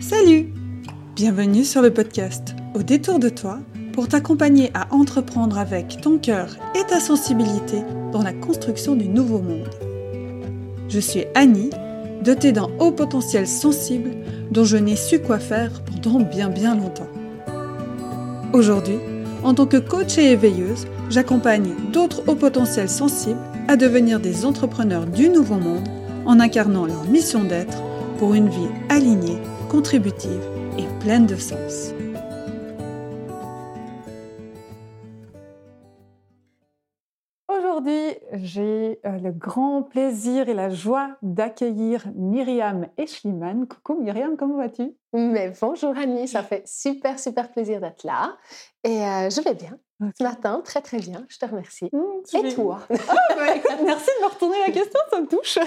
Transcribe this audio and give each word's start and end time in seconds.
Salut 0.00 0.50
Bienvenue 1.14 1.62
sur 1.62 1.82
le 1.82 1.92
podcast 1.92 2.54
Au 2.74 2.82
détour 2.82 3.18
de 3.18 3.28
toi 3.28 3.58
pour 3.92 4.08
t'accompagner 4.08 4.70
à 4.72 4.92
entreprendre 4.94 5.58
avec 5.58 6.00
ton 6.00 6.16
cœur 6.16 6.56
et 6.74 6.86
ta 6.86 7.00
sensibilité 7.00 7.82
dans 8.10 8.22
la 8.22 8.32
construction 8.32 8.96
du 8.96 9.08
nouveau 9.08 9.40
monde. 9.40 9.68
Je 10.88 10.98
suis 11.00 11.26
Annie, 11.34 11.68
dotée 12.24 12.52
d'un 12.52 12.70
haut 12.78 12.92
potentiel 12.92 13.46
sensible 13.46 14.12
dont 14.50 14.64
je 14.64 14.78
n'ai 14.78 14.96
su 14.96 15.18
quoi 15.18 15.38
faire 15.38 15.82
pendant 15.84 16.20
bien 16.20 16.48
bien 16.48 16.74
longtemps. 16.74 17.10
Aujourd'hui, 18.54 18.98
en 19.42 19.52
tant 19.52 19.66
que 19.66 19.76
coach 19.76 20.16
et 20.16 20.32
éveilleuse, 20.32 20.86
j'accompagne 21.10 21.74
d'autres 21.92 22.22
hauts 22.26 22.36
potentiels 22.36 22.88
sensibles 22.88 23.38
à 23.68 23.76
devenir 23.76 24.18
des 24.18 24.46
entrepreneurs 24.46 25.04
du 25.04 25.28
nouveau 25.28 25.56
monde 25.56 25.86
en 26.24 26.40
incarnant 26.40 26.86
leur 26.86 27.04
mission 27.04 27.44
d'être 27.44 27.82
pour 28.18 28.32
une 28.32 28.48
vie 28.48 28.68
alignée 28.88 29.38
contributive 29.70 30.42
et 30.78 30.86
pleine 30.98 31.26
de 31.26 31.36
sens. 31.36 31.94
Aujourd'hui, 37.48 38.16
j'ai 38.32 38.98
euh, 39.06 39.18
le 39.18 39.30
grand 39.30 39.84
plaisir 39.84 40.48
et 40.48 40.54
la 40.54 40.70
joie 40.70 41.16
d'accueillir 41.22 42.08
Myriam 42.16 42.88
Eschliman. 42.98 43.68
Coucou 43.68 44.02
Myriam, 44.02 44.36
comment 44.36 44.56
vas-tu? 44.56 44.92
Mais 45.12 45.52
bonjour 45.60 45.96
Annie, 45.96 46.26
ça 46.26 46.42
fait 46.42 46.66
super 46.66 47.20
super 47.20 47.48
plaisir 47.52 47.80
d'être 47.80 48.02
là 48.02 48.36
et 48.82 49.04
euh, 49.04 49.30
je 49.30 49.40
vais 49.40 49.54
bien. 49.54 49.78
Ce 50.16 50.22
matin, 50.22 50.62
très 50.64 50.80
très 50.80 50.98
bien, 50.98 51.26
je 51.28 51.38
te 51.38 51.44
remercie. 51.44 51.90
Mmh, 51.92 52.46
et 52.46 52.54
toi? 52.54 52.80
Ah, 53.08 53.14
bah, 53.36 53.36
Merci 53.84 54.08
de 54.18 54.24
me 54.24 54.30
retourner 54.30 54.58
la 54.66 54.72
question, 54.72 54.98
ça 55.10 55.20
me 55.20 55.26
touche. 55.26 55.58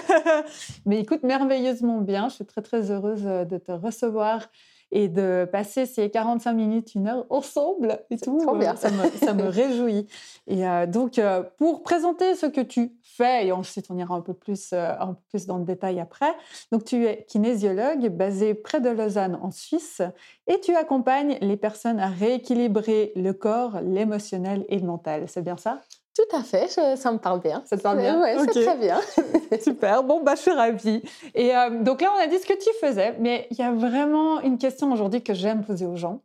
Mais 0.86 1.00
écoute, 1.02 1.22
merveilleusement 1.22 2.00
bien, 2.00 2.30
je 2.30 2.36
suis 2.36 2.46
très 2.46 2.62
très 2.64 2.90
heureuse 2.90 3.28
euh, 3.28 3.46
de 3.46 3.60
te 3.60 3.72
recevoir 3.72 4.50
et 4.96 5.10
de 5.10 5.50
passer 5.52 5.88
ces 5.88 6.12
45 6.12 6.54
minutes, 6.54 6.94
une 6.94 7.08
heure 7.08 7.26
ensemble 7.32 8.00
et 8.12 8.18
tout. 8.18 8.38
Trop 8.38 8.56
bien. 8.56 8.76
Ça, 8.76 8.92
me, 8.92 9.10
ça 9.10 9.34
me 9.34 9.44
réjouit. 9.50 10.08
Et 10.46 10.68
euh, 10.68 10.86
donc, 10.86 11.18
euh, 11.18 11.44
pour 11.58 11.82
présenter 11.82 12.36
ce 12.36 12.46
que 12.46 12.62
tu 12.62 12.94
fais, 13.02 13.48
et 13.48 13.52
ensuite 13.52 13.88
on 13.90 13.98
ira 13.98 14.14
un 14.14 14.22
peu 14.22 14.36
plus, 14.36 14.72
un 14.72 15.14
peu 15.14 15.22
plus 15.30 15.48
dans 15.48 15.58
le 15.58 15.66
détail 15.66 16.00
après. 16.00 16.32
Donc, 16.72 16.86
tu 16.86 17.08
es 17.08 17.26
kinésiologue 17.28 18.10
basé 18.10 18.54
près 18.54 18.82
de 18.82 18.90
Lausanne 18.90 19.40
en 19.42 19.50
Suisse 19.50 20.04
et 20.46 20.60
tu 20.60 20.76
accompagnes 20.76 21.40
les 21.42 21.58
personnes 21.58 22.00
à 22.00 22.10
rééquilibrer 22.10 23.14
le 23.16 23.34
corps, 23.34 23.82
l'émotionnel 23.82 24.64
et 24.70 24.78
le 24.78 24.86
mental. 24.86 25.26
C'est 25.28 25.42
bien 25.42 25.58
ça? 25.58 25.82
Tout 26.16 26.36
à 26.36 26.44
fait, 26.44 26.68
ça 26.68 27.12
me 27.12 27.18
parle 27.18 27.42
bien. 27.42 27.64
Ça 27.66 27.76
te 27.76 27.82
parle 27.82 28.00
bien? 28.00 28.22
Oui, 28.22 28.30
c'est 28.54 28.66
très 28.66 28.78
bien. 28.78 29.02
Super, 29.64 30.04
bon, 30.04 30.22
bah, 30.22 30.36
je 30.36 30.42
suis 30.42 30.52
ravie. 30.52 31.02
Et 31.34 31.56
euh, 31.56 31.82
donc 31.82 32.02
là, 32.02 32.12
on 32.16 32.20
a 32.20 32.28
dit 32.28 32.38
ce 32.38 32.46
que 32.46 32.54
tu 32.54 32.70
faisais, 32.80 33.16
mais 33.20 33.48
il 33.50 33.58
y 33.58 33.64
a 33.64 33.72
vraiment 33.72 34.40
une 34.42 34.60
question 34.60 34.92
aujourd'hui 34.92 35.24
que 35.24 35.34
j'aime 35.34 35.64
poser 35.66 35.88
aux 35.88 35.96
gens, 35.96 36.22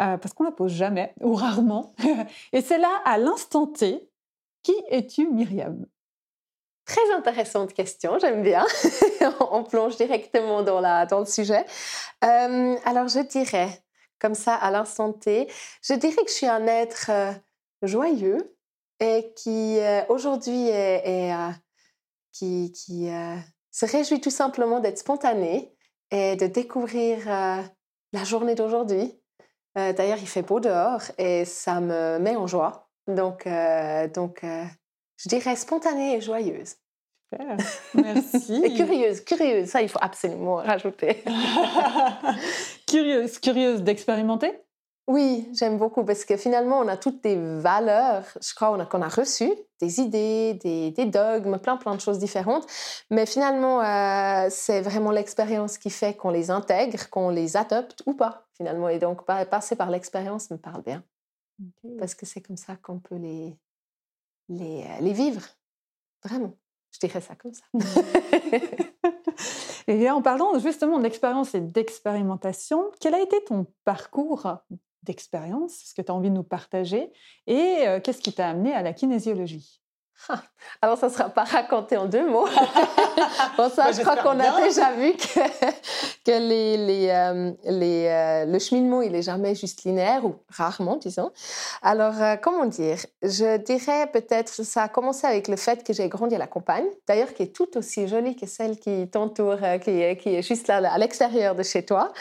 euh, 0.00 0.18
parce 0.18 0.34
qu'on 0.34 0.44
la 0.44 0.50
pose 0.50 0.72
jamais, 0.72 1.14
ou 1.22 1.34
rarement. 1.34 1.94
Et 2.52 2.60
c'est 2.60 2.76
là, 2.76 3.00
à 3.06 3.16
l'instant 3.16 3.66
T, 3.66 4.10
qui 4.62 4.74
es-tu, 4.90 5.30
Myriam? 5.30 5.86
Très 6.84 7.12
intéressante 7.16 7.72
question, 7.72 8.18
j'aime 8.18 8.42
bien. 8.42 8.66
on 9.50 9.64
plonge 9.64 9.96
directement 9.96 10.62
dans, 10.62 10.80
la, 10.80 11.06
dans 11.06 11.20
le 11.20 11.26
sujet. 11.26 11.64
Euh, 12.24 12.76
alors, 12.84 13.08
je 13.08 13.20
dirais, 13.20 13.82
comme 14.18 14.34
ça, 14.34 14.54
à 14.54 14.70
l'instant 14.70 15.14
T, 15.14 15.48
je 15.82 15.94
dirais 15.94 16.22
que 16.22 16.28
je 16.28 16.34
suis 16.34 16.46
un 16.46 16.66
être 16.66 17.10
joyeux, 17.80 18.54
et 19.00 19.32
qui 19.36 19.78
euh, 19.78 20.02
aujourd'hui 20.08 20.68
est, 20.68 21.32
euh, 21.32 21.50
qui, 22.32 22.72
qui 22.72 23.08
euh, 23.08 23.36
se 23.70 23.86
réjouit 23.86 24.20
tout 24.20 24.30
simplement 24.30 24.80
d'être 24.80 24.98
spontané 24.98 25.74
et 26.10 26.36
de 26.36 26.46
découvrir 26.46 27.26
la 27.26 28.24
journée 28.24 28.54
d'aujourd'hui. 28.54 29.20
D'ailleurs, 29.74 30.18
il 30.20 30.28
fait 30.28 30.42
beau 30.42 30.60
dehors 30.60 31.02
et 31.18 31.44
ça 31.44 31.80
me 31.80 32.18
met 32.18 32.36
en 32.36 32.46
joie. 32.46 32.88
Donc, 33.08 33.48
donc 34.14 34.40
je 34.44 35.28
dirais 35.28 35.56
spontanée 35.56 36.14
et 36.14 36.20
joyeuse. 36.20 36.76
Super, 37.32 37.56
merci. 37.94 38.62
et 38.64 38.74
curieuse, 38.74 39.22
curieuse, 39.22 39.68
ça 39.68 39.82
il 39.82 39.88
faut 39.88 39.98
absolument 40.00 40.56
rajouter. 40.56 41.24
curieuse, 42.86 43.38
curieuse 43.40 43.82
d'expérimenter? 43.82 44.52
Oui, 45.06 45.50
j'aime 45.52 45.76
beaucoup 45.76 46.02
parce 46.02 46.24
que 46.24 46.38
finalement, 46.38 46.78
on 46.78 46.88
a 46.88 46.96
toutes 46.96 47.22
des 47.22 47.36
valeurs, 47.36 48.24
je 48.40 48.54
crois, 48.54 48.86
qu'on 48.86 49.02
a, 49.02 49.06
a 49.06 49.08
reçues, 49.08 49.52
des 49.78 50.00
idées, 50.00 50.54
des, 50.54 51.04
dogmes, 51.04 51.58
plein, 51.58 51.76
plein 51.76 51.94
de 51.94 52.00
choses 52.00 52.18
différentes. 52.18 52.66
Mais 53.10 53.26
finalement, 53.26 53.82
euh, 53.82 54.48
c'est 54.50 54.80
vraiment 54.80 55.10
l'expérience 55.10 55.76
qui 55.76 55.90
fait 55.90 56.16
qu'on 56.16 56.30
les 56.30 56.50
intègre, 56.50 57.10
qu'on 57.10 57.28
les 57.28 57.58
adopte 57.58 58.02
ou 58.06 58.14
pas, 58.14 58.46
finalement. 58.56 58.88
Et 58.88 58.98
donc, 58.98 59.26
passer 59.26 59.76
par 59.76 59.90
l'expérience 59.90 60.50
me 60.50 60.56
parle 60.56 60.82
bien. 60.82 61.04
Parce 61.98 62.14
que 62.14 62.24
c'est 62.24 62.40
comme 62.40 62.56
ça 62.56 62.76
qu'on 62.76 62.98
peut 62.98 63.16
les, 63.16 63.58
les, 64.48 64.84
euh, 64.84 65.00
les 65.00 65.12
vivre. 65.12 65.42
Vraiment. 66.24 66.56
Je 66.92 67.00
dirais 67.00 67.20
ça 67.20 67.34
comme 67.34 67.52
ça. 67.52 67.64
et 69.86 70.10
en 70.10 70.22
parlant 70.22 70.58
justement 70.58 70.98
d'expérience 70.98 71.54
et 71.54 71.60
d'expérimentation, 71.60 72.90
quel 73.00 73.14
a 73.14 73.20
été 73.20 73.44
ton 73.44 73.66
parcours 73.84 74.46
d'expérience, 75.04 75.82
ce 75.84 75.94
que 75.94 76.02
tu 76.02 76.10
as 76.10 76.14
envie 76.14 76.30
de 76.30 76.34
nous 76.34 76.42
partager, 76.42 77.12
et 77.46 77.84
qu'est-ce 78.02 78.20
qui 78.20 78.32
t'a 78.32 78.48
amené 78.48 78.72
à 78.72 78.82
la 78.82 78.92
kinésiologie? 78.92 79.80
alors, 80.82 80.98
ça 80.98 81.08
ne 81.08 81.12
sera 81.12 81.28
pas 81.28 81.44
raconté 81.44 81.96
en 81.96 82.06
deux 82.06 82.28
mots. 82.28 82.46
bon, 83.56 83.68
ça, 83.68 83.84
bah, 83.84 83.92
je 83.92 84.00
crois 84.00 84.16
qu'on 84.16 84.38
a 84.40 84.62
déjà 84.62 84.92
vu 84.92 85.12
que, 85.12 85.40
que 86.24 86.38
les, 86.38 86.76
les, 86.76 87.52
les, 87.64 88.44
le 88.46 88.58
cheminement, 88.58 89.02
il 89.02 89.12
n'est 89.12 89.22
jamais 89.22 89.54
juste 89.54 89.84
linéaire, 89.84 90.24
ou 90.24 90.36
rarement, 90.48 90.96
disons. 90.96 91.30
Alors, 91.82 92.14
comment 92.42 92.66
dire? 92.66 92.98
Je 93.22 93.58
dirais 93.58 94.08
peut-être, 94.12 94.50
ça 94.50 94.84
a 94.84 94.88
commencé 94.88 95.26
avec 95.26 95.48
le 95.48 95.56
fait 95.56 95.84
que 95.84 95.92
j'ai 95.92 96.08
grandi 96.08 96.34
à 96.34 96.38
la 96.38 96.46
campagne, 96.46 96.86
d'ailleurs, 97.06 97.34
qui 97.34 97.42
est 97.42 97.54
tout 97.54 97.76
aussi 97.76 98.08
jolie 98.08 98.36
que 98.36 98.46
celle 98.46 98.78
qui 98.78 99.08
t'entoure, 99.10 99.58
qui, 99.82 100.16
qui, 100.16 100.34
est 100.34 100.42
juste 100.42 100.68
là, 100.68 100.76
à 100.90 100.98
l'extérieur 100.98 101.54
de 101.54 101.62
chez 101.62 101.84
toi. 101.84 102.12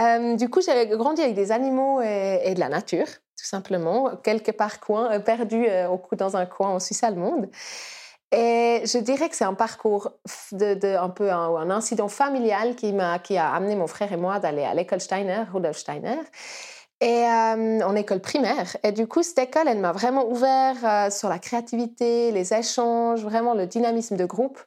Euh, 0.00 0.36
du 0.36 0.48
coup, 0.48 0.60
j'ai 0.60 0.86
grandi 0.88 1.22
avec 1.22 1.34
des 1.34 1.52
animaux 1.52 2.00
et, 2.00 2.52
de 2.54 2.60
la 2.60 2.68
nature, 2.68 3.06
tout 3.44 3.50
simplement, 3.50 4.16
quelque 4.22 4.52
part 4.52 4.78
euh, 4.88 5.18
perdu 5.18 5.66
euh, 5.68 5.94
dans 6.12 6.34
un 6.34 6.46
coin 6.46 6.70
en 6.70 6.80
Suisse 6.80 7.04
allemande. 7.04 7.50
Et 8.32 8.82
je 8.86 8.98
dirais 8.98 9.28
que 9.28 9.36
c'est 9.36 9.44
un 9.44 9.52
parcours 9.52 10.12
de, 10.52 10.96
un 10.96 11.10
peu 11.10 11.30
un, 11.30 11.70
incident 11.70 12.08
familial 12.08 12.74
qui 12.74 12.94
m'a 12.94 13.18
qui 13.18 13.36
a 13.36 13.52
amené 13.52 13.76
mon 13.76 13.86
frère 13.86 14.12
et 14.12 14.16
moi 14.16 14.40
d'aller 14.40 14.64
à 14.64 14.72
l'école 14.74 15.00
Steiner, 15.00 15.44
Rudolf 15.52 15.76
Steiner, 15.76 16.18
et 17.00 17.26
en 17.26 17.94
école 17.94 18.20
primaire. 18.20 18.76
Et 18.82 18.92
du 18.92 19.06
coup, 19.06 19.22
cette 19.22 19.38
école, 19.38 19.68
elle 19.68 19.78
m'a 19.78 19.92
vraiment 19.92 20.26
ouvert 20.26 21.12
sur 21.12 21.28
la 21.28 21.38
créativité, 21.38 22.32
les 22.32 22.54
échanges, 22.54 23.22
vraiment 23.22 23.54
le 23.54 23.66
dynamisme 23.66 24.16
de 24.16 24.24
groupe. 24.24 24.58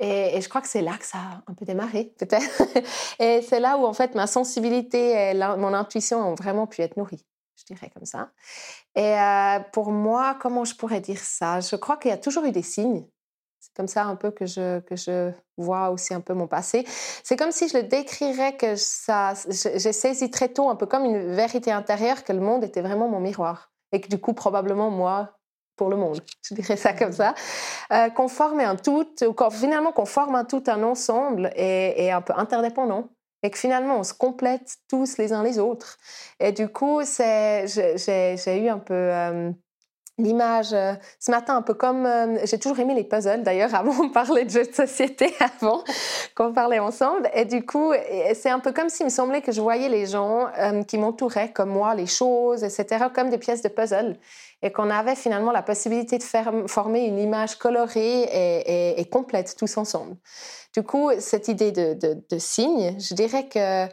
Et, 0.00 0.40
je 0.40 0.48
crois 0.48 0.60
que 0.60 0.68
c'est 0.68 0.82
là 0.82 0.96
que 0.98 1.04
ça 1.04 1.18
a 1.18 1.50
un 1.50 1.54
peu 1.54 1.64
démarré, 1.64 2.12
peut-être. 2.18 2.62
et 3.18 3.42
c'est 3.42 3.58
là 3.58 3.78
où, 3.78 3.84
en 3.84 3.92
fait, 3.92 4.14
ma 4.14 4.26
sensibilité 4.26 5.30
et 5.30 5.34
mon 5.34 5.74
intuition 5.74 6.20
ont 6.20 6.34
vraiment 6.34 6.66
pu 6.66 6.82
être 6.82 6.96
nourries, 6.96 7.24
dirais 7.72 7.90
comme 7.94 8.04
ça. 8.04 8.30
Et 8.94 9.18
euh, 9.18 9.60
pour 9.72 9.90
moi, 9.90 10.36
comment 10.40 10.64
je 10.64 10.74
pourrais 10.74 11.00
dire 11.00 11.20
ça? 11.20 11.60
Je 11.60 11.76
crois 11.76 11.96
qu'il 11.96 12.10
y 12.10 12.14
a 12.14 12.18
toujours 12.18 12.44
eu 12.44 12.52
des 12.52 12.62
signes. 12.62 13.06
C'est 13.60 13.74
comme 13.74 13.88
ça 13.88 14.04
un 14.04 14.16
peu 14.16 14.30
que 14.30 14.46
je, 14.46 14.80
que 14.80 14.96
je 14.96 15.32
vois 15.56 15.90
aussi 15.90 16.14
un 16.14 16.20
peu 16.20 16.32
mon 16.32 16.46
passé. 16.46 16.84
C'est 17.24 17.36
comme 17.36 17.50
si 17.50 17.68
je 17.68 17.78
le 17.78 17.82
décrirais 17.84 18.56
que 18.56 18.76
ça, 18.76 19.34
j'ai 19.48 19.92
saisi 19.92 20.30
très 20.30 20.48
tôt, 20.48 20.68
un 20.70 20.76
peu 20.76 20.86
comme 20.86 21.04
une 21.04 21.34
vérité 21.34 21.72
intérieure, 21.72 22.24
que 22.24 22.32
le 22.32 22.40
monde 22.40 22.64
était 22.64 22.82
vraiment 22.82 23.08
mon 23.08 23.20
miroir. 23.20 23.72
Et 23.92 24.00
que 24.00 24.08
du 24.08 24.18
coup, 24.18 24.32
probablement, 24.32 24.90
moi, 24.90 25.38
pour 25.76 25.88
le 25.88 25.96
monde, 25.96 26.20
je 26.42 26.54
dirais 26.54 26.76
ça 26.76 26.92
comme 26.92 27.12
ça, 27.12 27.34
euh, 27.92 28.10
qu'on 28.10 28.28
forme 28.28 28.60
un 28.60 28.76
tout, 28.76 29.06
ou 29.22 29.50
finalement 29.50 29.92
qu'on 29.92 30.04
forme 30.04 30.34
un 30.34 30.44
tout, 30.44 30.62
un 30.66 30.82
ensemble 30.82 31.50
et, 31.56 32.12
un 32.12 32.20
peu 32.20 32.34
interdépendant, 32.36 33.08
et 33.42 33.50
que 33.50 33.58
finalement 33.58 33.98
on 33.98 34.04
se 34.04 34.14
complète 34.14 34.76
tous 34.88 35.18
les 35.18 35.32
uns 35.32 35.42
les 35.42 35.58
autres. 35.58 35.98
Et 36.40 36.52
du 36.52 36.68
coup, 36.68 37.00
j'ai 37.02 38.64
eu 38.64 38.68
un 38.68 38.78
peu 38.78 38.94
euh, 38.94 39.50
l'image 40.18 40.72
euh, 40.72 40.94
ce 41.20 41.30
matin, 41.30 41.56
un 41.56 41.62
peu 41.62 41.74
comme 41.74 42.06
euh, 42.06 42.38
j'ai 42.44 42.58
toujours 42.58 42.78
aimé 42.80 42.94
les 42.94 43.04
puzzles. 43.04 43.42
D'ailleurs, 43.42 43.74
avant 43.74 44.04
on 44.04 44.10
parlait 44.10 44.44
de 44.44 44.50
jeux 44.50 44.66
de 44.66 44.74
société 44.74 45.34
avant 45.60 45.84
qu'on 46.34 46.52
parlait 46.52 46.80
ensemble, 46.80 47.30
et 47.34 47.44
du 47.44 47.64
coup, 47.64 47.92
c'est 48.34 48.50
un 48.50 48.60
peu 48.60 48.72
comme 48.72 48.88
s'il 48.88 49.06
me 49.06 49.10
semblait 49.10 49.42
que 49.42 49.52
je 49.52 49.60
voyais 49.60 49.88
les 49.88 50.06
gens 50.06 50.46
qui 50.86 50.98
m'entouraient, 50.98 51.52
comme 51.52 51.70
moi, 51.70 51.94
les 51.94 52.06
choses, 52.06 52.64
etc., 52.64 53.06
comme 53.14 53.30
des 53.30 53.38
pièces 53.38 53.62
de 53.62 53.68
puzzle 53.68 54.16
et 54.62 54.72
qu'on 54.72 54.90
avait 54.90 55.14
finalement 55.14 55.52
la 55.52 55.62
possibilité 55.62 56.18
de 56.18 56.22
faire, 56.22 56.52
former 56.66 57.06
une 57.06 57.18
image 57.18 57.56
colorée 57.56 58.22
et, 58.96 59.04
complète 59.10 59.56
tous 59.56 59.76
ensemble. 59.76 60.16
Du 60.74 60.82
coup, 60.82 61.10
cette 61.18 61.48
idée 61.48 61.72
de, 61.72 61.94
de, 61.94 62.38
signe, 62.38 62.96
je 63.00 63.14
dirais 63.14 63.48
que 63.48 63.88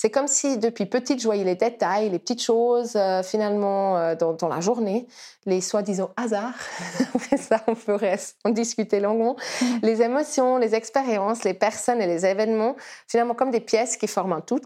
c'est 0.00 0.10
comme 0.10 0.28
si 0.28 0.58
depuis 0.58 0.86
petite, 0.86 1.18
je 1.18 1.24
voyais 1.24 1.42
les 1.42 1.56
détails, 1.56 2.08
les 2.08 2.20
petites 2.20 2.40
choses 2.40 2.94
euh, 2.94 3.24
finalement 3.24 3.96
euh, 3.96 4.14
dans, 4.14 4.46
la 4.46 4.60
journée, 4.60 5.08
les 5.44 5.60
soi-disant 5.60 6.10
hasards, 6.16 6.54
ça 7.36 7.64
on 7.66 7.74
pourrait 7.74 8.20
en 8.44 8.50
discuter 8.50 9.00
longuement, 9.00 9.34
les 9.82 10.00
émotions, 10.00 10.58
les 10.58 10.76
expériences, 10.76 11.42
les 11.42 11.52
personnes 11.52 12.00
et 12.00 12.06
les 12.06 12.24
événements, 12.24 12.76
finalement 13.08 13.34
comme 13.34 13.50
des 13.50 13.58
pièces 13.60 13.96
qui 13.96 14.06
forment 14.06 14.34
un 14.34 14.40
tout. 14.40 14.60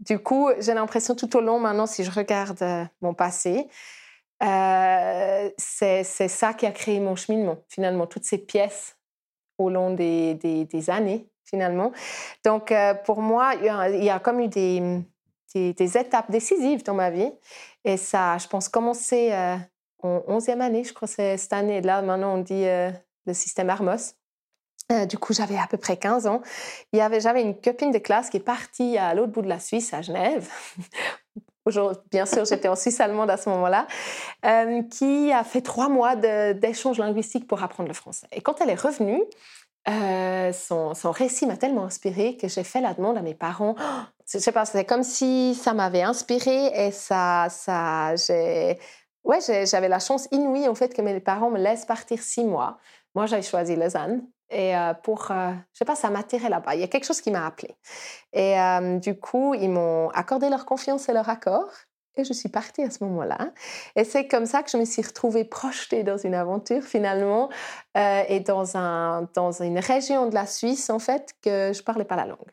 Du 0.00 0.18
coup, 0.18 0.48
j'ai 0.58 0.72
l'impression 0.72 1.14
tout 1.14 1.36
au 1.36 1.42
long, 1.42 1.60
maintenant, 1.60 1.86
si 1.86 2.02
je 2.02 2.10
regarde 2.10 2.62
euh, 2.62 2.84
mon 3.02 3.12
passé, 3.12 3.68
euh, 4.44 5.50
c'est 5.56 6.04
ça 6.04 6.54
qui 6.54 6.66
a 6.66 6.70
créé 6.70 7.00
mon 7.00 7.16
cheminement, 7.16 7.58
finalement, 7.68 8.06
toutes 8.06 8.24
ces 8.24 8.38
pièces 8.38 8.96
au 9.58 9.70
long 9.70 9.90
des, 9.94 10.84
années, 10.88 11.28
finalement. 11.44 11.92
Donc, 12.44 12.72
euh, 12.72 12.94
pour 12.94 13.20
moi, 13.20 13.54
il 13.54 14.04
y, 14.04 14.10
a, 14.10 14.18
comme 14.18 14.40
eu 14.40 14.48
des, 14.48 15.04
étapes 15.54 16.30
décisives 16.30 16.82
dans 16.84 16.94
ma 16.94 17.10
vie. 17.10 17.32
Et 17.84 17.96
ça, 17.96 18.38
je 18.38 18.48
pense, 18.48 18.68
commencé 18.68 19.32
en 20.02 20.18
11e 20.28 20.60
année, 20.60 20.84
je 20.84 20.92
crois, 20.92 21.08
c'est 21.08 21.36
cette 21.36 21.52
année-là. 21.52 22.02
Maintenant, 22.02 22.34
on 22.34 22.38
dit 22.38 22.64
le 22.64 23.32
système 23.32 23.70
Armos. 23.70 24.14
Euh, 24.92 25.06
du 25.06 25.16
coup, 25.16 25.32
j'avais 25.32 25.56
à 25.56 25.66
peu 25.66 25.78
près 25.78 25.96
15 25.96 26.26
ans. 26.26 26.42
Il 26.92 26.98
y 26.98 27.20
j'avais 27.20 27.42
une 27.42 27.58
copine 27.58 27.90
de 27.90 27.98
classe 27.98 28.28
qui 28.28 28.36
est 28.36 28.40
partie 28.40 28.98
à 28.98 29.14
l'autre 29.14 29.32
bout 29.32 29.42
de 29.42 29.48
la 29.48 29.58
Suisse, 29.58 29.94
à 29.94 30.02
Genève. 30.02 30.48
Bien 32.10 32.26
sûr, 32.26 32.44
j'étais 32.44 32.68
en 32.68 32.76
Suisse 32.76 33.00
allemande 33.00 33.30
à 33.30 33.38
ce 33.38 33.48
moment-là, 33.48 33.86
euh, 34.44 34.82
qui 34.82 35.32
a 35.32 35.44
fait 35.44 35.62
trois 35.62 35.88
mois 35.88 36.14
d'échange 36.14 36.98
linguistique 36.98 37.46
pour 37.46 37.62
apprendre 37.62 37.88
le 37.88 37.94
français. 37.94 38.26
Et 38.32 38.42
quand 38.42 38.60
elle 38.60 38.68
est 38.68 38.80
revenue, 38.80 39.22
euh, 39.88 40.52
son, 40.52 40.92
récit 41.10 41.46
m'a 41.46 41.56
tellement 41.56 41.84
inspirée 41.84 42.36
que 42.36 42.48
j'ai 42.48 42.64
fait 42.64 42.80
la 42.80 42.92
demande 42.92 43.16
à 43.16 43.22
mes 43.22 43.34
parents. 43.34 43.76
je 44.30 44.38
sais 44.38 44.52
pas, 44.52 44.64
c'est 44.66 44.84
comme 44.84 45.02
si 45.02 45.54
ça 45.54 45.72
m'avait 45.72 46.02
inspirée 46.02 46.66
et 46.86 46.90
ça, 46.90 47.48
ça, 47.50 48.14
j'ai, 48.16 48.78
ouais, 49.24 49.38
j'avais 49.40 49.88
la 49.88 49.98
chance 50.00 50.28
inouïe 50.32 50.68
en 50.68 50.74
fait 50.74 50.94
que 50.94 51.02
mes 51.02 51.18
parents 51.20 51.50
me 51.50 51.58
laissent 51.58 51.86
partir 51.86 52.20
six 52.22 52.44
mois. 52.44 52.78
Moi, 53.14 53.26
j'avais 53.26 53.42
choisi 53.42 53.76
Lausanne 53.76 54.26
et 54.50 54.76
euh, 54.76 54.94
pour, 54.94 55.30
euh, 55.30 55.52
je 55.72 55.78
sais 55.78 55.84
pas, 55.84 55.96
ça 55.96 56.10
m'attirait 56.10 56.48
là-bas. 56.48 56.74
Il 56.74 56.80
y 56.80 56.84
a 56.84 56.88
quelque 56.88 57.06
chose 57.06 57.20
qui 57.20 57.30
m'a 57.30 57.46
appelé. 57.46 57.76
Et 58.32 58.60
euh, 58.60 58.98
du 58.98 59.18
coup, 59.18 59.54
ils 59.54 59.70
m'ont 59.70 60.10
accordé 60.10 60.48
leur 60.48 60.66
confiance 60.66 61.08
et 61.08 61.12
leur 61.12 61.28
accord. 61.28 61.70
Et 62.16 62.22
je 62.22 62.32
suis 62.32 62.48
partie 62.48 62.82
à 62.82 62.90
ce 62.90 63.02
moment-là. 63.02 63.50
Et 63.96 64.04
c'est 64.04 64.28
comme 64.28 64.46
ça 64.46 64.62
que 64.62 64.70
je 64.70 64.76
me 64.76 64.84
suis 64.84 65.02
retrouvée 65.02 65.44
projetée 65.44 66.04
dans 66.04 66.16
une 66.16 66.34
aventure 66.34 66.84
finalement 66.84 67.50
et 67.96 68.38
dans, 68.38 68.76
un, 68.76 69.28
dans 69.34 69.50
une 69.62 69.80
région 69.80 70.28
de 70.28 70.34
la 70.34 70.46
Suisse 70.46 70.90
en 70.90 71.00
fait 71.00 71.34
que 71.42 71.72
je 71.72 71.82
parlais 71.82 72.04
pas 72.04 72.14
la 72.14 72.26
langue. 72.26 72.52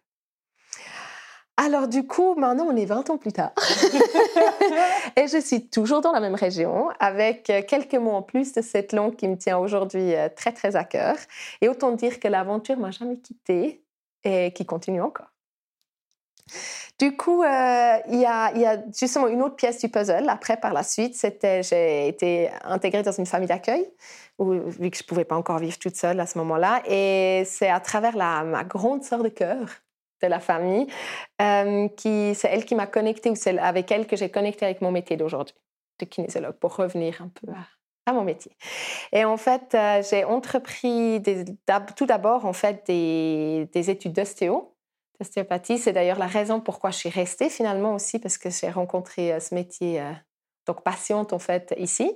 Alors 1.63 1.87
du 1.87 2.07
coup, 2.07 2.33
maintenant 2.33 2.65
on 2.71 2.75
est 2.75 2.85
20 2.85 3.11
ans 3.11 3.17
plus 3.17 3.33
tard 3.33 3.51
et 5.15 5.27
je 5.27 5.39
suis 5.39 5.69
toujours 5.69 6.01
dans 6.01 6.11
la 6.11 6.19
même 6.19 6.33
région 6.33 6.89
avec 6.99 7.43
quelques 7.67 7.93
mots 7.93 8.13
en 8.13 8.23
plus 8.23 8.53
de 8.53 8.63
cette 8.63 8.93
langue 8.93 9.15
qui 9.15 9.27
me 9.27 9.37
tient 9.37 9.59
aujourd'hui 9.59 10.15
euh, 10.15 10.27
très 10.35 10.53
très 10.53 10.75
à 10.75 10.83
cœur. 10.83 11.15
Et 11.61 11.69
autant 11.69 11.91
dire 11.91 12.19
que 12.19 12.27
l'aventure 12.27 12.77
m'a 12.77 12.89
jamais 12.89 13.19
quittée 13.19 13.83
et 14.23 14.51
qui 14.53 14.65
continue 14.65 15.03
encore. 15.03 15.27
Du 16.97 17.15
coup, 17.15 17.43
euh, 17.43 17.97
il, 18.09 18.19
y 18.19 18.25
a, 18.25 18.57
y, 18.57 18.65
a, 18.65 18.81
justement 18.99 19.27
une 19.27 19.43
autre 19.43 19.55
pièce 19.55 19.79
du 19.81 19.89
puzzle. 19.89 20.29
Après, 20.29 20.57
par 20.57 20.73
la 20.73 20.81
suite, 20.81 21.13
c'était 21.15 21.61
j'ai 21.61 22.07
été 22.07 22.49
intégrée 22.63 23.03
dans 23.03 23.11
une 23.11 23.27
famille 23.27 23.47
d'accueil, 23.47 23.87
vu 24.39 24.89
que 24.89 24.97
je 24.97 25.03
ne 25.03 25.07
pouvais 25.07 25.25
pas 25.25 25.35
encore 25.35 25.59
vivre 25.59 25.77
toute 25.77 25.95
seule 25.95 26.19
à 26.19 26.25
ce 26.25 26.39
moment-là. 26.39 26.81
Et 26.87 27.43
c'est 27.45 27.69
à 27.69 27.79
travers 27.79 28.17
la, 28.17 28.43
ma 28.43 28.63
grande 28.63 29.03
sœur 29.03 29.21
de 29.21 29.29
cœur 29.29 29.67
de 30.21 30.27
la 30.27 30.39
famille, 30.39 30.87
euh, 31.41 31.87
qui, 31.89 32.33
c'est 32.35 32.49
elle 32.49 32.65
qui 32.65 32.75
m'a 32.75 32.87
connectée, 32.87 33.29
ou 33.29 33.35
c'est 33.35 33.57
avec 33.57 33.91
elle 33.91 34.07
que 34.07 34.15
j'ai 34.15 34.29
connecté 34.29 34.65
avec 34.65 34.81
mon 34.81 34.91
métier 34.91 35.17
d'aujourd'hui, 35.17 35.55
de 35.99 36.05
kinésiologue, 36.05 36.55
pour 36.55 36.75
revenir 36.75 37.21
un 37.21 37.29
peu 37.29 37.51
à, 38.05 38.13
mon 38.13 38.23
métier. 38.23 38.51
Et 39.13 39.23
en 39.23 39.37
fait, 39.37 39.73
euh, 39.73 40.03
j'ai 40.07 40.25
entrepris 40.25 41.21
tout 41.95 42.05
d'abord 42.05 42.45
en 42.45 42.51
fait 42.51 42.85
des, 42.87 43.89
études 43.89 44.11
d'ostéo, 44.11 44.75
d'ostéopathie. 45.19 45.77
C'est 45.77 45.93
d'ailleurs 45.93 46.19
la 46.19 46.27
raison 46.27 46.59
pourquoi 46.59 46.91
je 46.91 46.97
suis 46.97 47.09
restée 47.09 47.49
finalement 47.49 47.95
aussi, 47.95 48.19
parce 48.19 48.37
que 48.37 48.49
j'ai 48.49 48.69
rencontré 48.69 49.31
euh, 49.31 49.39
ce 49.39 49.55
métier 49.55 50.01
donc 50.67 50.83
patiente 50.83 51.33
en 51.33 51.39
fait 51.39 51.73
ici. 51.77 52.11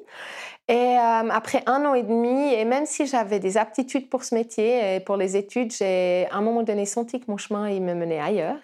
Et 0.67 0.73
euh, 0.73 1.29
après 1.29 1.63
un 1.67 1.85
an 1.85 1.93
et 1.93 2.03
demi, 2.03 2.53
et 2.53 2.65
même 2.65 2.85
si 2.85 3.05
j'avais 3.05 3.39
des 3.39 3.57
aptitudes 3.57 4.09
pour 4.09 4.23
ce 4.23 4.35
métier 4.35 4.95
et 4.95 4.99
pour 4.99 5.17
les 5.17 5.37
études, 5.37 5.71
j'ai 5.71 6.27
à 6.31 6.37
un 6.37 6.41
moment 6.41 6.63
donné 6.63 6.85
senti 6.85 7.19
que 7.19 7.25
mon 7.29 7.37
chemin 7.37 7.69
il 7.69 7.81
me 7.81 7.93
menait 7.93 8.19
ailleurs. 8.19 8.57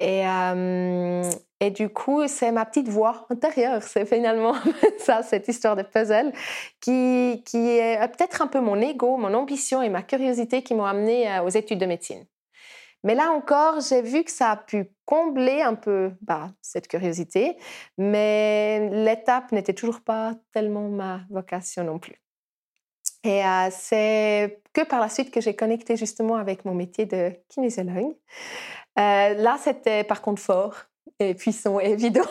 Et, 0.00 0.26
euh, 0.26 1.30
et 1.60 1.70
du 1.70 1.90
coup, 1.90 2.26
c'est 2.26 2.52
ma 2.52 2.64
petite 2.64 2.88
voix 2.88 3.26
intérieure, 3.28 3.82
c'est 3.82 4.06
finalement 4.06 4.54
ça, 4.98 5.22
cette 5.22 5.46
histoire 5.48 5.76
de 5.76 5.82
puzzle, 5.82 6.32
qui, 6.80 7.42
qui 7.44 7.58
est 7.58 7.98
peut-être 8.16 8.40
un 8.40 8.46
peu 8.46 8.60
mon 8.60 8.80
ego, 8.80 9.18
mon 9.18 9.34
ambition 9.34 9.82
et 9.82 9.90
ma 9.90 10.02
curiosité 10.02 10.62
qui 10.62 10.74
m'ont 10.74 10.86
amené 10.86 11.30
euh, 11.30 11.42
aux 11.42 11.50
études 11.50 11.78
de 11.78 11.86
médecine. 11.86 12.24
Mais 13.02 13.14
là 13.14 13.30
encore, 13.32 13.80
j'ai 13.80 14.02
vu 14.02 14.24
que 14.24 14.30
ça 14.30 14.50
a 14.50 14.56
pu 14.56 14.90
combler 15.06 15.62
un 15.62 15.74
peu 15.74 16.12
bah, 16.20 16.50
cette 16.60 16.88
curiosité, 16.88 17.56
mais 17.98 18.90
l'étape 18.90 19.52
n'était 19.52 19.74
toujours 19.74 20.00
pas 20.02 20.34
tellement 20.52 20.88
ma 20.88 21.22
vocation 21.30 21.84
non 21.84 21.98
plus. 21.98 22.20
Et 23.22 23.44
euh, 23.44 23.68
c'est 23.70 24.62
que 24.72 24.82
par 24.82 25.00
la 25.00 25.08
suite 25.08 25.30
que 25.30 25.40
j'ai 25.40 25.54
connecté 25.54 25.96
justement 25.96 26.36
avec 26.36 26.64
mon 26.64 26.74
métier 26.74 27.06
de 27.06 27.32
kinésiologue. 27.48 28.16
Euh, 28.98 29.34
là, 29.34 29.58
c'était 29.60 30.04
par 30.04 30.22
contre 30.22 30.40
fort 30.40 30.74
et 31.18 31.34
puissant 31.34 31.80
et 31.80 31.90
évident, 31.90 32.24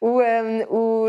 ou, 0.00 0.20
euh, 0.20 0.64
ou 0.70 1.08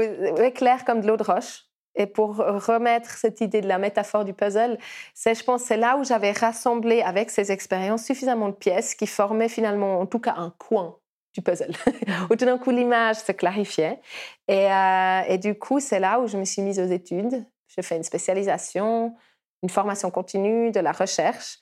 clair 0.51 0.85
comme 0.85 1.01
de 1.01 1.07
l'eau 1.07 1.17
de 1.17 1.23
roche. 1.23 1.68
Et 1.95 2.05
pour 2.05 2.37
remettre 2.37 3.09
cette 3.09 3.41
idée 3.41 3.61
de 3.61 3.67
la 3.67 3.77
métaphore 3.77 4.23
du 4.23 4.33
puzzle, 4.33 4.77
c'est, 5.13 5.35
je 5.35 5.43
pense, 5.43 5.63
c'est 5.63 5.77
là 5.77 5.97
où 5.97 6.03
j'avais 6.03 6.31
rassemblé 6.31 7.01
avec 7.01 7.29
ces 7.29 7.51
expériences 7.51 8.05
suffisamment 8.05 8.49
de 8.49 8.53
pièces 8.53 8.95
qui 8.95 9.07
formaient 9.07 9.49
finalement, 9.49 9.99
en 9.99 10.05
tout 10.05 10.19
cas, 10.19 10.35
un 10.37 10.53
coin 10.57 10.97
du 11.33 11.41
puzzle. 11.41 11.73
où 12.29 12.35
tout 12.35 12.45
d'un 12.45 12.57
coup, 12.57 12.71
l'image 12.71 13.17
se 13.17 13.31
clarifiait. 13.31 13.99
Et, 14.47 14.71
euh, 14.71 15.21
et 15.27 15.37
du 15.37 15.57
coup, 15.57 15.79
c'est 15.79 15.99
là 15.99 16.19
où 16.19 16.27
je 16.27 16.37
me 16.37 16.45
suis 16.45 16.61
mise 16.61 16.79
aux 16.79 16.87
études. 16.87 17.45
J'ai 17.67 17.81
fait 17.81 17.97
une 17.97 18.03
spécialisation, 18.03 19.15
une 19.63 19.69
formation 19.69 20.11
continue, 20.11 20.71
de 20.71 20.79
la 20.79 20.91
recherche. 20.91 21.59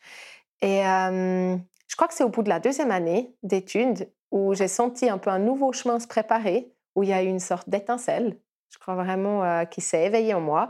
Et 0.61 0.85
euh, 0.85 1.55
je 1.87 1.95
crois 1.95 2.07
que 2.07 2.13
c'est 2.13 2.23
au 2.23 2.29
bout 2.29 2.43
de 2.43 2.49
la 2.49 2.59
deuxième 2.59 2.91
année 2.91 3.33
d'études 3.43 4.11
où 4.31 4.53
j'ai 4.53 4.67
senti 4.67 5.09
un 5.09 5.17
peu 5.17 5.29
un 5.29 5.39
nouveau 5.39 5.71
chemin 5.71 5.99
se 5.99 6.07
préparer, 6.07 6.71
où 6.95 7.03
il 7.03 7.09
y 7.09 7.13
a 7.13 7.23
eu 7.23 7.27
une 7.27 7.39
sorte 7.39 7.69
d'étincelle 7.69 8.37
je 8.69 8.77
crois 8.79 8.95
vraiment 8.95 9.43
euh, 9.43 9.65
qu'il 9.65 9.83
s'est 9.83 10.05
éveillé 10.05 10.33
en 10.33 10.41
moi. 10.41 10.69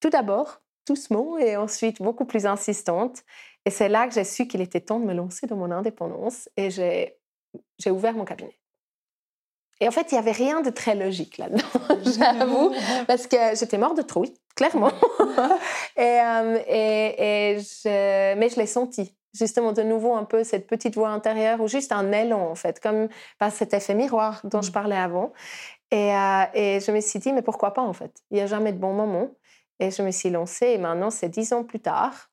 Tout 0.00 0.10
d'abord, 0.10 0.60
doucement, 0.86 1.38
et 1.38 1.56
ensuite 1.56 2.02
beaucoup 2.02 2.24
plus 2.24 2.46
insistante. 2.46 3.22
Et 3.64 3.70
c'est 3.70 3.88
là 3.88 4.08
que 4.08 4.14
j'ai 4.14 4.24
su 4.24 4.46
qu'il 4.46 4.60
était 4.60 4.80
temps 4.80 4.98
de 4.98 5.04
me 5.04 5.14
lancer 5.14 5.46
dans 5.46 5.56
mon 5.56 5.70
indépendance 5.70 6.48
et 6.56 6.70
j'ai, 6.70 7.16
j'ai 7.78 7.90
ouvert 7.90 8.14
mon 8.14 8.24
cabinet. 8.24 8.58
Et 9.80 9.88
en 9.88 9.90
fait, 9.90 10.12
il 10.12 10.14
n'y 10.14 10.18
avait 10.20 10.32
rien 10.32 10.60
de 10.60 10.70
très 10.70 10.94
logique 10.94 11.38
là-dedans, 11.38 11.64
j'avoue, 12.04 12.72
parce 13.08 13.26
que 13.26 13.36
j'étais 13.58 13.78
morte 13.78 13.96
de 13.96 14.02
trouille, 14.02 14.32
clairement. 14.54 14.92
et, 15.96 16.20
euh, 16.20 16.58
et, 16.68 17.54
et 17.54 17.58
je, 17.58 18.34
mais 18.36 18.48
je 18.48 18.56
l'ai 18.60 18.66
senti, 18.66 19.12
justement, 19.34 19.72
de 19.72 19.82
nouveau, 19.82 20.14
un 20.14 20.22
peu 20.24 20.44
cette 20.44 20.68
petite 20.68 20.94
voix 20.94 21.08
intérieure 21.08 21.60
ou 21.60 21.66
juste 21.66 21.90
un 21.90 22.12
élan, 22.12 22.48
en 22.48 22.54
fait, 22.54 22.78
comme 22.78 23.08
pas 23.40 23.50
cet 23.50 23.74
effet 23.74 23.94
miroir 23.94 24.40
dont 24.44 24.62
je 24.62 24.70
mmh. 24.70 24.72
parlais 24.72 24.96
avant. 24.96 25.32
Euh, 25.92 26.44
et, 26.54 26.80
je 26.80 26.90
me 26.90 27.00
suis 27.00 27.18
dit, 27.18 27.32
mais 27.32 27.42
pourquoi 27.42 27.74
pas 27.74 27.82
en 27.82 27.92
fait? 27.92 28.12
Il 28.30 28.36
n'y 28.36 28.40
a 28.40 28.46
jamais 28.46 28.72
de 28.72 28.78
bon 28.78 28.94
moment. 28.94 29.30
Et 29.78 29.90
je 29.90 30.02
me 30.02 30.10
suis 30.10 30.30
lancée 30.30 30.68
et 30.68 30.78
maintenant 30.78 31.10
c'est 31.10 31.28
dix 31.28 31.52
ans 31.52 31.64
plus 31.64 31.80
tard. 31.80 32.30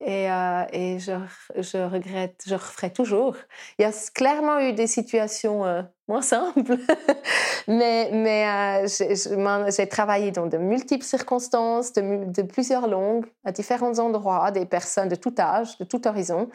Et, 0.00 0.30
euh, 0.30 0.96
je, 0.98 1.78
regrette, 1.78 2.42
je 2.46 2.54
referai 2.54 2.92
toujours. 2.92 3.36
Il 3.78 3.82
y 3.82 3.84
a 3.84 3.92
clairement 4.14 4.60
eu 4.60 4.72
des 4.72 4.86
situations 4.86 5.64
euh, 5.64 5.82
moins 6.06 6.20
simples, 6.20 6.76
mais, 7.68 8.84
j'ai 8.86 9.88
travaillé 9.88 10.32
dans 10.32 10.46
de 10.46 10.58
multiples 10.58 11.04
circonstances, 11.04 11.92
de, 11.94 12.30
de, 12.30 12.42
plusieurs 12.42 12.88
langues, 12.88 13.26
à 13.44 13.52
différents 13.52 13.98
endroits, 13.98 14.50
des 14.50 14.66
personnes 14.66 15.08
de 15.08 15.16
tout 15.16 15.34
âge, 15.38 15.78
de 15.78 15.84
tout 15.84 16.06
horizon. 16.06 16.50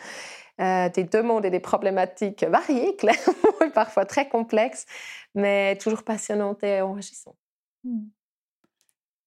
Des 0.59 1.05
demandes 1.05 1.43
et 1.43 1.49
des 1.49 1.59
problématiques 1.59 2.43
variées, 2.43 2.95
clairement, 2.99 3.65
et 3.65 3.71
parfois 3.71 4.05
très 4.05 4.29
complexes, 4.29 4.85
mais 5.35 5.77
toujours 5.77 6.03
passionnantes 6.03 6.63
et 6.63 6.81
enrichissantes. 6.81 7.37
Hmm. 7.83 8.05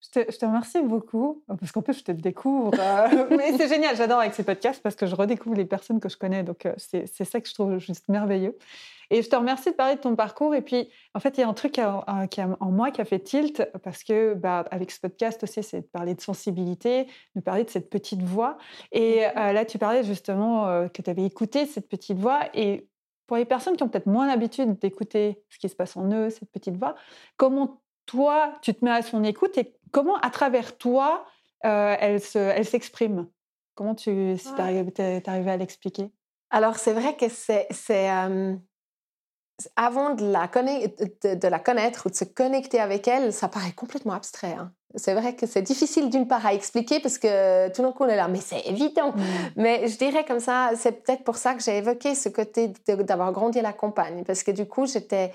Je 0.00 0.20
te, 0.20 0.32
je 0.32 0.36
te, 0.36 0.44
remercie 0.44 0.82
beaucoup, 0.82 1.42
parce 1.46 1.72
qu'en 1.72 1.80
plus, 1.80 1.98
je 1.98 2.04
te 2.04 2.12
découvre. 2.12 2.72
Euh, 2.78 3.26
mais 3.36 3.56
c'est 3.56 3.68
génial, 3.68 3.96
j'adore 3.96 4.20
avec 4.20 4.34
ces 4.34 4.44
podcasts 4.44 4.82
parce 4.82 4.96
que 4.96 5.06
je 5.06 5.14
redécouvre 5.14 5.56
les 5.56 5.64
personnes 5.64 5.98
que 5.98 6.10
je 6.10 6.18
connais. 6.18 6.42
Donc, 6.42 6.66
euh, 6.66 6.74
c'est 6.76 7.24
ça 7.24 7.40
que 7.40 7.48
je 7.48 7.54
trouve 7.54 7.78
juste 7.78 8.08
merveilleux. 8.08 8.56
Et 9.10 9.22
je 9.22 9.28
te 9.28 9.36
remercie 9.36 9.70
de 9.70 9.74
parler 9.74 9.96
de 9.96 10.00
ton 10.00 10.16
parcours. 10.16 10.54
Et 10.54 10.62
puis, 10.62 10.88
en 11.14 11.20
fait, 11.20 11.36
il 11.36 11.40
y 11.40 11.44
a 11.44 11.48
un 11.48 11.54
truc 11.54 11.72
qui 11.72 11.80
en 11.82 12.70
moi 12.70 12.90
qui 12.90 13.00
a 13.00 13.04
fait 13.04 13.20
tilt, 13.20 13.68
parce 13.82 14.04
que 14.04 14.34
bah, 14.34 14.64
avec 14.70 14.90
ce 14.90 15.00
podcast 15.00 15.42
aussi, 15.42 15.62
c'est 15.62 15.82
de 15.82 15.86
parler 15.86 16.14
de 16.14 16.20
sensibilité, 16.20 17.06
de 17.34 17.40
parler 17.40 17.64
de 17.64 17.70
cette 17.70 17.90
petite 17.90 18.22
voix. 18.22 18.58
Et 18.92 19.20
mmh 19.20 19.38
euh, 19.38 19.52
là, 19.52 19.64
tu 19.64 19.78
parlais 19.78 20.04
justement 20.04 20.68
euh, 20.68 20.88
que 20.88 21.02
tu 21.02 21.10
avais 21.10 21.24
écouté 21.24 21.66
cette 21.66 21.88
petite 21.88 22.18
voix. 22.18 22.40
Et 22.54 22.88
pour 23.26 23.36
les 23.36 23.44
personnes 23.44 23.76
qui 23.76 23.82
ont 23.82 23.88
peut-être 23.88 24.06
moins 24.06 24.26
l'habitude 24.26 24.78
d'écouter 24.78 25.42
ce 25.48 25.58
qui 25.58 25.68
se 25.68 25.76
passe 25.76 25.96
en 25.96 26.10
eux, 26.12 26.30
cette 26.30 26.50
petite 26.50 26.76
voix, 26.76 26.94
comment 27.36 27.80
toi, 28.06 28.52
tu 28.60 28.74
te 28.74 28.84
mets 28.84 28.90
à 28.90 29.02
son 29.02 29.24
écoute 29.24 29.56
et 29.56 29.74
comment, 29.90 30.16
à 30.18 30.30
travers 30.30 30.76
toi, 30.76 31.24
euh, 31.64 31.96
elle 32.00 32.64
s'exprime? 32.64 33.28
Comment 33.74 33.94
tu 33.94 34.10
es 34.10 34.36
arrivé 35.28 35.50
à 35.50 35.56
l'expliquer? 35.56 36.10
Alors, 36.50 36.76
c'est 36.76 36.92
vrai 36.92 37.16
que 37.16 37.28
c'est 37.28 37.66
avant 39.76 40.14
de 40.14 40.24
la, 40.24 40.46
de, 40.48 41.48
la 41.48 41.58
connaître 41.58 42.06
ou 42.06 42.10
de 42.10 42.14
se 42.14 42.24
connecter 42.24 42.80
avec 42.80 43.06
elle, 43.06 43.32
ça 43.32 43.48
paraît 43.48 43.72
complètement 43.72 44.12
abstrait. 44.12 44.56
Hein. 44.58 44.72
C'est 44.96 45.14
vrai 45.14 45.34
que 45.34 45.46
c'est 45.46 45.62
difficile 45.62 46.10
d'une 46.10 46.28
part 46.28 46.44
à 46.46 46.54
expliquer 46.54 47.00
parce 47.00 47.18
que 47.18 47.68
tout 47.70 47.82
d'un 47.82 47.92
coup 47.92 48.04
on 48.04 48.08
est 48.08 48.16
là, 48.16 48.28
mais 48.28 48.40
c'est 48.40 48.66
évident. 48.66 49.12
Mm. 49.12 49.22
Mais 49.56 49.88
je 49.88 49.96
dirais 49.96 50.24
comme 50.24 50.40
ça, 50.40 50.70
c'est 50.76 51.04
peut-être 51.04 51.24
pour 51.24 51.36
ça 51.36 51.54
que 51.54 51.62
j'ai 51.62 51.78
évoqué 51.78 52.14
ce 52.14 52.28
côté 52.28 52.72
d'avoir 52.88 53.32
grandi 53.32 53.58
à 53.58 53.62
la 53.62 53.72
campagne 53.72 54.24
parce 54.24 54.42
que 54.42 54.50
du 54.50 54.66
coup 54.66 54.86
j'étais 54.86 55.32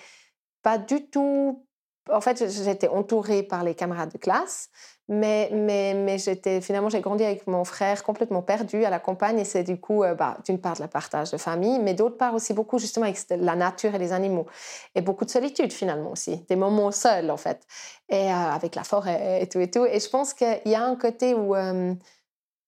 pas 0.63 0.77
du 0.77 1.09
tout 1.09 1.65
en 2.11 2.21
fait, 2.21 2.49
j'étais 2.49 2.87
entourée 2.87 3.43
par 3.43 3.63
les 3.63 3.75
camarades 3.75 4.11
de 4.11 4.17
classe, 4.17 4.69
mais, 5.09 5.49
mais, 5.51 5.95
mais 5.95 6.19
j'étais, 6.19 6.61
finalement, 6.61 6.87
j'ai 6.87 7.01
grandi 7.01 7.23
avec 7.23 7.47
mon 7.47 7.63
frère 7.65 8.03
complètement 8.03 8.43
perdu 8.43 8.85
à 8.85 8.91
la 8.91 8.99
campagne 8.99 9.39
et 9.39 9.43
c'est 9.43 9.63
du 9.63 9.79
coup, 9.79 10.03
euh, 10.03 10.13
bah, 10.13 10.37
d'une 10.45 10.61
part, 10.61 10.75
le 10.79 10.87
partage 10.87 11.31
de 11.31 11.37
famille, 11.37 11.79
mais 11.79 11.95
d'autre 11.95 12.15
part 12.15 12.35
aussi 12.35 12.53
beaucoup 12.53 12.77
justement 12.77 13.07
avec 13.07 13.17
la 13.31 13.55
nature 13.55 13.95
et 13.95 13.97
les 13.97 14.13
animaux. 14.13 14.45
Et 14.93 15.01
beaucoup 15.01 15.25
de 15.25 15.31
solitude 15.31 15.73
finalement 15.73 16.11
aussi, 16.11 16.45
des 16.47 16.55
moments 16.55 16.91
seuls 16.91 17.31
en 17.31 17.37
fait, 17.37 17.65
et 18.07 18.31
euh, 18.31 18.35
avec 18.35 18.75
la 18.75 18.83
forêt 18.83 19.41
et 19.41 19.49
tout 19.49 19.59
et 19.59 19.71
tout. 19.71 19.83
Et 19.83 19.99
je 19.99 20.09
pense 20.09 20.35
qu'il 20.35 20.61
y 20.65 20.75
a 20.75 20.83
un 20.83 20.95
côté 20.95 21.33
où, 21.33 21.55
euh, 21.55 21.95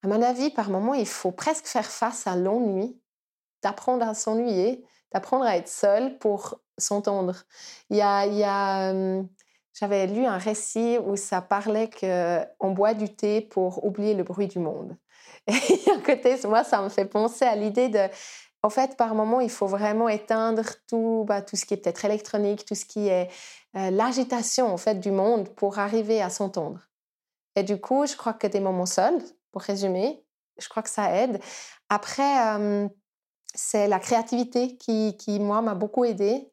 à 0.03 0.07
mon 0.07 0.21
avis, 0.23 0.49
par 0.49 0.71
moment, 0.71 0.95
il 0.95 1.07
faut 1.07 1.31
presque 1.31 1.67
faire 1.67 1.85
face 1.85 2.25
à 2.25 2.35
l'ennui, 2.35 2.99
d'apprendre 3.61 4.07
à 4.07 4.15
s'ennuyer, 4.15 4.83
d'apprendre 5.13 5.45
à 5.45 5.57
être 5.57 5.69
seul 5.69 6.17
pour 6.17 6.59
s'entendre. 6.79 7.35
Il 7.91 7.97
y 7.97 8.01
a, 8.01 8.25
il 8.25 8.33
y 8.33 8.43
a 8.43 8.91
j'avais 9.73 10.07
lu 10.07 10.25
un 10.25 10.37
récit 10.37 10.97
où 11.05 11.15
ça 11.15 11.41
parlait 11.41 11.89
qu'on 11.89 12.71
boit 12.71 12.93
du 12.93 13.13
thé 13.13 13.41
pour 13.41 13.83
oublier 13.85 14.13
le 14.13 14.23
bruit 14.23 14.47
du 14.47 14.59
monde. 14.59 14.97
Et 15.47 15.89
à 15.89 15.99
côté, 15.99 16.35
moi, 16.45 16.63
ça 16.63 16.81
me 16.81 16.89
fait 16.89 17.05
penser 17.05 17.45
à 17.45 17.55
l'idée 17.55 17.89
de, 17.89 18.07
en 18.63 18.69
fait, 18.69 18.95
par 18.95 19.15
moment, 19.15 19.39
il 19.39 19.49
faut 19.49 19.67
vraiment 19.67 20.07
éteindre 20.07 20.63
tout, 20.87 21.23
bah, 21.27 21.41
tout 21.41 21.55
ce 21.55 21.65
qui 21.65 21.73
est 21.73 21.77
peut-être 21.77 22.05
électronique, 22.05 22.65
tout 22.65 22.75
ce 22.75 22.85
qui 22.85 23.07
est 23.07 23.29
l'agitation 23.73 24.67
en 24.67 24.77
fait 24.77 24.99
du 24.99 25.11
monde 25.11 25.49
pour 25.55 25.79
arriver 25.79 26.21
à 26.21 26.29
s'entendre. 26.29 26.81
Et 27.55 27.63
du 27.63 27.79
coup, 27.79 28.05
je 28.05 28.15
crois 28.15 28.33
que 28.33 28.47
des 28.47 28.59
moments 28.59 28.85
seuls, 28.85 29.19
pour 29.51 29.61
résumer, 29.61 30.23
je 30.59 30.69
crois 30.69 30.83
que 30.83 30.89
ça 30.89 31.15
aide. 31.15 31.39
Après, 31.89 32.59
c'est 33.53 33.87
la 33.87 33.99
créativité 33.99 34.77
qui, 34.77 35.17
qui 35.17 35.39
moi, 35.39 35.61
m'a 35.61 35.75
beaucoup 35.75 36.05
aidée 36.05 36.51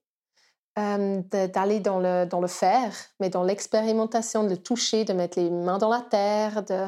d'aller 0.78 1.80
dans 1.80 1.98
le, 1.98 2.24
dans 2.24 2.40
le 2.40 2.46
faire, 2.46 2.92
mais 3.20 3.28
dans 3.30 3.42
l'expérimentation, 3.42 4.44
de 4.44 4.50
le 4.50 4.56
toucher, 4.56 5.04
de 5.04 5.12
mettre 5.12 5.38
les 5.38 5.50
mains 5.50 5.78
dans 5.78 5.88
la 5.88 6.00
terre, 6.00 6.62
de, 6.62 6.86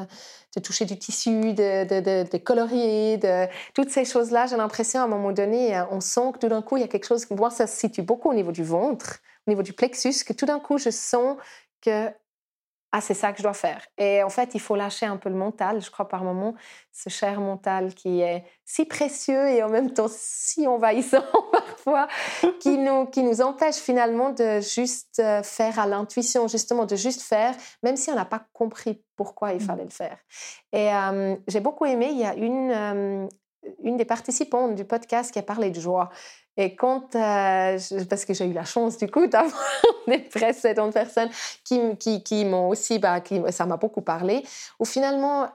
de 0.55 0.61
toucher 0.61 0.85
du 0.85 0.97
tissu, 0.97 1.53
de, 1.53 1.83
de, 1.85 2.29
de, 2.29 2.37
colorier, 2.37 3.17
de 3.17 3.47
toutes 3.73 3.89
ces 3.89 4.05
choses-là. 4.05 4.47
J'ai 4.47 4.57
l'impression 4.57 5.01
à 5.01 5.03
un 5.03 5.07
moment 5.07 5.31
donné, 5.31 5.77
euh, 5.77 5.83
on 5.91 6.01
sent 6.01 6.31
que 6.33 6.39
tout 6.39 6.49
d'un 6.49 6.61
coup, 6.61 6.77
il 6.77 6.81
y 6.81 6.83
a 6.83 6.87
quelque 6.87 7.05
chose, 7.05 7.29
moi, 7.31 7.49
ça 7.49 7.67
se 7.67 7.77
situe 7.77 8.01
beaucoup 8.01 8.29
au 8.29 8.33
niveau 8.33 8.51
du 8.51 8.63
ventre, 8.63 9.19
au 9.47 9.51
niveau 9.51 9.63
du 9.63 9.73
plexus, 9.73 10.23
que 10.25 10.33
tout 10.33 10.45
d'un 10.45 10.59
coup, 10.59 10.77
je 10.77 10.89
sens 10.89 11.37
que 11.81 12.09
ah, 12.93 12.99
c'est 12.99 13.13
ça 13.13 13.31
que 13.31 13.37
je 13.37 13.43
dois 13.43 13.53
faire. 13.53 13.85
Et 13.97 14.21
en 14.21 14.29
fait, 14.29 14.53
il 14.53 14.59
faut 14.59 14.75
lâcher 14.75 15.05
un 15.05 15.15
peu 15.15 15.29
le 15.29 15.35
mental, 15.35 15.81
je 15.81 15.89
crois, 15.89 16.09
par 16.09 16.25
moment, 16.25 16.55
ce 16.91 17.09
cher 17.09 17.39
mental 17.39 17.93
qui 17.93 18.19
est 18.19 18.43
si 18.65 18.85
précieux 18.85 19.47
et 19.49 19.63
en 19.63 19.69
même 19.69 19.93
temps 19.93 20.09
si 20.09 20.67
envahissant 20.67 21.23
parfois, 21.53 22.07
qui 22.59 22.77
nous, 22.77 23.05
qui 23.05 23.23
nous 23.23 23.41
empêche 23.41 23.75
finalement 23.75 24.31
de 24.31 24.59
juste 24.59 25.19
euh, 25.19 25.41
faire 25.41 25.79
à 25.79 25.87
l'intuition, 25.87 26.49
justement, 26.49 26.85
de 26.85 26.97
juste 26.97 27.21
faire, 27.21 27.55
même 27.81 27.95
si 27.95 28.11
on 28.11 28.15
n'a 28.15 28.25
pas 28.25 28.45
compris 28.51 29.01
pourquoi 29.15 29.53
il 29.53 29.61
mmh. 29.61 29.65
fallait 29.65 29.83
le 29.85 29.89
faire. 29.89 30.17
Et 30.73 30.93
euh, 30.93 31.37
j'ai 31.47 31.61
beaucoup 31.61 31.85
aimé, 31.85 32.09
il 32.11 32.19
y 32.19 32.25
a 32.25 32.35
une, 32.35 32.71
euh, 32.71 33.27
une 33.83 33.95
des 33.95 34.05
participantes 34.05 34.75
du 34.75 34.83
podcast 34.83 35.31
qui 35.31 35.39
a 35.39 35.43
parlé 35.43 35.69
de 35.69 35.79
joie. 35.79 36.09
Et 36.57 36.75
quand, 36.75 37.15
euh, 37.15 37.79
parce 38.09 38.25
que 38.25 38.33
j'ai 38.33 38.45
eu 38.45 38.53
la 38.53 38.65
chance 38.65 38.97
du 38.97 39.09
coup 39.09 39.27
d'avoir 39.27 39.63
des 40.07 40.19
précédentes 40.19 40.93
personnes 40.93 41.29
qui, 41.63 41.79
qui, 41.97 42.23
qui 42.23 42.45
m'ont 42.45 42.69
aussi, 42.69 42.99
bah, 42.99 43.21
qui, 43.21 43.41
ça 43.51 43.65
m'a 43.65 43.77
beaucoup 43.77 44.01
parlé, 44.01 44.43
où 44.79 44.85
finalement, 44.85 45.47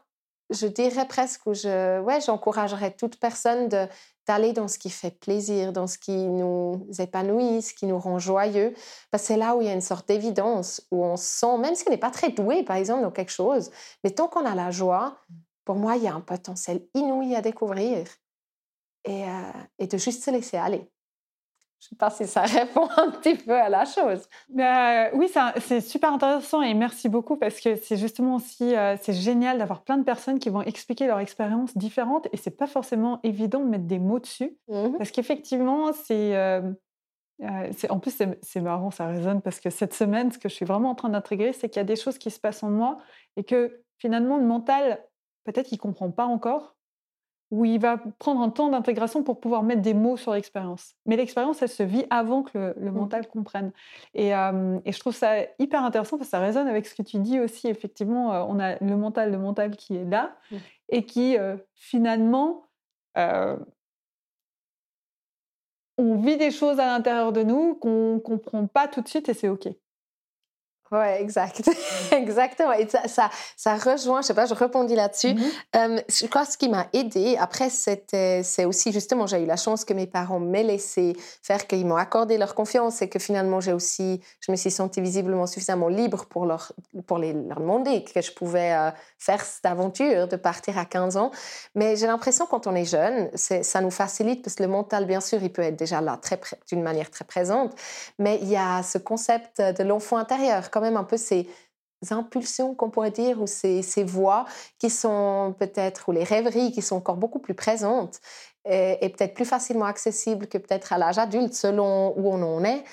je 0.51 0.67
dirais 0.67 1.07
presque, 1.07 1.53
je, 1.53 2.01
ouais, 2.01 2.21
j'encouragerais 2.21 2.93
toute 2.93 3.19
personne 3.19 3.69
de, 3.69 3.87
d'aller 4.27 4.53
dans 4.53 4.69
ce 4.69 4.79
qui 4.79 4.91
fait 4.91 5.11
plaisir, 5.11 5.73
dans 5.73 5.87
ce 5.87 5.99
qui 5.99 6.17
nous 6.17 6.87
épanouit, 6.99 7.63
ce 7.63 7.75
qui 7.75 7.87
nous 7.87 7.99
rend 7.99 8.19
joyeux. 8.19 8.73
Parce 9.11 9.25
que 9.25 9.27
c'est 9.29 9.37
là 9.37 9.57
où 9.57 9.63
il 9.63 9.69
y 9.69 9.71
a 9.71 9.75
une 9.75 9.81
sorte 9.81 10.09
d'évidence, 10.09 10.83
où 10.91 11.05
on 11.05 11.17
sent, 11.17 11.59
même 11.59 11.75
si 11.75 11.85
on 11.87 11.91
n'est 11.91 11.99
pas 11.99 12.11
très 12.11 12.31
doué, 12.31 12.63
par 12.63 12.77
exemple, 12.77 13.03
dans 13.03 13.11
quelque 13.11 13.33
chose, 13.33 13.71
mais 14.03 14.11
tant 14.11 14.29
qu'on 14.29 14.45
a 14.45 14.55
la 14.55 14.71
joie, 14.71 15.19
pour 15.65 15.77
moi, 15.77 15.97
il 15.97 16.05
y 16.05 16.09
a 16.09 16.15
un 16.15 16.21
potentiel 16.21 16.87
inouï 16.95 17.35
à 17.35 17.43
découvrir 17.43 18.07
et, 19.07 19.25
euh, 19.25 19.53
et 19.79 19.87
de 19.87 19.97
juste 19.97 20.23
se 20.25 20.31
laisser 20.31 20.57
aller. 20.57 20.89
Je 21.79 21.87
ne 21.87 21.89
sais 21.91 21.97
pas 21.97 22.11
si 22.11 22.27
ça 22.27 22.43
répond 22.43 22.89
un 22.97 23.11
petit 23.11 23.35
peu 23.35 23.53
à 23.53 23.69
la 23.69 23.85
chose. 23.85 24.29
Bah, 24.49 25.11
oui, 25.13 25.31
c'est 25.61 25.81
super 25.81 26.13
intéressant 26.13 26.63
et 26.63 26.75
merci 26.75 27.09
beaucoup 27.09 27.37
parce 27.37 27.61
que 27.61 27.77
c'est 27.77 27.97
justement 27.97 28.37
aussi 28.37 28.75
euh, 28.75 28.97
c'est 29.01 29.13
génial 29.13 29.59
d'avoir 29.59 29.83
plein 29.83 29.99
de 29.99 30.05
personnes 30.05 30.39
qui 30.39 30.49
vont 30.49 30.63
expliquer 30.63 31.07
leur 31.07 31.21
expérience 31.21 31.77
différente 31.77 32.29
et 32.33 32.37
c'est 32.37 32.57
pas 32.57 32.67
forcément 32.67 33.21
évident 33.23 33.61
de 33.61 33.67
mettre 33.69 33.85
des 33.85 33.99
mots 33.99 34.19
dessus 34.19 34.57
mmh 34.69 34.97
parce 34.99 35.11
qu'effectivement 35.11 35.93
c'est 35.93 36.35
euh, 36.37 36.73
en 37.91 37.99
plus 37.99 38.17
c'est 38.43 38.61
marrant 38.63 38.91
ça 38.91 39.07
résonne 39.09 39.43
parce 39.43 39.61
que 39.61 39.69
cette 39.69 39.93
semaine 39.93 40.33
ce 40.33 40.39
que 40.39 40.49
je 40.49 40.55
suis 40.55 40.65
vraiment 40.65 40.91
en 40.91 40.95
train 40.95 41.11
d'intégrer 41.11 41.53
c'est 41.53 41.69
qu'il 41.69 41.81
y 41.81 41.81
a 41.81 41.85
des 41.85 41.97
choses 41.97 42.17
qui 42.17 42.31
se 42.31 42.41
passent 42.41 42.63
en 42.63 42.71
moi 42.71 42.97
et 43.37 43.45
que 43.45 43.83
finalement 43.99 44.39
le 44.39 44.45
mental 44.45 45.05
peut-être 45.47 45.69
qu'il 45.69 45.79
comprend 45.79 46.11
pas 46.11 46.27
encore, 46.27 46.76
ou 47.51 47.65
il 47.65 47.79
va 47.79 47.99
prendre 48.19 48.41
un 48.41 48.51
temps 48.51 48.69
d'intégration 48.69 49.23
pour 49.23 49.41
pouvoir 49.41 49.63
mettre 49.63 49.83
des 49.83 49.95
mots 49.95 50.17
sur 50.17 50.33
l'expérience. 50.33 50.95
Mais 51.07 51.17
l'expérience, 51.17 51.63
elle 51.63 51.69
se 51.69 51.83
vit 51.83 52.05
avant 52.11 52.43
que 52.43 52.75
le, 52.77 52.91
mmh. 52.91 52.95
mental 52.95 53.29
comprenne. 53.29 53.73
Et, 54.15 54.31
je 54.31 54.99
trouve 54.99 55.15
ça 55.15 55.43
hyper 55.59 55.85
intéressant 55.85 56.19
parce 56.19 56.29
que 56.29 56.31
ça 56.33 56.41
résonne 56.41 56.67
avec 56.67 56.87
ce 56.87 56.95
que 56.95 57.03
tu 57.03 57.19
dis 57.19 57.39
aussi. 57.39 57.69
Effectivement, 57.69 58.31
on 58.51 58.59
a 58.59 58.77
le 58.83 58.97
mental, 58.97 59.31
le 59.31 59.39
mental 59.39 59.77
qui 59.77 59.97
est 59.97 60.05
là 60.05 60.37
mmh. 60.51 60.57
et 60.89 61.05
qui 61.05 61.37
finalement, 61.75 62.65
on 65.99 66.17
vit 66.17 66.37
des 66.37 66.51
choses 66.51 66.81
à 66.81 66.87
l'intérieur 66.87 67.33
de 67.33 67.43
nous 67.43 67.75
qu'on 67.77 68.15
ne 68.15 68.19
comprend 68.19 68.67
pas 68.67 68.89
tout 68.89 69.01
de 69.01 69.09
suite 69.09 69.29
et 69.29 69.35
c'est 69.35 69.49
OK. 69.49 69.69
Ouais, 70.93 71.21
exact. 71.21 71.69
Exactement. 72.13 72.73
Et 72.73 72.89
ça, 72.89 73.09
ça, 73.09 73.31
ça, 73.57 73.75
rejoint, 73.75 74.23
je 74.23 74.29
sais 74.29 74.35
pas, 74.35 74.47
je 74.47 74.55
répondis 74.55 74.95
là-dessus. 74.95 75.35
Je 75.75 76.27
crois 76.27 76.47
que 76.47 76.53
ce 76.53 76.59
qui 76.59 76.69
m'a 76.69 76.87
aidé, 76.93 77.37
après, 77.39 77.71
c'était, 77.71 78.43
c'est 78.45 78.65
aussi 78.65 78.93
justement, 78.93 79.27
j'ai 79.27 79.43
eu 79.43 79.47
la 79.47 79.57
chance 79.57 79.85
que 79.85 79.95
mes 79.95 80.07
parents 80.07 80.39
m'aient 80.39 80.63
laissé 80.63 81.17
faire, 81.43 81.67
qu'ils 81.67 81.87
m'ont 81.87 81.97
accordé 81.97 82.39
leur 82.39 82.55
confiance 82.55 83.03
et 83.03 83.09
que 83.09 83.19
finalement, 83.19 83.61
j'ai 83.61 83.73
aussi, 83.73 84.21
je 84.41 84.53
me 84.53 84.57
suis 84.57 84.71
sentie 84.71 85.01
visiblement 85.01 85.47
suffisamment 85.47 85.89
libre 85.89 86.27
pour 86.27 86.47
leur, 86.47 86.73
pour 87.07 87.19
les, 87.19 87.33
leur 87.33 87.61
demander 87.61 88.05
que 88.05 88.21
je 88.21 88.33
pouvais 88.33 88.73
euh, 88.73 88.91
faire 89.19 89.45
cette 89.45 89.67
aventure 89.67 90.29
de 90.29 90.37
partir 90.37 90.79
à 90.79 90.85
15 90.85 91.17
ans. 91.17 91.31
Mais 91.75 91.97
j'ai 91.97 92.07
l'impression, 92.07 92.47
quand 92.47 92.67
on 92.67 92.75
est 92.75 92.85
jeune, 92.85 93.29
c'est, 93.35 93.63
ça 93.63 93.81
nous 93.81 93.91
facilite 93.91 94.43
parce 94.43 94.55
que 94.55 94.63
le 94.63 94.69
mental, 94.69 95.07
bien 95.07 95.21
sûr, 95.21 95.43
il 95.43 95.53
peut 95.53 95.63
être 95.63 95.77
déjà 95.77 96.01
là 96.01 96.17
très, 96.21 96.41
d'une 96.69 96.83
manière 96.83 97.11
très 97.11 97.25
présente. 97.25 97.75
Mais 98.19 98.39
il 98.43 98.49
y 98.49 98.57
a 98.57 98.83
ce 98.83 98.99
concept 98.99 99.61
de 99.61 99.83
l'enfant 99.83 100.17
intérieur 100.17 100.71
quand 100.77 100.83
même 100.83 100.99
un 100.99 101.05
peu 101.05 101.17
ces 101.17 101.49
impulsions 102.11 102.75
qu'on 102.75 102.91
pourrait 102.91 103.11
dire 103.11 103.41
ou 103.41 103.47
ces, 103.47 103.81
ces 103.81 104.05
voix 104.05 104.45
qui 104.79 104.91
sont 104.91 105.55
peut-être 105.59 106.11
ou 106.11 106.13
les 106.13 106.23
rêveries 106.23 106.71
qui 106.71 106.83
sont 106.83 106.97
encore 106.97 107.17
beaucoup 107.17 107.39
plus 107.39 107.55
présentes 107.55 108.21
et, 108.67 109.09
peut-être 109.09 109.33
plus 109.33 109.47
facilement 109.47 109.87
accessibles 109.87 110.49
que 110.49 110.59
peut-être 110.59 110.93
à 110.93 110.99
l'âge 110.99 111.17
adulte 111.17 111.55
selon 111.55 112.13
où 112.19 112.31
on 112.31 112.43
en 112.43 112.63
est 112.63 112.85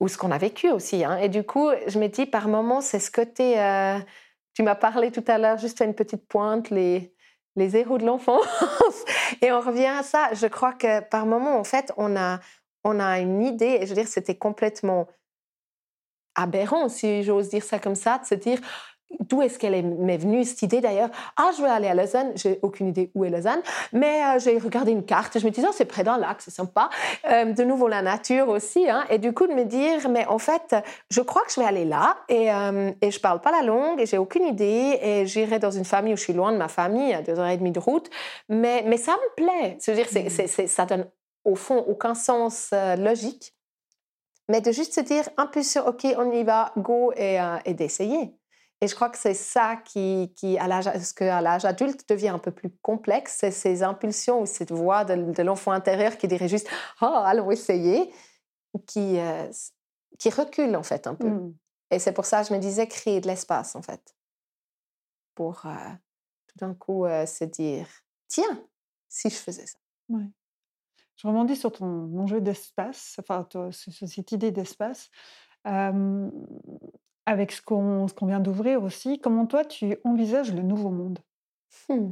ou 0.00 0.08
ce 0.08 0.18
qu'on 0.18 0.32
a 0.32 0.38
vécu 0.38 0.68
aussi. 0.68 1.04
Hein. 1.04 1.18
Et 1.18 1.28
du 1.28 1.44
coup, 1.44 1.70
je 1.86 2.00
me 2.00 2.08
dis 2.08 2.26
par 2.26 2.48
moments, 2.48 2.80
c'est 2.80 2.98
ce 2.98 3.12
côté, 3.12 3.60
euh, 3.60 4.00
tu 4.54 4.64
m'as 4.64 4.74
parlé 4.74 5.12
tout 5.12 5.24
à 5.28 5.38
l'heure, 5.38 5.58
juste 5.58 5.78
fait 5.78 5.84
une 5.84 5.94
petite 5.94 6.26
pointe, 6.26 6.70
les, 6.70 7.14
les 7.54 7.76
héros 7.76 7.98
de 7.98 8.04
l'enfance. 8.06 8.46
et 9.42 9.52
on 9.52 9.60
revient 9.60 9.86
à 9.86 10.02
ça. 10.02 10.30
Je 10.32 10.48
crois 10.48 10.72
que 10.72 10.98
par 11.02 11.24
moments, 11.24 11.56
en 11.56 11.64
fait, 11.64 11.92
on 11.96 12.16
a, 12.16 12.40
on 12.82 12.98
a 12.98 13.20
une 13.20 13.42
idée, 13.42 13.78
et 13.80 13.82
je 13.82 13.90
veux 13.90 13.94
dire, 13.94 14.08
c'était 14.08 14.36
complètement 14.36 15.06
aberrant, 16.38 16.88
si 16.88 17.22
j'ose 17.22 17.48
dire 17.48 17.62
ça 17.62 17.78
comme 17.78 17.94
ça, 17.94 18.18
de 18.18 18.26
se 18.26 18.34
dire 18.34 18.58
d'où 19.20 19.42
est-ce 19.42 19.58
qu'elle 19.58 19.82
m'est 19.84 20.16
venue 20.16 20.44
cette 20.44 20.62
idée 20.62 20.80
d'ailleurs 20.80 21.08
Ah, 21.36 21.50
je 21.56 21.62
veux 21.62 21.68
aller 21.68 21.88
à 21.88 21.94
Lausanne. 21.94 22.32
J'ai 22.34 22.58
aucune 22.62 22.88
idée 22.88 23.10
où 23.14 23.24
est 23.24 23.30
Lausanne, 23.30 23.60
mais 23.92 24.22
euh, 24.22 24.38
j'ai 24.38 24.58
regardé 24.58 24.92
une 24.92 25.04
carte 25.04 25.34
et 25.36 25.40
je 25.40 25.46
me 25.46 25.50
disais, 25.50 25.66
oh, 25.68 25.74
c'est 25.74 25.86
près 25.86 26.04
d'un 26.04 26.18
lac, 26.18 26.40
c'est 26.40 26.50
sympa. 26.50 26.90
Euh, 27.30 27.46
de 27.52 27.64
nouveau, 27.64 27.88
la 27.88 28.02
nature 28.02 28.48
aussi. 28.48 28.88
Hein, 28.88 29.04
et 29.10 29.18
du 29.18 29.32
coup, 29.32 29.46
de 29.46 29.54
me 29.54 29.64
dire, 29.64 30.08
mais 30.08 30.26
en 30.26 30.38
fait, 30.38 30.76
je 31.10 31.20
crois 31.20 31.42
que 31.42 31.52
je 31.52 31.60
vais 31.60 31.66
aller 31.66 31.84
là 31.84 32.16
et, 32.28 32.52
euh, 32.52 32.90
et 33.00 33.10
je 33.10 33.20
parle 33.20 33.40
pas 33.40 33.50
la 33.50 33.62
langue 33.62 34.00
et 34.00 34.06
j'ai 34.06 34.18
aucune 34.18 34.44
idée 34.44 34.98
et 35.02 35.26
j'irai 35.26 35.58
dans 35.58 35.70
une 35.70 35.84
famille 35.84 36.12
où 36.12 36.16
je 36.16 36.22
suis 36.22 36.32
loin 36.32 36.52
de 36.52 36.58
ma 36.58 36.68
famille, 36.68 37.12
à 37.14 37.22
deux 37.22 37.38
heures 37.38 37.48
et 37.48 37.56
demie 37.56 37.72
de 37.72 37.80
route. 37.80 38.10
Mais, 38.48 38.84
mais 38.86 38.96
ça 38.96 39.12
me 39.12 39.34
plaît. 39.36 39.76
C'est-à-dire, 39.80 40.06
c'est, 40.10 40.24
mmh. 40.24 40.46
c'est, 40.46 40.66
ça 40.66 40.84
donne 40.84 41.06
au 41.44 41.54
fond 41.54 41.78
aucun 41.88 42.14
sens 42.14 42.74
logique 42.98 43.54
mais 44.48 44.60
de 44.60 44.72
juste 44.72 44.94
se 44.94 45.00
dire 45.00 45.28
impulsion, 45.36 45.86
ok, 45.86 46.06
on 46.16 46.32
y 46.32 46.42
va, 46.42 46.72
go, 46.76 47.12
et, 47.12 47.40
euh, 47.40 47.58
et 47.64 47.74
d'essayer. 47.74 48.34
Et 48.80 48.86
je 48.86 48.94
crois 48.94 49.10
que 49.10 49.18
c'est 49.18 49.34
ça 49.34 49.76
qui, 49.76 50.32
qui 50.36 50.56
à 50.56 50.68
l'âge, 50.68 50.84
ce 51.02 51.12
que 51.12 51.24
à 51.24 51.40
l'âge 51.40 51.64
adulte 51.64 52.08
devient 52.08 52.28
un 52.28 52.38
peu 52.38 52.52
plus 52.52 52.70
complexe, 52.80 53.36
c'est 53.40 53.50
ces 53.50 53.82
impulsions 53.82 54.42
ou 54.42 54.46
cette 54.46 54.70
voix 54.70 55.04
de, 55.04 55.42
l'enfant 55.42 55.72
intérieur 55.72 56.16
qui 56.16 56.28
dirait 56.28 56.48
juste, 56.48 56.68
oh, 57.02 57.06
allons 57.06 57.50
essayer. 57.50 58.12
qui, 58.86 59.18
euh, 59.18 59.50
qui 60.18 60.30
recule 60.30 60.76
en 60.76 60.82
fait 60.82 61.06
un 61.06 61.14
peu. 61.14 61.28
Mmh. 61.28 61.54
Et 61.90 61.98
c'est 61.98 62.12
pour 62.12 62.24
ça 62.24 62.42
que 62.42 62.48
je 62.48 62.54
me 62.54 62.58
disais 62.58 62.86
créer 62.86 63.20
de 63.20 63.26
l'espace 63.26 63.74
en 63.74 63.82
fait. 63.82 64.14
Pour 65.34 65.66
euh, 65.66 65.90
tout 66.46 66.58
d'un 66.58 66.74
coup 66.74 67.06
se 67.06 67.44
dire, 67.44 67.88
tiens, 68.28 68.62
si 69.08 69.28
je 69.28 69.36
faisais 69.36 69.66
ça. 69.66 69.78
Ouais. 70.08 70.30
Je 71.18 71.26
rebondis 71.26 71.56
sur 71.56 71.72
ton 71.72 72.16
enjeu 72.16 72.40
d'espace, 72.40 73.16
enfin 73.18 73.46
cette 73.72 74.32
idée 74.32 74.52
d'espace. 74.52 75.10
avec 75.64 77.52
ce 77.52 77.60
qu'on 77.60 78.06
vient 78.22 78.40
d'ouvrir 78.40 78.82
aussi, 78.84 79.20
comment 79.20 79.46
toi 79.46 79.64
tu 79.64 79.98
envisages 80.04 80.54
le 80.54 80.62
nouveau 80.62 80.90
monde? 80.90 81.18
Mmh. 81.88 82.10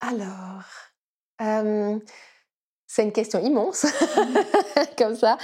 Alors, 0.00 0.64
c'est 2.86 3.04
une 3.04 3.12
question 3.12 3.40
immense, 3.40 3.86
comme 4.98 5.14
ça. 5.14 5.38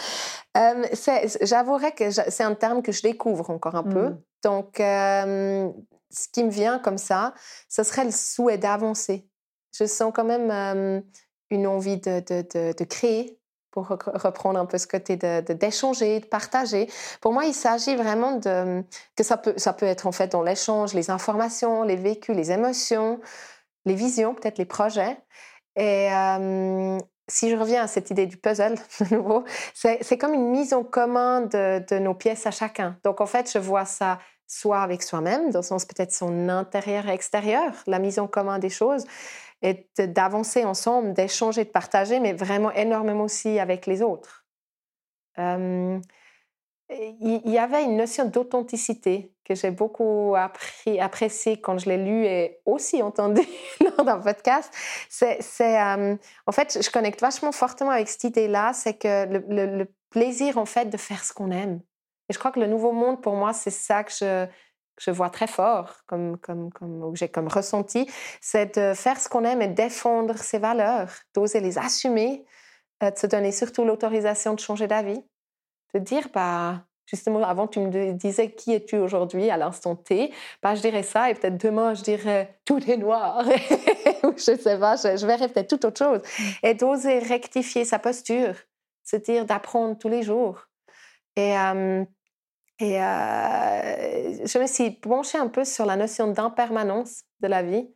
J'avouerais 1.43 1.93
que 1.93 2.11
c'est 2.11 2.43
un 2.43 2.57
terme 2.57 2.83
que 2.83 2.91
je 2.91 3.03
découvre 3.03 3.51
encore 3.51 3.77
un 3.77 3.85
peu. 3.85 4.09
Mmh. 4.09 4.23
Donc, 4.43 4.75
ce 4.79 6.29
qui 6.33 6.43
me 6.43 6.51
vient 6.51 6.81
comme 6.81 6.99
ça, 6.99 7.35
ce 7.69 7.85
serait 7.85 8.05
le 8.05 8.11
souhait 8.11 8.59
d'avancer. 8.59 9.30
Je 9.73 9.85
sens 9.85 10.13
quand 10.15 10.25
même 10.25 11.03
une 11.51 11.67
envie 11.67 11.99
de, 11.99 12.21
de, 12.21 12.73
de, 12.73 12.85
créer, 12.85 13.39
pour 13.71 13.89
reprendre 13.89 14.59
un 14.59 14.67
peu 14.67 14.79
ce 14.79 14.87
côté 14.87 15.17
d'échanger, 15.17 16.21
de, 16.21 16.27
partager. 16.27 16.89
Pour 17.21 17.33
moi, 17.33 17.45
il 17.45 17.55
s'agit 17.55 17.97
vraiment 17.97 18.33
de 18.33 18.83
que 19.17 19.23
ça 19.23 19.37
peut, 19.37 19.55
ça 19.57 19.73
peut 19.73 19.87
être 19.87 20.07
en 20.07 20.13
fait 20.13 20.33
dans 20.33 20.43
l'échange, 20.43 20.95
les 20.95 21.11
informations, 21.11 21.83
les 21.83 21.97
vécus, 21.97 22.35
les 22.35 22.51
émotions, 22.51 23.21
les 23.85 23.95
visions, 23.95 24.35
peut-être 24.35 24.59
les 24.59 24.65
projets. 24.65 25.17
Et 25.77 26.09
si 27.31 27.49
je 27.49 27.57
reviens 27.57 27.85
à 27.85 27.87
cette 27.87 28.11
idée 28.11 28.27
du 28.27 28.37
puzzle, 28.37 28.75
de 29.01 29.15
nouveau, 29.15 29.45
c'est 29.75 30.19
comme 30.19 30.35
une 30.35 30.51
mise 30.51 30.75
en 30.75 30.85
commun 30.85 31.43
de, 31.43 31.99
nos 31.99 32.15
pièces 32.15 32.47
à 32.47 32.51
chacun. 32.51 32.99
Donc 33.05 33.21
en 33.21 33.27
fait, 33.27 33.51
je 33.51 33.59
vois 33.59 33.85
ça 33.85 34.19
soit 34.47 34.81
avec 34.81 35.05
soi-même, 35.05 35.51
dans 35.51 35.61
le 35.61 35.65
sens 35.65 35.85
peut-être 35.85 36.13
son 36.13 36.49
intérieur 36.49 37.07
et 37.09 37.13
extérieur, 37.13 37.73
la 37.87 38.01
mise 38.01 38.19
en 38.19 38.27
commun 38.27 38.59
des 38.59 38.69
choses, 38.69 39.05
et 39.63 39.89
d'avancer 39.99 40.65
ensemble, 40.65 41.13
d'échanger, 41.13 41.65
de 41.65 41.71
partager, 41.71 42.21
mais 42.21 42.33
vraiment 42.33 42.73
énormément 42.73 43.25
aussi 43.25 43.59
avec 43.59 43.87
les 43.87 44.03
autres. 44.03 44.47
il 45.39 46.11
y 47.45 47.59
avait 47.59 47.85
une 47.85 47.97
notion 47.97 48.25
d'authenticité 48.25 49.33
que 49.45 49.57
j'ai 49.57 49.71
beaucoup 49.73 50.35
appris, 50.37 51.01
appréciée 51.01 51.61
quand 51.61 51.77
je 51.77 51.89
l'ai 51.89 51.97
lu 51.97 52.25
et 52.25 52.61
aussi 52.67 53.03
entendu 53.03 53.43
lors 53.81 54.05
d'un 54.05 54.19
podcast. 54.19 54.73
C'est, 55.09 55.41
en 55.83 56.53
fait, 56.53 56.79
je 56.81 56.91
connecte 56.91 57.21
vachement 57.21 57.53
fortement 57.53 57.91
avec 57.91 58.09
cette 58.09 58.25
idée-là, 58.25 58.73
c'est 58.73 58.95
que 58.95 59.27
le, 59.27 59.79
le, 59.79 59.87
plaisir 60.11 60.59
en 60.59 60.65
fait 60.65 60.87
de 60.87 60.97
faire 60.97 61.23
ce 61.23 61.33
qu'on 61.33 61.53
aime. 61.53 61.81
Et 62.29 62.33
je 62.33 62.39
crois 62.41 62.51
que 62.51 62.59
le 62.59 62.67
nouveau 62.67 62.91
monde, 62.91 63.23
pour 63.23 63.35
moi, 63.35 63.53
c'est 63.53 63.71
ça 63.71 64.03
que 64.03 64.11
je, 64.13 64.47
je 65.01 65.11
vois 65.11 65.31
très 65.31 65.47
fort, 65.47 65.95
comme, 66.07 66.37
comme, 66.39 66.71
comme, 66.73 67.17
j'ai 67.17 67.29
comme 67.29 67.49
ressenti, 67.49 68.09
c'est 68.41 68.79
de 68.79 68.95
faire 68.95 69.19
ce 69.19 69.29
qu'on 69.29 69.45
aime 69.45 69.63
et 69.63 69.69
défendre 69.69 70.37
ses 70.37 70.59
valeurs, 70.59 71.11
d'oser 71.35 71.61
les 71.61 71.79
assumer, 71.79 72.45
euh, 73.03 73.11
de 73.11 73.19
se 73.19 73.27
donner 73.27 73.51
surtout 73.51 73.85
l'autorisation 73.85 74.55
de 74.55 74.61
changer 74.61 74.87
d'avis, 74.87 75.23
de 75.95 75.99
dire, 75.99 76.29
bah, 76.35 76.85
justement, 77.07 77.43
avant 77.43 77.67
tu 77.67 77.81
me 77.81 78.13
disais 78.13 78.51
qui 78.53 78.75
es-tu 78.75 78.99
aujourd'hui 78.99 79.49
à 79.49 79.57
l'instant 79.57 79.97
T, 79.97 80.33
bah, 80.63 80.75
je 80.75 80.83
dirais 80.83 81.03
ça 81.03 81.31
et 81.31 81.35
peut-être 81.35 81.57
demain 81.57 81.95
je 81.95 82.03
dirais 82.03 82.61
tout 82.67 82.79
est 82.89 82.99
noir, 82.99 83.43
ou 84.23 84.33
je 84.37 84.55
sais 84.57 84.79
pas, 84.79 84.97
je, 84.97 85.27
verrais 85.27 85.49
peut-être 85.49 85.77
tout 85.77 85.87
autre 85.87 85.99
chose. 85.99 86.21
Mmh. 86.21 86.67
Et 86.67 86.75
d'oser 86.75 87.21
rectifier 87.21 87.87
sa 87.87 87.99
posture, 87.99 88.55
se 89.03 89.17
dire 89.17 89.47
d'apprendre 89.47 89.99
tous 89.99 90.11
les 90.11 90.23
jours. 90.23 90.67
Et, 91.37 91.55
et 92.81 92.97
je 92.97 94.59
me 94.59 94.67
suis 94.67 94.91
penchée 94.91 95.39
un 95.39 95.49
peu 95.49 95.65
sur 95.65 95.85
la 95.85 95.97
notion 95.97 96.29
d'impermanence 96.29 97.23
de 97.41 97.49
la 97.49 97.63
vie, 97.63 97.89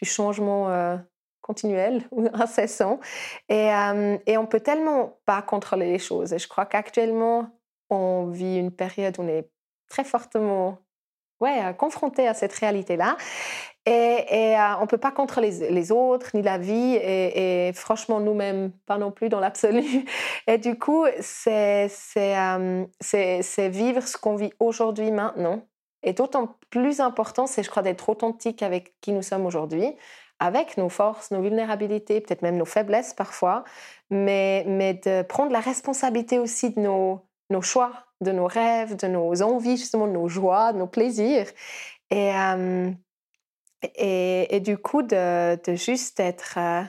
du 0.00 0.08
changement 0.08 0.98
continuel 1.40 2.02
ou 2.10 2.26
incessant. 2.32 2.98
Et, 3.48 3.70
et 4.26 4.36
on 4.38 4.46
peut 4.46 4.60
tellement 4.60 5.18
pas 5.26 5.42
contrôler 5.42 5.90
les 5.90 5.98
choses. 5.98 6.32
Et 6.32 6.38
je 6.38 6.48
crois 6.48 6.66
qu'actuellement, 6.66 7.50
on 7.90 8.26
vit 8.26 8.56
une 8.58 8.72
période 8.72 9.18
où 9.18 9.22
on 9.22 9.28
est 9.28 9.48
très 9.88 10.04
fortement 10.04 10.78
ouais, 11.42 11.74
confronté 11.76 12.26
à 12.26 12.34
cette 12.34 12.54
réalité-là. 12.54 13.16
Et, 13.84 14.56
euh, 14.56 14.76
on 14.78 14.82
ne 14.82 14.86
peut 14.86 14.98
pas 14.98 15.10
contrôler 15.10 15.50
les, 15.70 15.90
autres, 15.90 16.30
ni 16.34 16.42
la 16.42 16.56
vie, 16.58 16.94
et, 16.94 17.72
franchement, 17.74 18.20
nous-mêmes, 18.20 18.70
pas 18.86 18.98
non 18.98 19.10
plus 19.10 19.28
dans 19.28 19.40
l'absolu. 19.40 20.04
Et 20.46 20.58
du 20.58 20.78
coup, 20.78 21.04
c'est 21.20 21.90
euh, 22.16 22.84
vivre 23.58 24.02
ce 24.06 24.16
qu'on 24.16 24.36
vit 24.36 24.52
aujourd'hui, 24.60 25.10
maintenant. 25.10 25.62
Et 26.04 26.12
d'autant 26.12 26.56
plus 26.70 27.00
important, 27.00 27.46
c'est, 27.46 27.62
je 27.62 27.70
crois, 27.70 27.82
d'être 27.82 28.08
authentique 28.08 28.62
avec 28.62 28.94
qui 29.00 29.12
nous 29.12 29.22
sommes 29.22 29.46
aujourd'hui, 29.46 29.96
avec 30.38 30.76
nos 30.76 30.88
forces, 30.88 31.30
nos 31.30 31.42
vulnérabilités, 31.42 32.20
peut-être 32.20 32.42
même 32.42 32.56
nos 32.56 32.64
faiblesses 32.64 33.14
parfois, 33.14 33.64
mais, 34.10 34.64
mais 34.66 34.94
de 34.94 35.22
prendre 35.22 35.52
la 35.52 35.60
responsabilité 35.60 36.38
aussi 36.38 36.70
de 36.70 36.80
nos, 36.80 37.20
nos 37.50 37.62
choix, 37.62 37.92
de 38.20 38.32
nos 38.32 38.46
rêves, 38.46 38.96
de 38.96 39.06
nos 39.06 39.42
envies, 39.42 39.76
justement, 39.76 40.06
de 40.06 40.12
nos 40.12 40.28
joies, 40.28 40.72
de 40.72 40.78
nos 40.78 40.88
plaisirs. 40.88 41.46
Et, 42.10 42.32
euh, 42.34 42.90
et, 43.94 44.60
du 44.60 44.78
coup, 44.78 45.02
de, 45.02 45.60
de 45.64 45.74
juste 45.74 46.20
être. 46.20 46.58
Euh, 46.58 46.82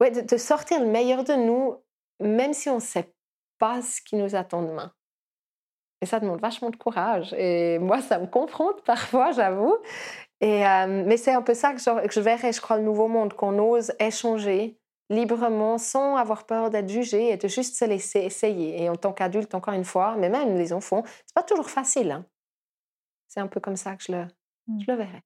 ouais, 0.00 0.10
de, 0.10 0.36
sortir 0.36 0.80
le 0.80 0.86
meilleur 0.86 1.24
de 1.24 1.34
nous, 1.34 1.76
même 2.20 2.52
si 2.52 2.68
on 2.68 2.76
ne 2.76 2.80
sait 2.80 3.12
pas 3.58 3.82
ce 3.82 4.00
qui 4.00 4.16
nous 4.16 4.34
attend 4.34 4.62
demain. 4.62 4.92
Et 6.00 6.06
ça 6.06 6.18
demande 6.18 6.40
vachement 6.40 6.70
de 6.70 6.76
courage. 6.76 7.32
Et 7.34 7.78
moi, 7.78 8.00
ça 8.00 8.18
me 8.18 8.26
confronte 8.26 8.82
parfois, 8.84 9.32
j'avoue. 9.32 9.76
Et, 10.40 10.66
euh, 10.66 11.04
mais 11.06 11.16
c'est 11.16 11.32
un 11.32 11.42
peu 11.42 11.54
ça 11.54 11.72
que 11.72 11.80
je, 11.80 12.06
que 12.06 12.12
je 12.12 12.20
verrais, 12.20 12.52
je 12.52 12.60
crois, 12.60 12.76
le 12.76 12.82
nouveau 12.82 13.08
monde, 13.08 13.34
qu'on 13.34 13.58
ose 13.58 13.92
échanger 14.00 14.78
librement, 15.10 15.78
sans 15.78 16.16
avoir 16.16 16.46
peur 16.46 16.70
d'être 16.70 16.88
jugé 16.88 17.30
et 17.30 17.36
de 17.36 17.46
juste 17.46 17.76
se 17.76 17.84
laisser 17.84 18.20
essayer. 18.20 18.82
Et 18.82 18.88
en 18.88 18.96
tant 18.96 19.12
qu'adulte, 19.12 19.54
encore 19.54 19.74
une 19.74 19.84
fois, 19.84 20.16
mais 20.16 20.28
même 20.28 20.56
les 20.56 20.72
enfants, 20.72 21.02
c'est 21.04 21.34
pas 21.34 21.42
toujours 21.42 21.68
facile. 21.68 22.12
Hein. 22.12 22.24
C'est 23.28 23.40
un 23.40 23.46
peu 23.46 23.60
comme 23.60 23.76
ça 23.76 23.94
que 23.96 24.02
je 24.04 24.12
le, 24.12 24.24
mmh. 24.68 24.80
je 24.80 24.90
le 24.90 24.96
verrais 24.96 25.22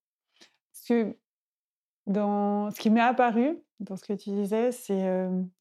que 0.87 1.17
dans 2.07 2.71
ce 2.71 2.81
qui 2.81 2.91
m'est 2.91 3.01
apparu 3.01 3.59
dans 3.81 3.97
ce 3.97 4.05
que 4.05 4.15
tu 4.15 4.31
disais, 4.31 4.73
c'est 4.73 5.01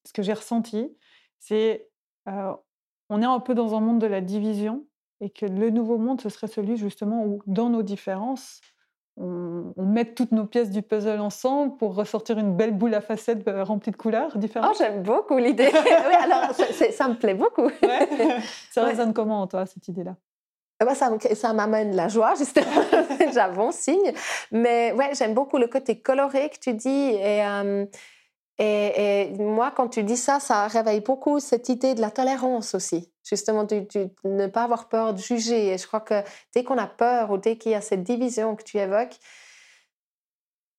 ce 0.05 0.13
que 0.13 0.21
j'ai 0.21 0.33
ressenti, 0.33 0.95
c'est 1.39 1.89
on 2.25 3.21
est 3.21 3.25
un 3.25 3.39
peu 3.39 3.53
dans 3.53 3.75
un 3.75 3.81
monde 3.81 3.99
de 3.99 4.07
la 4.07 4.21
division 4.21 4.85
et 5.21 5.29
que 5.29 5.45
le 5.45 5.69
nouveau 5.69 5.97
monde, 5.97 6.21
ce 6.21 6.29
serait 6.29 6.47
celui 6.47 6.77
justement 6.77 7.25
où, 7.25 7.41
dans 7.45 7.69
nos 7.69 7.83
différences, 7.83 8.61
on, 9.17 9.73
met 9.77 10.13
toutes 10.13 10.33
nos 10.33 10.45
pièces 10.45 10.69
du 10.71 10.81
puzzle 10.81 11.21
ensemble 11.21 11.77
pour 11.77 11.95
ressortir 11.95 12.37
une 12.37 12.55
belle 12.55 12.73
boule 12.77 12.93
à 12.93 13.01
facettes 13.01 13.43
remplie 13.47 13.91
de 13.91 13.95
couleurs 13.95 14.37
différentes. 14.37 14.71
Oh, 14.73 14.77
j'aime 14.77 15.03
beaucoup 15.03 15.37
l'idée. 15.37 15.69
oui, 15.73 16.15
alors 16.21 16.53
ça, 16.53 17.07
me 17.07 17.15
plaît 17.15 17.33
beaucoup. 17.33 17.69
Ça 18.71 18.83
résonne 18.83 19.13
comment, 19.13 19.47
toi, 19.47 19.65
cette 19.65 19.87
idée-là? 19.87 20.17
Ça, 20.93 21.11
ça 21.35 21.53
m'amène 21.53 21.95
la 21.95 22.07
joie, 22.07 22.35
justement. 22.37 22.83
Déjà, 23.19 23.49
bon 23.49 23.71
signe. 23.71 24.13
Mais 24.51 24.91
ouais, 24.93 25.11
j'aime 25.13 25.33
beaucoup 25.33 25.57
le 25.57 25.67
côté 25.67 26.01
coloré 26.01 26.49
que 26.49 26.59
tu 26.59 26.73
dis. 26.73 27.15
Et, 27.17 27.41
et, 28.57 29.33
moi, 29.37 29.71
quand 29.71 29.89
tu 29.89 30.03
dis 30.03 30.17
ça, 30.17 30.39
ça 30.39 30.67
réveille 30.67 31.01
beaucoup 31.01 31.39
cette 31.39 31.69
idée 31.69 31.93
de 31.93 32.01
la 32.01 32.11
tolérance 32.11 32.75
aussi. 32.75 33.11
Justement, 33.23 33.63
de, 33.63 33.87
ne 34.23 34.47
pas 34.47 34.63
avoir 34.63 34.87
peur 34.87 35.13
de 35.13 35.19
juger. 35.19 35.73
Et 35.73 35.77
je 35.77 35.87
crois 35.87 36.01
que 36.01 36.23
dès 36.53 36.63
qu'on 36.63 36.77
a 36.77 36.87
peur 36.87 37.31
ou 37.31 37.37
dès 37.37 37.57
qu'il 37.57 37.71
y 37.71 37.75
a 37.75 37.81
cette 37.81 38.03
division 38.03 38.55
que 38.55 38.63
tu 38.63 38.77
évoques, 38.77 39.17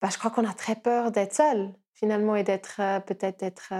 bah, 0.01 0.09
je 0.11 0.17
crois 0.17 0.31
qu'on 0.31 0.47
a 0.47 0.53
très 0.53 0.75
peur 0.75 1.11
d'être 1.11 1.33
seul, 1.33 1.73
finalement, 1.93 2.35
et 2.35 2.43
d'être 2.43 2.79
peut-être 3.05 3.39
d'être 3.39 3.73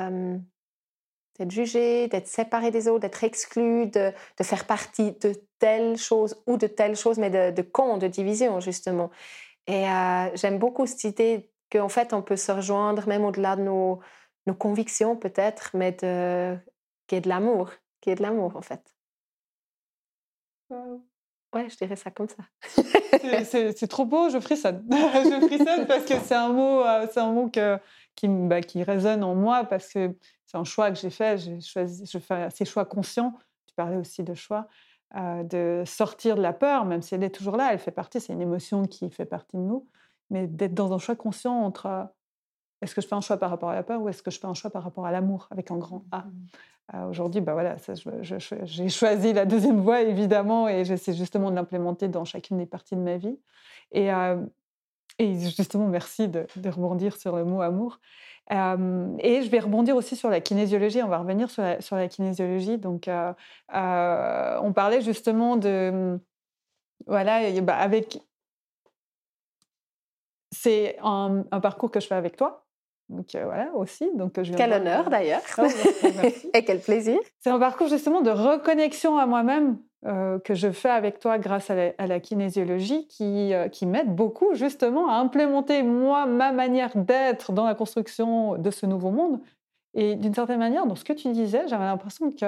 d'être 1.40 1.52
jugé, 1.52 2.08
d'être 2.08 2.28
séparé 2.28 2.72
des 2.72 2.88
autres, 2.88 3.00
d'être 3.00 3.24
exclu, 3.24 3.88
de, 3.88 4.12
de, 4.38 4.44
faire 4.44 4.66
partie 4.66 5.12
de 5.14 5.34
telle 5.60 5.98
chose 5.98 6.42
ou 6.48 6.58
de 6.58 6.68
telle 6.68 6.96
chose, 6.96 7.18
mais 7.18 7.30
de, 7.30 7.52
de 7.52 7.62
con, 7.62 7.98
de 7.98 8.08
division, 8.08 8.60
justement. 8.60 9.12
Et 9.68 9.88
euh, 9.88 10.36
j'aime 10.36 10.60
beaucoup 10.60 10.86
cette 10.86 11.04
idée 11.04 11.52
qu'en 11.72 11.90
fait, 11.90 12.14
on 12.14 12.22
peut 12.22 12.38
se 12.38 12.52
rejoindre 12.52 13.08
même 13.08 13.26
au-delà 13.26 13.56
de 13.56 13.62
nos, 13.62 14.00
nos 14.46 14.56
convictions, 14.56 15.16
peut-être, 15.16 15.72
mais 15.74 15.92
de, 15.92 16.58
qu'il 17.08 17.18
y 17.18 17.20
ait 17.20 17.22
de 17.22 17.30
l'amour, 17.30 17.72
qu'il 18.02 18.12
y 18.12 18.14
ait 18.14 18.16
de 18.16 18.24
l'amour, 18.24 18.56
en 18.56 18.62
fait. 18.62 18.82
Ouais, 21.54 21.70
je 21.70 21.78
dirais 21.78 21.96
ça 21.96 22.12
comme 22.12 22.28
ça. 22.28 22.44
c'est 23.46 23.88
trop 23.88 24.06
beau, 24.06 24.30
je 24.30 24.40
frissonne. 24.40 24.86
je 24.92 25.46
frissonne 25.46 25.88
parce 25.88 26.06
que 26.06 26.16
c'est 26.20 26.36
un 26.36 26.50
mot, 26.50 26.82
euh, 26.82 27.08
c'est 27.12 27.20
un 27.20 27.32
mot 27.32 27.50
que, 27.50 27.80
qui, 28.16 28.28
bah, 28.28 28.62
qui 28.62 28.84
résonne 28.84 29.24
en 29.24 29.34
moi 29.34 29.64
parce 29.64 29.94
que 29.94 30.14
c'est 30.48 30.58
un 30.58 30.64
choix 30.64 30.90
que 30.90 30.98
j'ai 30.98 31.10
fait. 31.10 31.62
Choisi, 31.62 32.06
je 32.06 32.18
fais 32.18 32.50
ces 32.50 32.66
choix 32.66 32.86
conscients. 32.86 33.34
Tu 33.68 33.76
parlais 33.76 33.98
aussi 33.98 34.24
de 34.24 34.34
choix. 34.34 34.68
Euh, 35.16 35.44
de 35.44 35.84
sortir 35.86 36.36
de 36.36 36.42
la 36.42 36.52
peur, 36.52 36.84
même 36.84 37.02
si 37.02 37.16
elle 37.16 37.24
est 37.24 37.34
toujours 37.34 37.56
là, 37.56 37.72
elle 37.72 37.80
fait 37.80 37.92
partie, 37.92 38.20
c'est 38.20 38.34
une 38.34 38.42
émotion 38.42 38.86
qui 38.88 39.10
fait 39.10 39.26
partie 39.26 39.56
de 39.56 39.62
nous, 39.62 39.88
mais 40.30 40.48
d'être 40.48 40.74
dans 40.74 40.92
un 40.92 40.98
choix 40.98 41.16
conscient 41.16 41.54
entre 41.54 42.10
est-ce 42.82 42.94
que 42.94 43.00
je 43.00 43.08
fais 43.08 43.16
un 43.16 43.22
choix 43.22 43.38
par 43.38 43.50
rapport 43.50 43.70
à 43.70 43.74
la 43.74 43.84
peur 43.84 44.02
ou 44.02 44.10
est-ce 44.10 44.22
que 44.22 44.32
je 44.32 44.40
fais 44.40 44.48
un 44.48 44.54
choix 44.54 44.70
par 44.70 44.84
rapport 44.84 45.06
à 45.06 45.12
l'amour 45.12 45.48
avec 45.50 45.72
un 45.72 45.78
grand 45.78 46.04
A? 46.12 46.26
Mmh. 46.94 47.10
Aujourd'hui, 47.10 47.42
bah 47.42 47.54
voilà, 47.54 47.76
j'ai 48.64 48.90
choisi 48.90 49.34
la 49.34 49.46
deuxième 49.46 49.80
voie 49.80 50.02
évidemment 50.02 50.70
et 50.70 50.86
j'essaie 50.86 51.14
justement 51.14 51.52
de 51.52 51.56
l'implémenter 51.56 52.08
dans 52.08 52.24
chacune 52.24 52.58
des 52.58 52.66
parties 52.66 52.96
de 52.96 53.02
ma 53.02 53.18
vie. 53.18 53.38
Et, 53.92 54.10
et 55.20 55.40
justement, 55.40 55.88
merci 55.88 56.30
de, 56.30 56.48
rebondir 56.66 57.18
sur 57.18 57.36
le 57.36 57.44
mot 57.44 57.62
amour. 57.62 58.00
Et 58.50 59.42
je 59.42 59.50
vais 59.50 59.60
rebondir 59.60 59.96
aussi 59.96 60.16
sur 60.16 60.30
la 60.30 60.40
kinésiologie. 60.40 61.02
On 61.04 61.08
va 61.08 61.18
revenir 61.18 61.50
sur 61.50 61.64
la, 61.64 61.82
sur 61.82 61.96
la 61.96 62.08
kinésiologie. 62.08 62.78
Donc, 62.78 63.10
on 63.10 64.74
parlait 64.74 65.02
justement 65.02 65.58
de. 65.58 66.20
Voilà, 67.06 67.50
bah, 67.62 67.76
avec. 67.76 68.20
C'est 70.52 70.98
un, 71.04 71.44
parcours 71.62 71.92
que 71.92 72.00
je 72.00 72.08
fais 72.08 72.16
avec 72.16 72.38
toi. 72.38 72.64
Donc 73.10 73.28
voilà 73.32 73.72
aussi. 73.74 74.10
Donc 74.16 74.42
je 74.42 74.54
quel 74.54 74.74
honneur 74.74 75.10
d'ailleurs. 75.10 75.42
Oh, 75.58 75.64
et 76.54 76.66
quel 76.66 76.80
plaisir. 76.80 77.18
C'est 77.40 77.50
un 77.50 77.60
parcours 77.60 77.88
justement 77.88 78.22
de 78.22 78.32
reconnexion 78.32 79.18
à 79.18 79.26
moi-même 79.26 79.78
euh, 80.06 80.38
que 80.40 80.54
je 80.54 80.72
fais 80.72 80.90
avec 80.90 81.20
toi 81.20 81.40
grâce 81.40 81.72
à 81.72 82.06
la, 82.06 82.20
kinésiologie 82.20 83.08
qui, 83.08 83.54
euh, 83.54 83.68
qui 83.68 83.88
m'aide 83.88 84.14
beaucoup 84.16 84.54
justement 84.54 85.10
à 85.10 85.16
implémenter 85.16 85.82
moi 85.82 86.28
ma 86.28 86.52
manière 86.52 86.96
d'être 86.96 87.52
dans 87.52 87.66
la 87.66 87.74
construction 87.74 88.58
de 88.58 88.70
ce 88.70 88.86
nouveau 88.86 89.10
monde. 89.10 89.40
Et 89.96 90.16
d'une 90.16 90.36
certaine 90.36 90.60
manière, 90.60 90.86
dans 90.86 90.96
ce 90.96 91.04
que 91.04 91.14
tu 91.14 91.32
disais, 91.32 91.68
j'avais 91.68 91.86
l'impression 91.86 92.32
que 92.32 92.46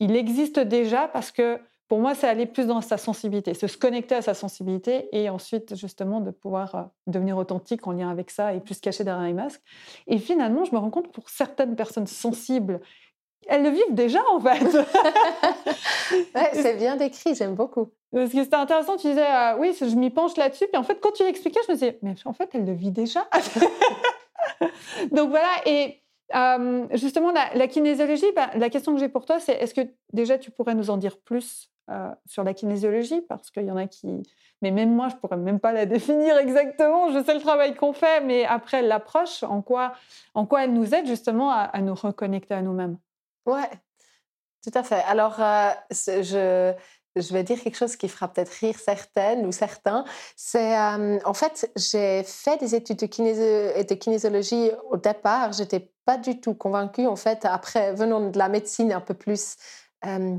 il 0.00 0.14
existe 0.14 0.60
déjà 0.60 1.08
parce 1.08 1.32
que 1.32 1.58
pour 1.88 2.00
moi, 2.00 2.14
c'est 2.14 2.28
aller 2.28 2.44
plus 2.44 2.66
dans 2.66 2.82
sa 2.82 2.98
sensibilité, 2.98 3.54
se 3.54 3.66
connecter 3.78 4.14
à 4.14 4.22
sa 4.22 4.34
sensibilité 4.34 5.08
et 5.12 5.30
ensuite 5.30 5.74
justement 5.74 6.20
de 6.20 6.30
pouvoir 6.30 6.74
euh, 6.74 6.82
devenir 7.06 7.38
authentique 7.38 7.86
en 7.86 7.92
lien 7.92 8.10
avec 8.10 8.30
ça 8.30 8.52
et 8.52 8.60
plus 8.60 8.78
caché 8.78 9.04
derrière 9.04 9.24
les 9.24 9.32
masques. 9.32 9.62
Et 10.06 10.18
finalement, 10.18 10.64
je 10.64 10.72
me 10.72 10.78
rends 10.78 10.90
compte 10.90 11.10
pour 11.10 11.30
certaines 11.30 11.76
personnes 11.76 12.06
sensibles 12.06 12.80
elles 13.48 13.62
le 13.62 13.70
vivent 13.70 13.94
déjà 13.94 14.20
en 14.30 14.40
fait. 14.40 14.64
c'est 16.52 16.76
bien 16.76 16.96
décrit, 16.96 17.34
j'aime 17.34 17.54
beaucoup. 17.54 17.90
Parce 18.12 18.30
que 18.30 18.42
c'était 18.42 18.56
intéressant, 18.56 18.96
tu 18.96 19.08
disais, 19.08 19.26
euh, 19.26 19.56
oui, 19.58 19.76
je 19.78 19.96
m'y 19.96 20.10
penche 20.10 20.36
là-dessus, 20.36 20.66
puis 20.66 20.78
en 20.78 20.82
fait, 20.82 20.98
quand 21.00 21.12
tu 21.12 21.24
l'expliquais, 21.24 21.60
je 21.66 21.72
me 21.72 21.76
disais, 21.76 21.98
mais 22.02 22.14
en 22.24 22.32
fait, 22.32 22.50
elle 22.54 22.64
le 22.64 22.72
vit 22.72 22.90
déjà. 22.90 23.28
Donc 25.12 25.28
voilà, 25.30 25.48
et 25.66 26.02
euh, 26.34 26.86
justement, 26.92 27.32
la, 27.32 27.68
kinésiologie, 27.68 28.32
bah, 28.34 28.50
la 28.54 28.70
question 28.70 28.94
que 28.94 29.00
j'ai 29.00 29.08
pour 29.08 29.26
toi, 29.26 29.40
c'est 29.40 29.52
est-ce 29.52 29.74
que 29.74 29.82
déjà 30.12 30.38
tu 30.38 30.50
pourrais 30.50 30.74
nous 30.74 30.88
en 30.88 30.96
dire 30.96 31.18
plus 31.18 31.70
euh, 31.90 32.10
sur 32.26 32.44
la 32.44 32.54
kinésiologie? 32.54 33.20
Parce 33.22 33.50
qu'il 33.50 33.64
y 33.64 33.70
en 33.70 33.76
a 33.76 33.86
qui. 33.86 34.22
Mais 34.62 34.70
même 34.70 34.92
moi, 34.94 35.08
je 35.08 35.16
pourrais 35.16 35.36
même 35.36 35.60
pas 35.60 35.72
la 35.72 35.86
définir 35.86 36.36
exactement. 36.38 37.12
Je 37.12 37.22
sais 37.22 37.34
le 37.34 37.40
travail 37.40 37.74
qu'on 37.74 37.92
fait, 37.92 38.22
mais 38.22 38.44
après 38.44 38.82
l'approche, 38.82 39.42
en 39.42 39.62
quoi, 39.62 39.92
en 40.34 40.46
quoi 40.46 40.64
elle 40.64 40.72
nous 40.72 40.94
aide 40.94 41.06
justement 41.06 41.50
à 41.50 41.80
nous 41.80 41.94
reconnecter 41.94 42.54
à 42.54 42.62
nous-mêmes? 42.62 42.98
Ouais, 43.48 43.70
tout 44.62 44.70
à 44.74 44.82
fait. 44.82 45.02
Alors, 45.06 45.40
euh, 45.40 45.70
je, 45.90 46.74
je 47.16 47.32
vais 47.32 47.44
dire 47.44 47.58
quelque 47.62 47.76
chose 47.78 47.96
qui 47.96 48.08
fera 48.08 48.28
peut-être 48.28 48.50
rire 48.50 48.78
certaines 48.78 49.46
ou 49.46 49.52
certains. 49.52 50.04
C'est 50.36 50.78
euh, 50.78 51.18
en 51.24 51.32
fait, 51.34 51.72
j'ai 51.76 52.24
fait 52.24 52.58
des 52.58 52.74
études 52.74 52.98
de, 52.98 53.82
de 53.82 53.94
kinésiologie 53.94 54.70
au 54.90 54.98
départ. 54.98 55.52
J'étais 55.54 55.90
pas 56.04 56.18
du 56.18 56.40
tout 56.40 56.54
convaincue. 56.54 57.06
En 57.06 57.16
fait, 57.16 57.46
après, 57.46 57.94
venant 57.94 58.28
de 58.28 58.38
la 58.38 58.50
médecine 58.50 58.92
un 58.92 59.00
peu 59.00 59.14
plus 59.14 59.56
euh, 60.04 60.36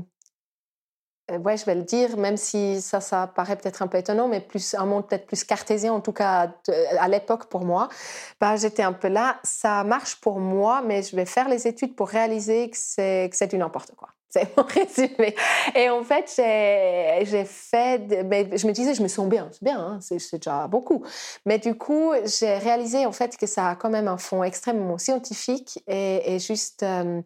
ouais, 1.38 1.56
je 1.56 1.64
vais 1.64 1.74
le 1.74 1.82
dire, 1.82 2.16
même 2.16 2.36
si 2.36 2.80
ça, 2.80 3.00
ça 3.00 3.26
paraît 3.26 3.56
peut-être 3.56 3.82
un 3.82 3.86
peu 3.86 3.98
étonnant, 3.98 4.28
mais 4.28 4.40
plus 4.40 4.74
un 4.74 4.86
monde 4.86 5.06
peut-être 5.06 5.26
plus 5.26 5.44
cartésien, 5.44 5.92
en 5.92 6.00
tout 6.00 6.12
cas 6.12 6.52
à 6.98 7.08
l'époque 7.08 7.46
pour 7.46 7.64
moi, 7.64 7.88
bah, 8.40 8.56
j'étais 8.56 8.82
un 8.82 8.92
peu 8.92 9.08
là, 9.08 9.38
ça 9.42 9.84
marche 9.84 10.20
pour 10.20 10.38
moi, 10.38 10.82
mais 10.84 11.02
je 11.02 11.16
vais 11.16 11.26
faire 11.26 11.48
les 11.48 11.66
études 11.66 11.94
pour 11.94 12.08
réaliser 12.08 12.70
que 12.70 12.76
c'est, 12.76 13.46
du 13.48 13.58
n'importe 13.58 13.92
quoi. 13.96 14.08
C'est 14.32 14.56
mon 14.56 14.62
résumé. 14.62 15.34
Et 15.74 15.90
en 15.90 16.04
fait, 16.04 16.32
j'ai, 16.36 17.44
fait, 17.44 18.22
mais 18.24 18.56
je 18.56 18.64
me 18.68 18.70
disais, 18.70 18.94
je 18.94 19.02
me 19.02 19.08
sens 19.08 19.28
bien, 19.28 19.48
c'est 19.50 19.64
bien, 19.64 19.80
hein, 19.80 19.98
c'est, 20.00 20.36
déjà 20.36 20.68
beaucoup. 20.68 21.04
Mais 21.46 21.58
du 21.58 21.74
coup, 21.74 22.12
j'ai 22.24 22.56
réalisé 22.58 23.06
en 23.06 23.12
fait 23.12 23.36
que 23.36 23.46
ça 23.46 23.70
a 23.70 23.74
quand 23.74 23.90
même 23.90 24.06
un 24.06 24.18
fond 24.18 24.44
extrêmement 24.44 24.98
scientifique 24.98 25.82
et, 25.88 26.34
et 26.34 26.38
juste... 26.38 26.84
Euh, 26.84 27.22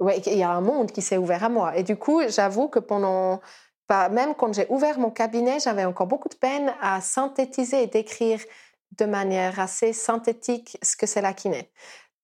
ouais, 0.00 0.18
il 0.26 0.38
y 0.38 0.42
a 0.42 0.50
un 0.50 0.60
monde 0.60 0.92
qui 0.92 1.02
s'est 1.02 1.16
ouvert 1.16 1.44
à 1.44 1.48
moi. 1.48 1.76
Et 1.76 1.82
du 1.82 1.96
coup, 1.96 2.20
j'avoue 2.28 2.68
que 2.68 2.78
pendant, 2.78 3.40
bah, 3.88 4.08
même 4.08 4.34
quand 4.34 4.52
j'ai 4.54 4.66
ouvert 4.68 4.98
mon 4.98 5.10
cabinet, 5.10 5.58
j'avais 5.60 5.84
encore 5.84 6.06
beaucoup 6.06 6.28
de 6.28 6.34
peine 6.36 6.72
à 6.80 7.00
synthétiser 7.00 7.82
et 7.82 7.86
décrire 7.86 8.40
de 8.98 9.04
manière 9.04 9.60
assez 9.60 9.92
synthétique 9.92 10.78
ce 10.82 10.96
que 10.96 11.06
c'est 11.06 11.20
la 11.20 11.32
kiné. 11.32 11.70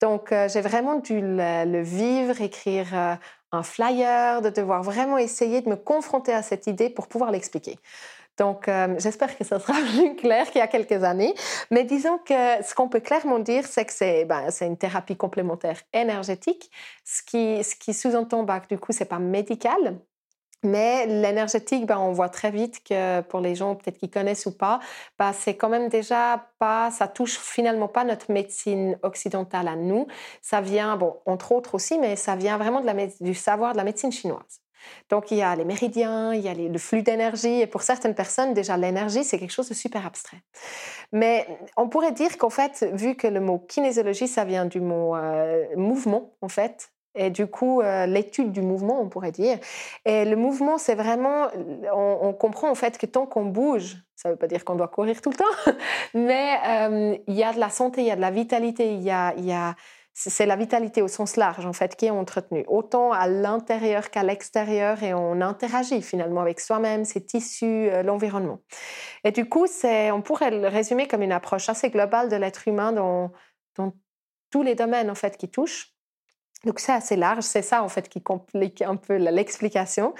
Donc, 0.00 0.32
euh, 0.32 0.48
j'ai 0.48 0.60
vraiment 0.60 0.96
dû 0.96 1.20
le, 1.22 1.82
vivre, 1.82 2.40
écrire 2.40 2.88
euh, 2.92 3.14
un 3.52 3.62
flyer, 3.62 4.42
de 4.42 4.50
devoir 4.50 4.82
vraiment 4.82 5.18
essayer 5.18 5.60
de 5.60 5.68
me 5.68 5.76
confronter 5.76 6.32
à 6.32 6.42
cette 6.42 6.66
idée 6.66 6.90
pour 6.90 7.06
pouvoir 7.06 7.30
l'expliquer. 7.30 7.78
Donc, 8.38 8.68
euh, 8.68 8.94
j'espère 8.98 9.36
que 9.36 9.44
ça 9.44 9.60
sera 9.60 9.74
plus 9.94 10.16
clair 10.16 10.50
qu'il 10.50 10.58
y 10.58 10.62
a 10.62 10.66
quelques 10.66 11.04
années. 11.04 11.34
Mais 11.70 11.84
disons 11.84 12.18
que 12.18 12.62
ce 12.62 12.74
qu'on 12.74 12.88
peut 12.88 13.00
clairement 13.00 13.38
dire, 13.38 13.66
c'est 13.66 13.84
que 13.84 13.92
c'est 13.92 14.24
ben, 14.24 14.48
une 14.60 14.76
thérapie 14.76 15.16
complémentaire 15.16 15.80
énergétique, 15.92 16.70
ce 17.04 17.22
qui, 17.22 17.60
qui 17.78 17.94
sous-entend 17.94 18.42
bah, 18.42 18.60
que 18.60 18.68
du 18.68 18.78
coup, 18.78 18.92
c'est 18.92 19.04
pas 19.04 19.18
médical. 19.18 19.98
Mais 20.64 21.06
l'énergétique, 21.06 21.84
ben, 21.86 21.98
on 21.98 22.12
voit 22.12 22.30
très 22.30 22.50
vite 22.50 22.82
que 22.82 23.20
pour 23.20 23.40
les 23.40 23.54
gens 23.54 23.74
peut-être 23.76 23.98
qui 23.98 24.10
connaissent 24.10 24.46
ou 24.46 24.56
pas, 24.56 24.80
bah, 25.18 25.32
c'est 25.34 25.56
quand 25.56 25.68
même 25.68 25.88
déjà 25.90 26.48
pas, 26.58 26.90
ça 26.90 27.06
touche 27.06 27.38
finalement 27.38 27.86
pas 27.86 28.02
notre 28.02 28.32
médecine 28.32 28.98
occidentale 29.02 29.68
à 29.68 29.76
nous. 29.76 30.06
Ça 30.40 30.62
vient, 30.62 30.96
bon, 30.96 31.16
entre 31.26 31.52
autres 31.52 31.74
aussi, 31.74 31.98
mais 31.98 32.16
ça 32.16 32.34
vient 32.34 32.56
vraiment 32.56 32.82
du 33.20 33.34
savoir 33.34 33.72
de 33.72 33.76
la 33.76 33.84
médecine 33.84 34.10
chinoise. 34.10 34.63
Donc, 35.10 35.30
il 35.30 35.38
y 35.38 35.42
a 35.42 35.54
les 35.56 35.64
méridiens, 35.64 36.34
il 36.34 36.40
y 36.40 36.48
a 36.48 36.54
le 36.54 36.78
flux 36.78 37.02
d'énergie. 37.02 37.60
Et 37.60 37.66
pour 37.66 37.82
certaines 37.82 38.14
personnes, 38.14 38.54
déjà, 38.54 38.76
l'énergie, 38.76 39.24
c'est 39.24 39.38
quelque 39.38 39.52
chose 39.52 39.68
de 39.68 39.74
super 39.74 40.06
abstrait. 40.06 40.42
Mais 41.12 41.46
on 41.76 41.88
pourrait 41.88 42.12
dire 42.12 42.36
qu'en 42.38 42.50
fait, 42.50 42.86
vu 42.92 43.14
que 43.14 43.26
le 43.26 43.40
mot 43.40 43.58
kinésiologie, 43.58 44.28
ça 44.28 44.44
vient 44.44 44.64
du 44.66 44.80
mot 44.80 45.16
euh, 45.16 45.64
mouvement, 45.76 46.34
en 46.40 46.48
fait, 46.48 46.90
et 47.14 47.30
du 47.30 47.46
coup, 47.46 47.80
euh, 47.80 48.06
l'étude 48.06 48.50
du 48.50 48.60
mouvement, 48.60 49.00
on 49.00 49.08
pourrait 49.08 49.30
dire. 49.30 49.58
Et 50.04 50.24
le 50.24 50.36
mouvement, 50.36 50.78
c'est 50.78 50.96
vraiment, 50.96 51.46
on, 51.92 52.32
comprend 52.32 52.70
en 52.70 52.74
fait 52.74 52.98
que 52.98 53.06
tant 53.06 53.26
qu'on 53.26 53.44
bouge, 53.44 53.96
ça 54.16 54.28
ne 54.28 54.34
veut 54.34 54.38
pas 54.38 54.48
dire 54.48 54.64
qu'on 54.64 54.74
doit 54.74 54.88
courir 54.88 55.20
tout 55.20 55.30
le 55.30 55.36
temps, 55.36 55.72
mais 56.14 56.56
euh, 56.66 57.16
il 57.28 57.34
y 57.34 57.44
a 57.44 57.52
de 57.52 57.60
la 57.60 57.70
santé, 57.70 58.00
il 58.00 58.08
y 58.08 58.10
a 58.10 58.16
de 58.16 58.20
la 58.20 58.32
vitalité, 58.32 58.92
il 58.94 59.02
y 59.02 59.10
a 59.10 59.76
c'est 60.14 60.46
la 60.46 60.54
vitalité 60.54 61.02
au 61.02 61.08
sens 61.08 61.36
large 61.36 61.66
en 61.66 61.72
fait 61.72 61.96
qui 61.96 62.06
est 62.06 62.10
entretenue, 62.10 62.64
autant 62.68 63.10
à 63.10 63.26
l'intérieur 63.26 64.10
qu'à 64.10 64.22
l'extérieur 64.22 65.02
et 65.02 65.12
on 65.12 65.40
interagit 65.40 66.02
finalement 66.02 66.40
avec 66.40 66.60
soi-même, 66.60 67.04
ses 67.04 67.24
tissus, 67.24 67.88
euh, 67.90 68.04
l'environnement. 68.04 68.60
Et 69.24 69.32
du 69.32 69.48
coup, 69.48 69.66
c'est, 69.66 70.12
on 70.12 70.22
pourrait 70.22 70.52
le 70.52 70.68
résumer 70.68 71.08
comme 71.08 71.22
une 71.22 71.32
approche 71.32 71.68
assez 71.68 71.90
globale 71.90 72.28
de 72.28 72.36
l'être 72.36 72.68
humain 72.68 72.92
dans, 72.92 73.32
dans 73.76 73.92
tous 74.50 74.62
les 74.62 74.76
domaines 74.76 75.10
en 75.10 75.16
fait 75.16 75.36
qui 75.36 75.50
touchent. 75.50 75.90
Donc 76.64 76.78
c'est 76.78 76.92
assez 76.92 77.16
large, 77.16 77.42
c'est 77.42 77.60
ça 77.60 77.82
en 77.82 77.88
fait 77.88 78.08
qui 78.08 78.22
complique 78.22 78.80
un 78.82 78.96
peu 78.96 79.16
l'explication. 79.16 80.14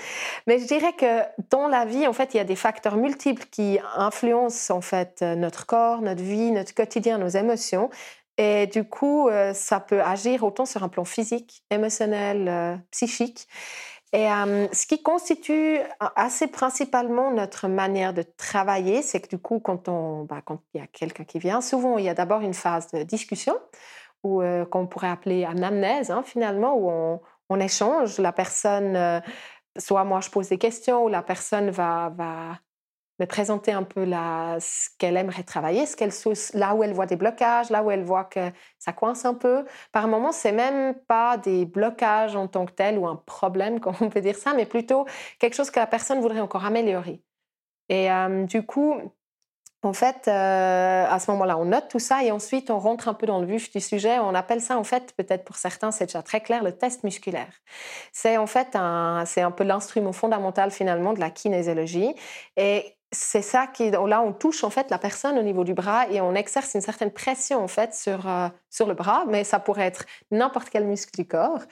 Mais 0.46 0.58
je 0.58 0.66
dirais 0.66 0.92
que 0.92 1.22
dans 1.50 1.68
la 1.68 1.86
vie, 1.86 2.06
en 2.06 2.12
fait, 2.12 2.34
il 2.34 2.36
y 2.36 2.40
a 2.40 2.44
des 2.44 2.56
facteurs 2.56 2.96
multiples 2.96 3.46
qui 3.50 3.78
influencent 3.96 4.74
en 4.74 4.82
fait 4.82 5.22
notre 5.22 5.64
corps, 5.64 6.02
notre 6.02 6.22
vie, 6.22 6.50
notre 6.50 6.74
quotidien, 6.74 7.16
nos 7.16 7.28
émotions. 7.28 7.88
Et 8.36 8.66
du 8.66 8.84
coup, 8.84 9.28
euh, 9.28 9.52
ça 9.54 9.80
peut 9.80 10.02
agir 10.02 10.42
autant 10.42 10.66
sur 10.66 10.82
un 10.82 10.88
plan 10.88 11.04
physique, 11.04 11.62
émotionnel, 11.70 12.48
euh, 12.48 12.76
psychique. 12.90 13.46
Et 14.12 14.30
euh, 14.30 14.68
ce 14.72 14.86
qui 14.86 15.02
constitue 15.02 15.78
assez 16.16 16.46
principalement 16.48 17.32
notre 17.32 17.68
manière 17.68 18.14
de 18.14 18.22
travailler, 18.22 19.02
c'est 19.02 19.20
que 19.20 19.28
du 19.28 19.38
coup, 19.38 19.60
bah, 19.60 20.40
quand 20.44 20.60
il 20.72 20.80
y 20.80 20.84
a 20.84 20.86
quelqu'un 20.86 21.24
qui 21.24 21.38
vient, 21.40 21.60
souvent 21.60 21.98
il 21.98 22.04
y 22.04 22.08
a 22.08 22.14
d'abord 22.14 22.40
une 22.40 22.54
phase 22.54 22.90
de 22.92 23.02
discussion, 23.02 23.56
ou 24.22 24.42
qu'on 24.70 24.86
pourrait 24.86 25.10
appeler 25.10 25.44
anamnèse, 25.44 26.10
hein, 26.10 26.22
finalement, 26.24 26.76
où 26.76 27.20
on, 27.50 27.60
échange. 27.60 28.18
La 28.18 28.32
personne, 28.32 29.20
soit 29.76 30.04
moi 30.04 30.20
je 30.20 30.30
pose 30.30 30.48
des 30.48 30.58
questions, 30.58 31.04
ou 31.04 31.08
la 31.08 31.22
personne 31.22 31.70
va 31.70 32.10
me 33.20 33.26
présenter 33.26 33.72
un 33.72 33.84
peu 33.84 34.04
la, 34.04 34.58
ce 34.60 34.88
qu'elle 34.98 35.16
aimerait 35.16 35.44
travailler, 35.44 35.86
ce 35.86 35.96
qu'elle, 35.96 36.12
là 36.54 36.74
où 36.74 36.82
elle 36.82 36.92
voit 36.92 37.06
des 37.06 37.16
blocages, 37.16 37.70
là 37.70 37.82
où 37.82 37.90
elle 37.90 38.04
voit 38.04 38.24
que 38.24 38.50
ça 38.78 38.92
coince 38.92 39.24
un 39.24 39.34
peu. 39.34 39.64
Par 39.92 40.08
moment, 40.08 40.32
c'est 40.32 40.52
même 40.52 40.94
pas 41.06 41.36
des 41.38 41.64
blocages 41.64 42.36
en 42.36 42.48
tant 42.48 42.66
que 42.66 42.72
tel 42.72 42.98
ou 42.98 43.06
un 43.06 43.16
problème, 43.16 43.80
comme 43.80 43.94
on 44.00 44.08
peut 44.08 44.20
dire 44.20 44.36
ça, 44.36 44.54
mais 44.54 44.66
plutôt 44.66 45.06
quelque 45.38 45.54
chose 45.54 45.70
que 45.70 45.80
la 45.80 45.86
personne 45.86 46.20
voudrait 46.20 46.40
encore 46.40 46.64
améliorer. 46.64 47.22
Et 47.90 48.08
du 48.48 48.64
coup, 48.64 48.94
en 49.84 49.92
fait, 49.92 50.28
à 50.28 51.18
ce 51.18 51.30
moment-là, 51.32 51.58
on 51.58 51.66
note 51.66 51.88
tout 51.88 51.98
ça 51.98 52.24
et 52.24 52.30
ensuite 52.30 52.70
on 52.70 52.78
rentre 52.78 53.08
un 53.08 53.14
peu 53.14 53.26
dans 53.26 53.40
le 53.40 53.46
vif 53.46 53.70
du 53.70 53.80
sujet. 53.80 54.18
On 54.18 54.34
appelle 54.34 54.60
ça, 54.60 54.78
en 54.78 54.84
fait, 54.84 55.14
peut-être 55.16 55.44
pour 55.44 55.56
certains, 55.56 55.90
c'est 55.90 56.06
déjà 56.06 56.22
très 56.22 56.40
clair, 56.40 56.62
le 56.62 56.72
test 56.72 57.04
musculaire. 57.04 57.52
C'est 58.12 58.36
en 58.38 58.46
fait 58.46 58.74
un, 58.74 59.24
c'est 59.26 59.42
un 59.42 59.50
peu 59.50 59.64
l'instrument 59.64 60.12
fondamental 60.12 60.70
finalement 60.70 61.12
de 61.12 61.20
la 61.20 61.30
kinésiologie. 61.30 62.14
Et 62.56 62.93
c'est 63.14 63.42
ça 63.42 63.66
qui 63.66 63.90
là 63.90 64.20
on 64.20 64.32
touche 64.32 64.64
en 64.64 64.70
fait 64.70 64.90
la 64.90 64.98
personne 64.98 65.38
au 65.38 65.42
niveau 65.42 65.64
du 65.64 65.72
bras 65.72 66.08
et 66.10 66.20
on 66.20 66.34
exerce 66.34 66.74
une 66.74 66.80
certaine 66.80 67.10
pression 67.10 67.62
en 67.62 67.68
fait 67.68 67.94
sur 67.94 68.28
euh, 68.28 68.48
sur 68.68 68.86
le 68.86 68.94
bras 68.94 69.24
mais 69.26 69.44
ça 69.44 69.58
pourrait 69.58 69.86
être 69.86 70.04
n'importe 70.30 70.68
quel 70.70 70.84
muscle 70.86 71.12
du 71.14 71.26
corps. 71.26 71.62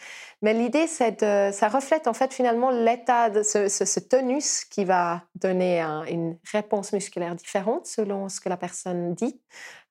Mais 0.40 0.54
l'idée 0.54 0.86
c'est 0.86 1.22
de 1.22 1.52
ça 1.52 1.68
reflète 1.68 2.06
en 2.06 2.14
fait 2.14 2.32
finalement 2.32 2.70
l'état 2.70 3.28
de 3.28 3.42
ce, 3.42 3.68
ce, 3.68 4.00
tonus 4.00 4.64
qui 4.64 4.84
va 4.84 5.22
donner 5.34 5.82
une 6.08 6.38
réponse 6.52 6.92
musculaire 6.92 7.34
différente 7.34 7.86
selon 7.86 8.28
ce 8.28 8.40
que 8.40 8.48
la 8.48 8.56
personne 8.56 9.14
dit 9.14 9.40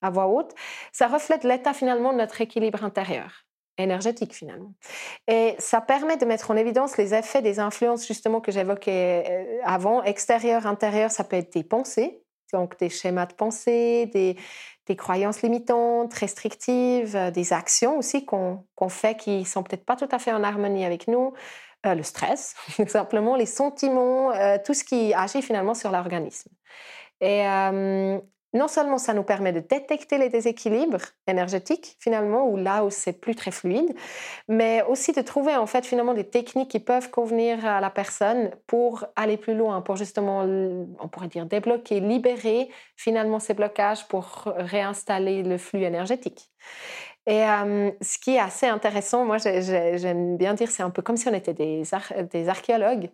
à 0.01 0.09
voix 0.09 0.27
haute. 0.27 0.53
Ça 0.91 1.07
reflète 1.07 1.43
l'état 1.43 1.73
finalement 1.73 2.13
de 2.13 2.17
notre 2.17 2.41
équilibre 2.41 2.83
intérieur 2.83 3.45
énergétique 3.81 4.33
finalement. 4.33 4.73
Et 5.27 5.55
ça 5.59 5.81
permet 5.81 6.17
de 6.17 6.25
mettre 6.25 6.51
en 6.51 6.55
évidence 6.55 6.97
les 6.97 7.13
effets 7.13 7.41
des 7.41 7.59
influences 7.59 8.07
justement 8.07 8.41
que 8.41 8.51
j'évoquais 8.51 9.23
euh, 9.29 9.61
avant, 9.63 10.03
extérieur, 10.03 10.67
intérieur, 10.67 11.11
ça 11.11 11.23
peut 11.23 11.35
être 11.35 11.53
des 11.53 11.63
pensées, 11.63 12.23
donc 12.53 12.77
des 12.79 12.89
schémas 12.89 13.25
de 13.25 13.33
pensée, 13.33 14.07
des, 14.07 14.37
des 14.87 14.95
croyances 14.95 15.41
limitantes, 15.41 16.13
restrictives, 16.13 17.15
euh, 17.15 17.31
des 17.31 17.53
actions 17.53 17.97
aussi 17.97 18.25
qu'on 18.25 18.65
fait 18.89 19.15
qui 19.15 19.45
sont 19.45 19.63
peut-être 19.63 19.85
pas 19.85 19.95
tout 19.95 20.09
à 20.11 20.19
fait 20.19 20.31
en 20.31 20.43
harmonie 20.43 20.85
avec 20.85 21.07
nous, 21.07 21.33
euh, 21.85 21.95
le 21.95 22.03
stress, 22.03 22.55
tout 22.75 22.87
simplement, 22.87 23.35
les 23.35 23.45
sentiments, 23.45 24.31
tout 24.65 24.73
ce 24.73 24.83
qui 24.83 25.13
agit 25.13 25.41
finalement 25.41 25.73
sur 25.73 25.91
l'organisme. 25.91 26.49
Et 27.19 27.45
non 28.53 28.67
seulement 28.67 28.97
ça 28.97 29.13
nous 29.13 29.23
permet 29.23 29.53
de 29.53 29.59
détecter 29.59 30.17
les 30.17 30.29
déséquilibres 30.29 31.01
énergétiques 31.27 31.95
finalement 31.99 32.47
ou 32.47 32.57
là 32.57 32.83
où 32.83 32.89
c'est 32.89 33.13
plus 33.13 33.35
très 33.35 33.51
fluide, 33.51 33.95
mais 34.47 34.83
aussi 34.83 35.13
de 35.13 35.21
trouver 35.21 35.55
en 35.55 35.65
fait 35.65 35.85
finalement 35.85 36.13
des 36.13 36.27
techniques 36.27 36.69
qui 36.69 36.79
peuvent 36.79 37.09
convenir 37.09 37.65
à 37.65 37.79
la 37.79 37.89
personne 37.89 38.51
pour 38.67 39.05
aller 39.15 39.37
plus 39.37 39.55
loin, 39.55 39.81
pour 39.81 39.95
justement 39.95 40.41
on 40.41 41.07
pourrait 41.07 41.27
dire 41.27 41.45
débloquer, 41.45 41.99
libérer 41.99 42.69
finalement 42.95 43.39
ces 43.39 43.53
blocages 43.53 44.07
pour 44.07 44.43
réinstaller 44.57 45.43
le 45.43 45.57
flux 45.57 45.83
énergétique. 45.83 46.51
Et 47.27 47.43
euh, 47.43 47.91
ce 48.01 48.17
qui 48.17 48.35
est 48.35 48.39
assez 48.39 48.65
intéressant, 48.67 49.25
moi 49.25 49.37
j'aime 49.37 50.37
bien 50.37 50.53
dire, 50.55 50.71
c'est 50.71 50.83
un 50.83 50.89
peu 50.89 51.01
comme 51.01 51.17
si 51.17 51.27
on 51.27 51.33
était 51.33 51.53
des, 51.53 51.83
des 52.31 52.49
archéologues 52.49 53.09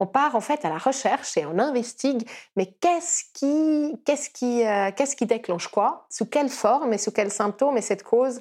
on 0.00 0.06
part 0.06 0.34
en 0.34 0.40
fait 0.40 0.64
à 0.64 0.70
la 0.70 0.78
recherche 0.78 1.36
et 1.36 1.44
on 1.44 1.58
investigue, 1.58 2.28
mais 2.56 2.66
qu'est-ce 2.80 3.24
qui, 3.34 4.00
qu'est-ce 4.04 4.30
qui, 4.30 4.66
euh, 4.66 4.90
qu'est-ce 4.96 5.14
qui 5.14 5.26
déclenche 5.26 5.68
quoi, 5.68 6.06
sous 6.10 6.24
quelle 6.24 6.48
forme 6.48 6.94
et 6.94 6.98
sous 6.98 7.12
quels 7.12 7.30
symptômes? 7.30 7.76
Et 7.76 7.82
cette 7.82 8.02
cause. 8.02 8.40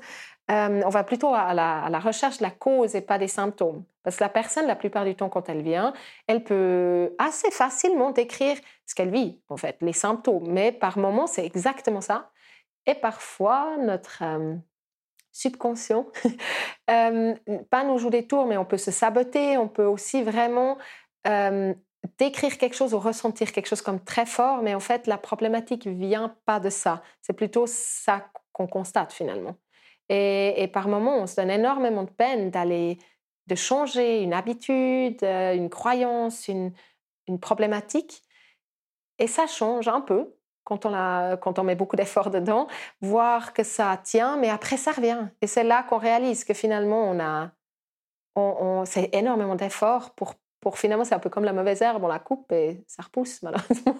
Euh, 0.49 0.81
on 0.83 0.89
va 0.89 1.03
plutôt 1.03 1.31
à 1.31 1.53
la, 1.53 1.99
recherche 1.99 2.39
de 2.39 2.43
la 2.43 2.49
cause 2.49 2.95
et 2.95 3.01
pas 3.01 3.19
des 3.19 3.27
symptômes. 3.27 3.83
Parce 4.01 4.15
que 4.15 4.23
la 4.23 4.29
personne, 4.29 4.65
la 4.65 4.75
plupart 4.75 5.05
du 5.05 5.13
temps, 5.13 5.29
quand 5.29 5.47
elle 5.47 5.61
vient, 5.61 5.93
elle 6.25 6.43
peut 6.43 7.13
assez 7.19 7.51
facilement 7.51 8.09
décrire 8.09 8.57
ce 8.87 8.95
qu'elle 8.95 9.11
vit, 9.11 9.39
en 9.49 9.57
fait, 9.57 9.77
les 9.81 9.93
symptômes. 9.93 10.47
Mais 10.47 10.71
par 10.71 10.97
moments, 10.97 11.27
c'est 11.27 11.45
exactement 11.45 12.01
ça. 12.01 12.31
Et 12.87 12.95
parfois, 12.95 13.77
notre 13.77 14.23
euh, 14.23 14.55
subconscient, 15.31 16.07
pas 16.87 17.83
nous 17.83 17.99
joue 17.99 18.09
des 18.09 18.25
tours, 18.25 18.47
mais 18.47 18.57
on 18.57 18.65
peut 18.65 18.77
se 18.77 18.89
saboter, 18.89 19.55
on 19.59 19.67
peut 19.67 19.85
aussi 19.85 20.23
vraiment 20.23 20.79
décrire 22.17 22.57
quelque 22.57 22.75
chose 22.75 22.93
ou 22.93 22.99
ressentir 22.99 23.51
quelque 23.51 23.67
chose 23.67 23.81
comme 23.81 24.03
très 24.03 24.25
fort, 24.25 24.61
mais 24.61 24.73
en 24.75 24.79
fait, 24.79 25.07
la 25.07 25.17
problématique 25.17 25.87
vient 25.87 26.35
pas 26.45 26.59
de 26.59 26.69
ça. 26.69 27.01
C'est 27.21 27.33
plutôt 27.33 27.65
ça 27.67 28.29
qu'on 28.53 28.67
constate 28.67 29.13
finalement. 29.13 29.55
Et, 30.09 30.67
par 30.73 30.87
moments, 30.87 31.17
on 31.17 31.27
se 31.27 31.35
donne 31.35 31.51
énormément 31.51 32.03
de 32.03 32.09
peine 32.09 32.49
d'aller, 32.49 32.97
de 33.45 33.55
changer 33.55 34.23
une 34.23 34.33
habitude, 34.33 35.23
une 35.23 35.69
croyance, 35.69 36.47
une, 36.47 36.73
problématique. 37.41 38.23
Et 39.19 39.27
ça 39.27 39.45
change 39.45 39.87
un 39.87 40.01
peu 40.01 40.35
quand 40.63 40.87
on, 40.87 40.93
a, 40.95 41.37
quand 41.37 41.59
on 41.59 41.63
met 41.63 41.75
beaucoup 41.75 41.95
d'efforts 41.95 42.31
dedans, 42.31 42.67
voir 43.01 43.53
que 43.53 43.63
ça 43.63 43.99
tient, 44.03 44.37
mais 44.37 44.49
après 44.49 44.77
ça 44.77 44.91
revient. 44.91 45.27
Et 45.41 45.47
c'est 45.47 45.63
là 45.63 45.83
qu'on 45.83 45.99
réalise 45.99 46.43
que 46.43 46.55
finalement, 46.55 47.03
on 47.03 47.19
a, 47.19 47.51
on, 48.35 48.55
on 48.59 48.85
c'est 48.85 49.13
énormément 49.13 49.55
d'efforts 49.55 50.15
pour 50.15 50.33
pour 50.61 50.77
finalement, 50.77 51.05
c'est 51.05 51.15
un 51.15 51.19
peu 51.19 51.29
comme 51.29 51.45
la 51.45 51.53
mauvaise 51.53 51.81
herbe, 51.81 52.03
on 52.03 52.07
la 52.07 52.19
coupe 52.19 52.51
et 52.51 52.83
ça 52.87 53.03
repousse, 53.03 53.41
malheureusement. 53.43 53.95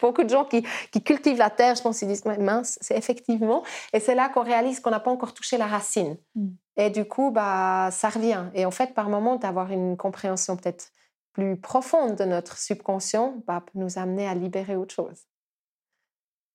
Beaucoup 0.00 0.22
de 0.22 0.28
gens 0.28 0.44
qui, 0.44 0.64
qui, 0.92 1.02
cultivent 1.02 1.38
la 1.38 1.50
terre, 1.50 1.74
je 1.74 1.82
pense 1.82 1.98
qu'ils 1.98 2.08
disent, 2.08 2.24
mince, 2.24 2.78
c'est 2.80 2.96
effectivement. 2.96 3.62
Et 3.92 4.00
c'est 4.00 4.14
là 4.14 4.28
qu'on 4.28 4.42
réalise 4.42 4.80
qu'on 4.80 4.90
n'a 4.90 5.00
pas 5.00 5.10
encore 5.10 5.34
touché 5.34 5.58
la 5.58 5.66
racine. 5.66 6.16
Mm. 6.34 6.48
Et 6.76 6.90
du 6.90 7.04
coup, 7.04 7.30
bah, 7.30 7.90
ça 7.92 8.08
revient. 8.08 8.44
Et 8.54 8.64
en 8.64 8.70
fait, 8.70 8.94
par 8.94 9.08
moment, 9.08 9.36
d'avoir 9.36 9.70
une 9.70 9.96
compréhension 9.96 10.56
peut-être 10.56 10.92
plus 11.32 11.56
profonde 11.56 12.16
de 12.16 12.24
notre 12.24 12.58
subconscient 12.58 13.42
bah, 13.46 13.62
peut 13.64 13.78
nous 13.78 13.98
amener 13.98 14.26
à 14.26 14.34
libérer 14.34 14.76
autre 14.76 14.94
chose. 14.94 15.26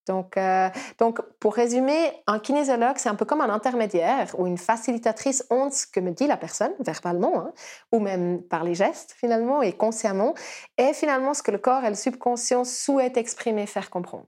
Donc, 0.08 0.38
euh, 0.38 0.70
donc, 1.00 1.22
pour 1.40 1.56
résumer, 1.56 2.12
un 2.28 2.40
kinésiologue, 2.40 2.98
c'est 2.98 3.10
un 3.10 3.16
peu 3.16 3.26
comme 3.26 3.42
un 3.42 3.50
intermédiaire 3.50 4.36
ou 4.38 4.48
une 4.48 4.58
facilitatrice 4.58 5.46
honte 5.50 5.74
ce 5.74 5.88
que 5.88 6.00
me 6.00 6.12
dit 6.12 6.28
la 6.28 6.38
personne, 6.38 6.74
verbalement, 6.80 7.40
hein, 7.40 7.54
ou 7.92 8.00
même 8.00 8.44
par 8.44 8.64
les 8.64 8.76
gestes, 8.76 9.16
finalement, 9.18 9.62
et 9.62 9.74
consciemment, 9.74 10.34
et 10.78 10.94
finalement 10.94 11.34
ce 11.34 11.42
que 11.42 11.52
le 11.52 11.58
corps 11.58 11.84
et 11.84 11.90
le 11.90 11.96
subconscient 11.96 12.64
souhaitent 12.64 13.18
exprimer, 13.18 13.66
faire 13.66 13.90
comprendre. 13.90 14.28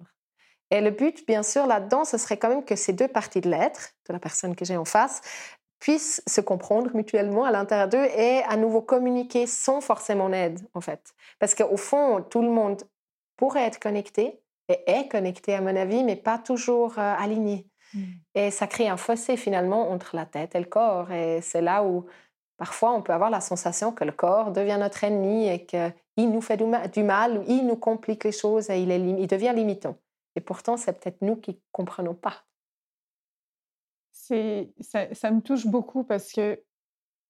Et 0.69 0.81
le 0.81 0.91
but, 0.91 1.25
bien 1.27 1.43
sûr, 1.43 1.65
là-dedans, 1.65 2.03
ce 2.03 2.17
serait 2.17 2.37
quand 2.37 2.49
même 2.49 2.65
que 2.65 2.75
ces 2.75 2.93
deux 2.93 3.07
parties 3.07 3.41
de 3.41 3.49
l'être, 3.49 3.91
de 4.09 4.13
la 4.13 4.19
personne 4.19 4.55
que 4.55 4.65
j'ai 4.65 4.75
en 4.75 4.85
face, 4.85 5.21
puissent 5.79 6.21
se 6.27 6.41
comprendre 6.41 6.89
mutuellement 6.95 7.45
à 7.45 7.51
l'intérieur 7.51 7.87
d'eux 7.87 8.05
et 8.17 8.41
à 8.47 8.57
nouveau 8.57 8.81
communiquer 8.81 9.45
sans 9.47 9.79
forcément 9.79 10.31
aide, 10.33 10.59
en 10.73 10.81
fait. 10.81 11.13
Parce 11.39 11.55
qu'au 11.55 11.77
fond, 11.77 12.21
tout 12.23 12.41
le 12.41 12.49
monde 12.49 12.81
pourrait 13.37 13.65
être 13.65 13.79
connecté, 13.79 14.41
et 14.69 14.79
est 14.85 15.07
connecté 15.07 15.53
à 15.53 15.61
mon 15.61 15.75
avis, 15.75 16.03
mais 16.03 16.15
pas 16.15 16.37
toujours 16.37 16.99
euh, 16.99 17.15
aligné. 17.17 17.67
Mmh. 17.93 17.99
Et 18.35 18.51
ça 18.51 18.67
crée 18.67 18.87
un 18.87 18.97
fossé 18.97 19.37
finalement 19.37 19.91
entre 19.91 20.15
la 20.15 20.25
tête 20.25 20.55
et 20.55 20.59
le 20.59 20.65
corps. 20.65 21.11
Et 21.11 21.41
c'est 21.41 21.61
là 21.61 21.83
où 21.83 22.05
parfois 22.57 22.93
on 22.93 23.01
peut 23.01 23.13
avoir 23.13 23.29
la 23.29 23.41
sensation 23.41 23.91
que 23.91 24.03
le 24.03 24.11
corps 24.11 24.51
devient 24.51 24.77
notre 24.79 25.03
ennemi 25.03 25.47
et 25.47 25.65
qu'il 25.65 26.31
nous 26.31 26.41
fait 26.41 26.57
du 26.57 27.03
mal, 27.03 27.37
ou 27.37 27.43
il 27.47 27.65
nous 27.65 27.77
complique 27.77 28.23
les 28.23 28.31
choses 28.31 28.69
et 28.69 28.81
il, 28.81 28.91
est, 28.91 28.99
il 28.99 29.27
devient 29.27 29.53
limitant. 29.55 29.97
Et 30.35 30.41
pourtant, 30.41 30.77
c'est 30.77 30.93
peut-être 30.93 31.21
nous 31.21 31.35
qui 31.35 31.51
ne 31.51 31.57
comprenons 31.71 32.13
pas. 32.13 32.43
C'est, 34.11 34.73
ça, 34.81 35.13
ça, 35.13 35.31
me 35.31 35.41
touche 35.41 35.65
beaucoup 35.65 36.03
parce 36.03 36.31
que 36.33 36.61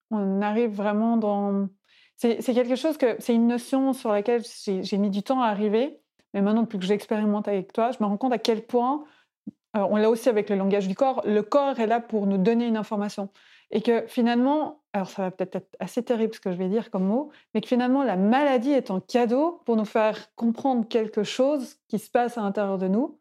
on 0.10 0.41
arrive 0.41 0.71
vraiment 0.71 1.17
dans... 1.17 1.69
C'est, 2.15 2.39
quelque 2.39 2.76
chose 2.76 2.97
que... 2.97 3.15
C'est 3.19 3.36
une 3.36 3.47
notion 3.47 3.93
sur 3.93 4.12
laquelle 4.12 4.43
j'ai 4.65 4.97
mis 4.97 5.10
du 5.10 5.21
temps 5.21 5.41
à 5.41 5.47
arriver 5.47 6.00
mais 6.33 6.41
maintenant, 6.41 6.63
depuis 6.63 6.79
que 6.79 6.85
j'expérimente 6.85 7.47
avec 7.47 7.73
toi, 7.73 7.91
je 7.91 7.97
me 8.01 8.07
rends 8.07 8.17
compte 8.17 8.33
à 8.33 8.37
quel 8.37 8.65
point, 8.65 9.05
euh, 9.75 9.85
on 9.89 9.95
l'a 9.95 10.09
aussi 10.09 10.29
avec 10.29 10.49
le 10.49 10.55
langage 10.55 10.87
du 10.87 10.95
corps, 10.95 11.21
le 11.25 11.41
corps 11.41 11.79
est 11.79 11.87
là 11.87 11.99
pour 11.99 12.27
nous 12.27 12.37
donner 12.37 12.67
une 12.67 12.77
information. 12.77 13.29
Et 13.69 13.81
que 13.81 14.05
finalement, 14.07 14.81
alors 14.93 15.09
ça 15.09 15.23
va 15.23 15.31
peut-être 15.31 15.57
être 15.57 15.75
assez 15.79 16.01
terrible 16.01 16.33
ce 16.33 16.39
que 16.39 16.51
je 16.51 16.57
vais 16.57 16.69
dire 16.69 16.89
comme 16.89 17.05
mot, 17.05 17.31
mais 17.53 17.61
que 17.61 17.67
finalement, 17.67 18.03
la 18.03 18.15
maladie 18.15 18.71
est 18.71 18.91
un 18.91 19.01
cadeau 19.01 19.61
pour 19.65 19.75
nous 19.75 19.85
faire 19.85 20.33
comprendre 20.35 20.87
quelque 20.87 21.23
chose 21.23 21.75
qui 21.89 21.99
se 21.99 22.09
passe 22.09 22.37
à 22.37 22.41
l'intérieur 22.41 22.77
de 22.77 22.87
nous 22.87 23.19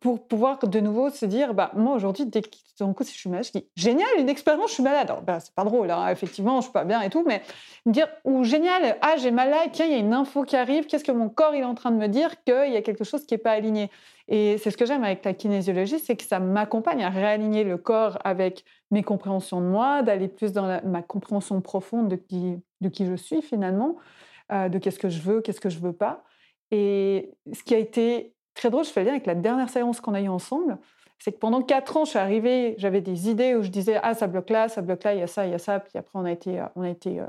pour 0.00 0.26
pouvoir 0.26 0.58
de 0.58 0.80
nouveau 0.80 1.10
se 1.10 1.26
dire, 1.26 1.54
bah, 1.54 1.70
moi 1.74 1.94
aujourd'hui, 1.94 2.26
dès 2.26 2.42
que 2.42 2.48
coup, 2.92 3.04
si 3.04 3.14
je 3.14 3.18
suis 3.18 3.30
malade, 3.30 3.46
je 3.46 3.58
dis, 3.58 3.66
génial, 3.76 4.08
une 4.18 4.28
expérience, 4.28 4.70
je 4.70 4.74
suis 4.74 4.82
malade. 4.82 5.12
Bah, 5.24 5.38
c'est 5.40 5.54
pas 5.54 5.64
drôle, 5.64 5.90
hein, 5.90 6.08
effectivement, 6.08 6.56
je 6.56 6.64
suis 6.64 6.72
pas 6.72 6.84
bien 6.84 7.00
et 7.00 7.10
tout, 7.10 7.24
mais 7.26 7.42
me 7.86 7.92
dire, 7.92 8.08
ou 8.24 8.42
génial, 8.42 8.96
ah, 9.00 9.14
j'ai 9.16 9.30
mal 9.30 9.50
là, 9.50 9.66
tiens, 9.70 9.86
il 9.86 9.92
y 9.92 9.94
a 9.94 9.98
une 9.98 10.12
info 10.12 10.42
qui 10.42 10.56
arrive, 10.56 10.86
qu'est-ce 10.86 11.04
que 11.04 11.12
mon 11.12 11.28
corps 11.28 11.54
il 11.54 11.60
est 11.60 11.64
en 11.64 11.74
train 11.74 11.90
de 11.90 11.96
me 11.96 12.08
dire 12.08 12.42
qu'il 12.44 12.72
y 12.72 12.76
a 12.76 12.82
quelque 12.82 13.04
chose 13.04 13.24
qui 13.26 13.34
n'est 13.34 13.38
pas 13.38 13.52
aligné? 13.52 13.90
Et 14.28 14.58
c'est 14.58 14.70
ce 14.70 14.76
que 14.76 14.86
j'aime 14.86 15.04
avec 15.04 15.24
la 15.24 15.34
kinésiologie, 15.34 15.98
c'est 15.98 16.16
que 16.16 16.24
ça 16.24 16.40
m'accompagne 16.40 17.04
à 17.04 17.10
réaligner 17.10 17.64
le 17.64 17.76
corps 17.76 18.18
avec 18.24 18.64
mes 18.90 19.02
compréhensions 19.02 19.60
de 19.60 19.66
moi, 19.66 20.02
d'aller 20.02 20.28
plus 20.28 20.52
dans 20.52 20.80
ma 20.84 21.02
compréhension 21.02 21.60
profonde 21.60 22.08
de 22.08 22.16
qui, 22.16 22.56
de 22.80 22.88
qui 22.88 23.06
je 23.06 23.14
suis 23.14 23.42
finalement, 23.42 23.96
euh, 24.52 24.68
de 24.68 24.78
qu'est-ce 24.78 24.98
que 24.98 25.08
je 25.08 25.20
veux, 25.20 25.40
qu'est-ce 25.40 25.60
que 25.60 25.70
je 25.70 25.78
veux 25.78 25.92
pas. 25.92 26.24
Et 26.70 27.32
ce 27.52 27.62
qui 27.62 27.74
a 27.74 27.78
été 27.78 28.34
très 28.54 28.70
drôle, 28.70 28.84
je 28.84 28.90
fais 28.90 29.00
le 29.00 29.06
lien 29.06 29.12
avec 29.12 29.26
la 29.26 29.34
dernière 29.34 29.68
séance 29.68 30.00
qu'on 30.00 30.14
a 30.14 30.20
eue 30.20 30.28
ensemble. 30.28 30.78
C'est 31.18 31.32
que 31.32 31.38
pendant 31.38 31.62
quatre 31.62 31.96
ans, 31.96 32.04
je 32.04 32.10
suis 32.10 32.18
arrivée, 32.18 32.74
j'avais 32.78 33.00
des 33.00 33.30
idées 33.30 33.54
où 33.54 33.62
je 33.62 33.68
disais 33.68 34.00
Ah, 34.02 34.14
ça 34.14 34.26
bloque 34.26 34.50
là, 34.50 34.68
ça 34.68 34.82
bloque 34.82 35.04
là, 35.04 35.14
il 35.14 35.20
y 35.20 35.22
a 35.22 35.28
ça, 35.28 35.46
il 35.46 35.52
y 35.52 35.54
a 35.54 35.58
ça. 35.58 35.78
Puis 35.78 35.96
après, 35.96 36.18
on 36.18 36.24
a 36.24 36.32
été, 36.32 36.58
euh, 36.58 36.66
on 36.74 36.82
a 36.82 36.88
été 36.88 37.20
euh, 37.20 37.26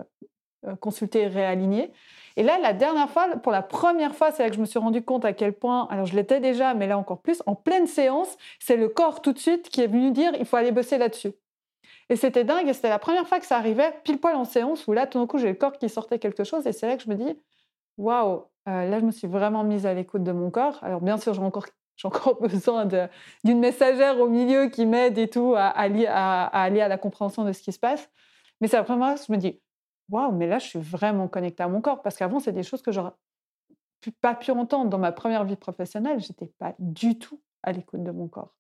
euh, 0.66 0.76
consulté, 0.76 1.28
réaligné. 1.28 1.92
Et 2.36 2.44
là, 2.44 2.58
la 2.58 2.74
dernière 2.74 3.10
fois, 3.10 3.28
pour 3.38 3.52
la 3.52 3.62
première 3.62 4.16
fois, 4.16 4.32
c'est 4.32 4.44
là 4.44 4.50
que 4.50 4.56
je 4.56 4.62
me 4.62 4.66
suis 4.66 4.80
rendu 4.80 5.04
compte 5.04 5.26
à 5.26 5.34
quel 5.34 5.54
point, 5.54 5.88
alors 5.92 6.06
je 6.06 6.16
l'étais 6.16 6.40
déjà, 6.40 6.74
mais 6.74 6.88
là 6.88 6.98
encore 6.98 7.22
plus, 7.22 7.44
en 7.46 7.56
pleine 7.56 7.86
séance, 7.86 8.38
c'est 8.60 8.78
le 8.78 8.88
corps 8.88 9.22
tout 9.22 9.34
de 9.34 9.40
suite 9.40 9.70
qui 9.70 9.82
est 9.82 9.88
venu 9.88 10.12
dire 10.12 10.32
il 10.40 10.46
faut 10.46 10.56
aller 10.56 10.72
bosser 10.72 10.98
là-dessus. 10.98 11.34
Et 12.10 12.16
c'était 12.16 12.46
dingue, 12.46 12.68
et 12.68 12.74
c'était 12.74 12.90
la 12.90 13.00
première 13.00 13.28
fois 13.28 13.40
que 13.40 13.46
ça 13.46 13.58
arrivait, 13.58 13.94
pile 14.04 14.20
poil 14.20 14.36
en 14.36 14.46
séance, 14.46 14.88
où 14.88 14.94
là, 14.94 15.06
tout 15.06 15.20
d'un 15.20 15.28
coup, 15.28 15.38
j'ai 15.38 15.50
le 15.50 15.56
corps 15.56 15.74
qui 15.74 15.90
sortait 15.90 16.18
quelque 16.18 16.44
chose, 16.44 16.66
et 16.66 16.72
c'est 16.72 16.88
là 16.88 16.98
que 16.98 17.04
je 17.04 17.10
me 17.10 17.16
dis 17.16 17.38
waouh, 17.98 18.46
euh, 18.68 18.90
là, 18.90 19.00
je 19.00 19.06
me 19.06 19.12
suis 19.12 19.28
vraiment 19.28 19.64
mise 19.64 19.86
à 19.86 19.94
l'écoute 19.94 20.24
de 20.24 20.32
mon 20.32 20.50
corps. 20.50 20.80
Alors, 20.84 21.02
bien 21.02 21.18
sûr, 21.18 21.34
j'ai 21.34 21.42
encore, 21.42 21.66
besoin 22.42 22.86
d'une 23.44 23.60
messagère 23.60 24.20
au 24.20 24.28
milieu 24.28 24.70
qui 24.70 24.86
m'aide 24.86 25.18
et 25.18 25.30
tout 25.30 25.54
à, 25.56 25.68
aller 25.68 26.06
à, 26.08 26.70
la 26.70 26.98
compréhension 26.98 27.44
de 27.44 27.52
ce 27.52 27.62
qui 27.62 27.72
se 27.72 27.80
passe. 27.80 28.10
Mais 28.62 28.68
c'est 28.68 28.78
la 28.78 28.84
première 28.84 29.10
fois 29.10 29.18
que 29.18 29.26
je 29.28 29.32
me 29.32 29.38
dis, 29.38 29.62
waouh, 30.10 30.32
mais 30.32 30.48
là, 30.48 30.60
je 30.60 30.68
suis 30.68 30.80
vraiment 30.80 31.28
connectée 31.28 31.64
à 31.64 31.68
mon 31.68 31.82
corps. 31.82 32.02
Parce 32.02 32.16
qu'avant, 32.16 32.40
c'est 32.40 32.52
des 32.52 32.64
choses 32.64 32.82
que 32.82 32.92
j'aurais 32.92 33.12
pas 34.22 34.36
pu 34.36 34.52
entendre 34.52 34.90
dans 34.90 34.98
ma 34.98 35.12
première 35.12 35.44
vie 35.44 35.56
professionnelle. 35.56 36.20
J'étais 36.20 36.52
pas 36.58 36.74
du 36.80 37.20
tout 37.20 37.42
à 37.64 37.72
l'écoute 37.72 38.04
de 38.04 38.12
mon 38.12 38.28
corps. 38.28 38.54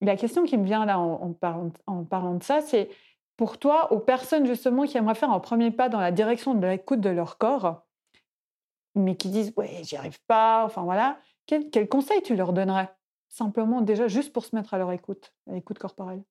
la 0.00 0.16
question 0.16 0.44
qui 0.44 0.58
me 0.58 0.64
vient 0.64 0.84
là 0.84 0.98
en 0.98 1.32
parlant, 1.32 2.34
de 2.34 2.42
ça, 2.42 2.60
c'est 2.60 2.88
pour 3.36 3.58
toi, 3.58 3.92
aux 3.92 4.00
personnes 4.00 4.46
justement 4.46 4.84
qui 4.84 4.98
aimeraient 4.98 5.14
faire 5.14 5.30
un 5.30 5.40
premier 5.40 5.70
pas 5.70 5.88
dans 5.88 6.00
la 6.00 6.12
direction 6.12 6.54
de 6.54 6.66
l'écoute 6.66 7.00
de 7.00 7.08
leur 7.08 7.38
corps, 7.38 7.86
mais 9.00 9.16
qui 9.16 9.28
disent 9.28 9.52
ouais, 9.56 9.80
j'y 9.82 9.96
arrive 9.96 10.20
pas, 10.26 10.64
enfin 10.64 10.82
voilà, 10.82 11.18
quel, 11.46 11.70
quel 11.70 11.88
conseil 11.88 12.22
tu 12.22 12.36
leur 12.36 12.52
donnerais 12.52 12.88
Simplement 13.28 13.80
déjà 13.80 14.08
juste 14.08 14.32
pour 14.32 14.44
se 14.44 14.56
mettre 14.56 14.74
à 14.74 14.78
leur 14.78 14.90
écoute, 14.92 15.32
à 15.48 15.54
l'écoute 15.54 15.78
corporelle? 15.78 16.22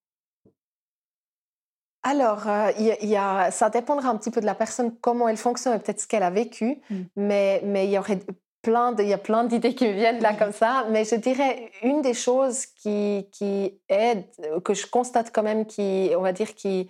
Alors, 2.03 2.47
euh, 2.47 2.71
y 2.77 3.15
a, 3.15 3.51
ça 3.51 3.69
dépendra 3.69 4.09
un 4.09 4.17
petit 4.17 4.31
peu 4.31 4.39
de 4.39 4.45
la 4.45 4.55
personne, 4.55 4.95
comment 5.01 5.27
elle 5.27 5.37
fonctionne 5.37 5.75
et 5.75 5.79
peut-être 5.79 5.99
ce 5.99 6.07
qu'elle 6.07 6.23
a 6.23 6.29
vécu, 6.29 6.81
mmh. 6.89 6.95
mais, 7.17 7.61
mais 7.65 7.87
il 7.87 7.91
y 7.91 7.97
aurait 7.97 8.19
plein 8.61 8.91
de, 8.93 9.03
il 9.03 9.09
y 9.09 9.13
a 9.13 9.17
plein 9.17 9.43
d'idées 9.43 9.75
qui 9.75 9.87
me 9.87 9.93
viennent 9.93 10.21
là 10.21 10.33
comme 10.33 10.51
ça, 10.51 10.85
mais 10.89 11.05
je 11.05 11.15
dirais 11.15 11.71
une 11.83 12.01
des 12.01 12.13
choses 12.13 12.65
qui, 12.65 13.27
qui 13.31 13.79
aide, 13.89 14.25
que 14.63 14.73
je 14.73 14.87
constate 14.87 15.31
quand 15.33 15.43
même, 15.43 15.65
qui, 15.65 16.11
on 16.17 16.21
va 16.21 16.31
dire, 16.31 16.55
qui, 16.55 16.89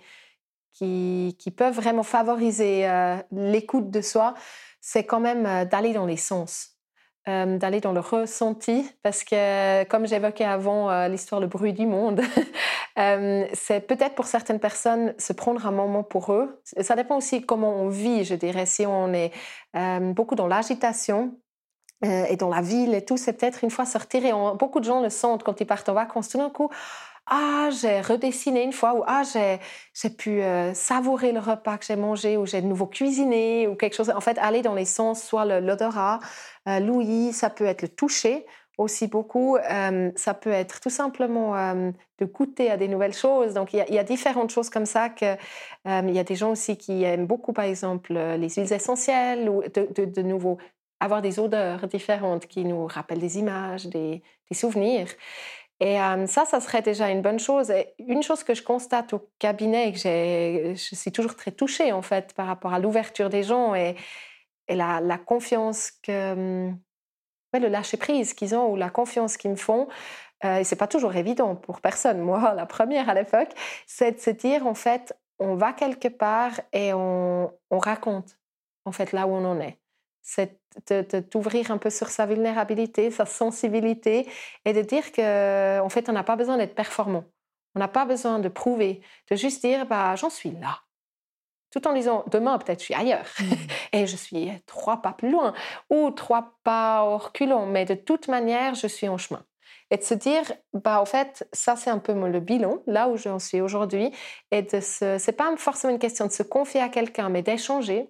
qui, 0.72 1.54
peuvent 1.56 1.74
vraiment 1.74 2.02
favoriser 2.02 2.88
euh, 2.88 3.16
l'écoute 3.32 3.90
de 3.90 4.00
soi, 4.00 4.34
c'est 4.80 5.04
quand 5.04 5.20
même 5.20 5.46
euh, 5.46 5.64
d'aller 5.64 5.92
dans 5.92 6.06
les 6.06 6.16
sens. 6.16 6.70
Euh, 7.28 7.58
d'aller 7.58 7.80
dans 7.80 7.92
le 7.92 8.00
ressenti, 8.00 8.90
parce 9.02 9.24
que 9.24 9.84
comme 9.84 10.06
j'évoquais 10.06 10.46
avant 10.46 11.06
l'histoire 11.06 11.38
Le 11.38 11.48
bruit 11.48 11.74
du 11.74 11.86
monde, 11.86 12.22
c'est 12.96 13.86
peut-être 13.86 14.14
pour 14.14 14.24
certaines 14.24 14.58
personnes 14.58 15.14
se 15.18 15.34
prendre 15.34 15.66
un 15.66 15.70
moment 15.70 16.02
pour 16.02 16.32
eux. 16.32 16.62
Ça 16.80 16.96
dépend 16.96 17.18
aussi 17.18 17.42
comment 17.42 17.74
on 17.76 17.88
vit, 17.88 18.24
je 18.24 18.34
dirais. 18.34 18.64
Si 18.64 18.86
on 18.86 19.12
est 19.12 19.32
beaucoup 20.14 20.34
dans 20.34 20.46
l'agitation, 20.46 21.36
et 22.02 22.36
dans 22.36 22.48
la 22.48 22.62
ville 22.62 22.94
et 22.94 23.04
tout, 23.04 23.18
c'est 23.18 23.34
peut-être 23.34 23.62
une 23.62 23.70
fois 23.70 23.84
se 23.84 23.98
retirer. 23.98 24.32
beaucoup 24.58 24.80
de 24.80 24.86
gens 24.86 25.02
le 25.02 25.10
sentent 25.10 25.42
quand 25.42 25.60
ils 25.60 25.66
partent 25.66 25.90
en 25.90 25.94
vacances. 25.94 26.30
Tout 26.30 26.38
d'un 26.38 26.48
coup, 26.48 26.70
ah, 27.30 27.70
j'ai 27.70 28.00
redessiné 28.00 28.64
une 28.64 28.72
fois, 28.72 28.94
ou 28.94 29.04
ah, 29.06 29.22
j'ai 29.24 30.10
pu 30.10 30.42
savourer 30.74 31.30
le 31.30 31.38
repas 31.38 31.78
que 31.78 31.84
j'ai 31.84 31.96
mangé, 31.96 32.36
ou 32.36 32.44
j'ai 32.44 32.60
de 32.60 32.66
nouveau 32.66 32.86
cuisiné, 32.86 33.68
ou 33.68 33.76
quelque 33.76 33.94
chose. 33.94 34.10
En 34.10 34.20
fait, 34.20 34.36
aller 34.38 34.62
dans 34.62 34.74
les 34.74 34.84
sens, 34.84 35.22
soit 35.22 35.44
l'odorat, 35.60 36.18
euh, 36.68 36.80
l'ouïe, 36.80 37.32
ça 37.32 37.48
peut 37.48 37.66
être 37.66 37.82
le 37.82 37.88
toucher 37.88 38.46
aussi 38.78 39.06
beaucoup. 39.08 39.58
ça 40.16 40.34
peut 40.34 40.50
être 40.50 40.80
tout 40.80 40.90
simplement 40.90 41.54
de 42.18 42.24
goûter 42.24 42.70
à 42.70 42.78
des 42.78 42.88
nouvelles 42.88 43.12
choses. 43.12 43.52
Donc, 43.52 43.74
il 43.74 43.84
y, 43.90 43.98
a, 43.98 44.04
différentes 44.04 44.50
choses 44.50 44.70
comme 44.70 44.86
ça. 44.86 45.10
Il 45.20 46.10
y 46.10 46.18
a 46.18 46.24
des 46.24 46.34
gens 46.34 46.52
aussi 46.52 46.78
qui 46.78 47.02
aiment 47.02 47.26
beaucoup, 47.26 47.52
par 47.52 47.66
exemple, 47.66 48.14
les 48.14 48.48
huiles 48.48 48.72
essentielles 48.72 49.50
ou 49.50 49.62
de, 49.62 50.22
nouveau 50.22 50.56
avoir 50.98 51.20
des 51.20 51.38
odeurs 51.38 51.86
différentes 51.88 52.46
qui 52.46 52.64
nous 52.64 52.86
rappellent 52.86 53.20
des 53.20 53.38
images, 53.38 53.86
des 53.86 54.22
souvenirs. 54.52 55.08
Et 55.80 55.96
ça, 56.26 56.44
ça 56.44 56.60
serait 56.60 56.82
déjà 56.82 57.08
une 57.08 57.22
bonne 57.22 57.38
chose. 57.38 57.72
Une 57.98 58.22
chose 58.22 58.44
que 58.44 58.54
je 58.54 58.62
constate 58.62 59.14
au 59.14 59.30
cabinet 59.38 59.88
et 59.88 59.92
que 59.92 59.98
je 59.98 60.94
suis 60.94 61.10
toujours 61.10 61.36
très 61.36 61.52
touchée 61.52 61.90
en 61.92 62.02
fait 62.02 62.34
par 62.34 62.46
rapport 62.46 62.74
à 62.74 62.78
l'ouverture 62.78 63.30
des 63.30 63.42
gens 63.42 63.74
et, 63.74 63.96
la, 64.68 65.18
confiance 65.18 65.90
que, 66.02 66.70
le 67.54 67.68
lâcher 67.68 67.96
prise 67.96 68.34
qu'ils 68.34 68.54
ont 68.54 68.70
ou 68.70 68.76
la 68.76 68.90
confiance 68.90 69.38
qu'ils 69.38 69.52
me 69.52 69.56
font. 69.56 69.88
Euh, 70.44 70.58
et 70.58 70.64
c'est 70.64 70.76
pas 70.76 70.86
toujours 70.86 71.16
évident 71.16 71.56
pour 71.56 71.80
personne. 71.80 72.20
Moi, 72.20 72.54
la 72.54 72.66
première 72.66 73.08
à 73.08 73.14
l'époque, 73.14 73.50
c'est 73.86 74.12
de 74.12 74.20
se 74.20 74.30
dire 74.30 74.66
en 74.66 74.74
fait, 74.74 75.16
on 75.38 75.54
va 75.56 75.72
quelque 75.72 76.08
part 76.08 76.60
et 76.72 76.92
on, 76.92 77.52
on 77.70 77.78
raconte 77.78 78.38
en 78.84 78.92
fait 78.92 79.12
là 79.12 79.26
où 79.26 79.30
on 79.30 79.44
en 79.46 79.60
est 79.60 79.79
c'est 80.22 80.60
d'ouvrir 81.32 81.70
un 81.70 81.78
peu 81.78 81.90
sur 81.90 82.08
sa 82.08 82.26
vulnérabilité, 82.26 83.10
sa 83.10 83.26
sensibilité 83.26 84.28
et 84.64 84.72
de 84.72 84.82
dire 84.82 85.12
que 85.12 85.80
en 85.80 85.88
fait, 85.88 86.08
on 86.08 86.12
n'a 86.12 86.24
pas 86.24 86.36
besoin 86.36 86.56
d'être 86.56 86.74
performant. 86.74 87.24
On 87.74 87.78
n'a 87.78 87.88
pas 87.88 88.04
besoin 88.04 88.38
de 88.38 88.48
prouver, 88.48 89.00
de 89.30 89.36
juste 89.36 89.64
dire 89.64 89.86
bah 89.86 90.16
j'en 90.16 90.30
suis 90.30 90.50
là. 90.50 90.80
Tout 91.70 91.86
en 91.86 91.92
disant 91.92 92.24
demain 92.30 92.58
peut-être 92.58 92.80
je 92.80 92.86
suis 92.86 92.94
ailleurs 92.94 93.26
mmh. 93.38 93.44
et 93.92 94.06
je 94.06 94.16
suis 94.16 94.50
trois 94.66 95.02
pas 95.02 95.12
plus 95.12 95.30
loin 95.30 95.54
ou 95.88 96.10
trois 96.10 96.58
pas 96.64 97.04
au 97.04 97.18
reculons, 97.18 97.66
mais 97.66 97.84
de 97.84 97.94
toute 97.94 98.28
manière 98.28 98.74
je 98.74 98.86
suis 98.86 99.08
en 99.08 99.18
chemin. 99.18 99.44
Et 99.92 99.96
de 99.96 100.02
se 100.02 100.14
dire 100.14 100.42
bah 100.72 101.00
en 101.00 101.04
fait 101.04 101.48
ça 101.52 101.76
c'est 101.76 101.90
un 101.90 101.98
peu 101.98 102.12
le 102.12 102.40
bilan 102.40 102.82
là 102.86 103.08
où 103.08 103.16
j'en 103.16 103.38
suis 103.38 103.60
aujourd'hui 103.60 104.12
et 104.50 104.62
de 104.62 104.80
ce 104.80 105.18
c'est 105.18 105.32
pas 105.32 105.56
forcément 105.56 105.92
une 105.92 105.98
question 106.00 106.26
de 106.26 106.32
se 106.32 106.42
confier 106.42 106.80
à 106.80 106.88
quelqu'un 106.88 107.28
mais 107.28 107.42
d'échanger 107.42 108.08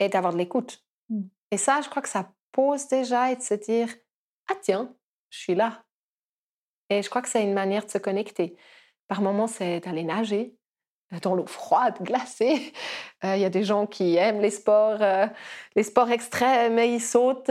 et 0.00 0.08
d'avoir 0.08 0.32
de 0.32 0.38
l'écoute. 0.38 0.87
Et 1.50 1.56
ça, 1.56 1.80
je 1.80 1.88
crois 1.88 2.02
que 2.02 2.08
ça 2.08 2.32
pose 2.52 2.88
déjà 2.88 3.30
et 3.32 3.36
de 3.36 3.42
se 3.42 3.54
dire 3.54 3.88
Ah, 4.48 4.54
tiens, 4.60 4.94
je 5.30 5.38
suis 5.38 5.54
là. 5.54 5.84
Et 6.90 7.02
je 7.02 7.10
crois 7.10 7.22
que 7.22 7.28
c'est 7.28 7.42
une 7.42 7.54
manière 7.54 7.84
de 7.84 7.90
se 7.90 7.98
connecter. 7.98 8.56
Par 9.08 9.20
moments, 9.20 9.46
c'est 9.46 9.80
d'aller 9.80 10.04
nager 10.04 10.54
euh, 11.12 11.18
dans 11.20 11.34
l'eau 11.34 11.46
froide, 11.46 11.96
glacée. 12.02 12.72
Euh, 13.24 13.36
il 13.36 13.42
y 13.42 13.44
a 13.44 13.50
des 13.50 13.64
gens 13.64 13.86
qui 13.86 14.16
aiment 14.16 14.40
les 14.40 14.50
sports, 14.50 15.02
euh, 15.02 15.26
les 15.76 15.82
sports 15.82 16.10
extrêmes 16.10 16.78
et 16.78 16.94
ils 16.94 17.00
sautent 17.00 17.50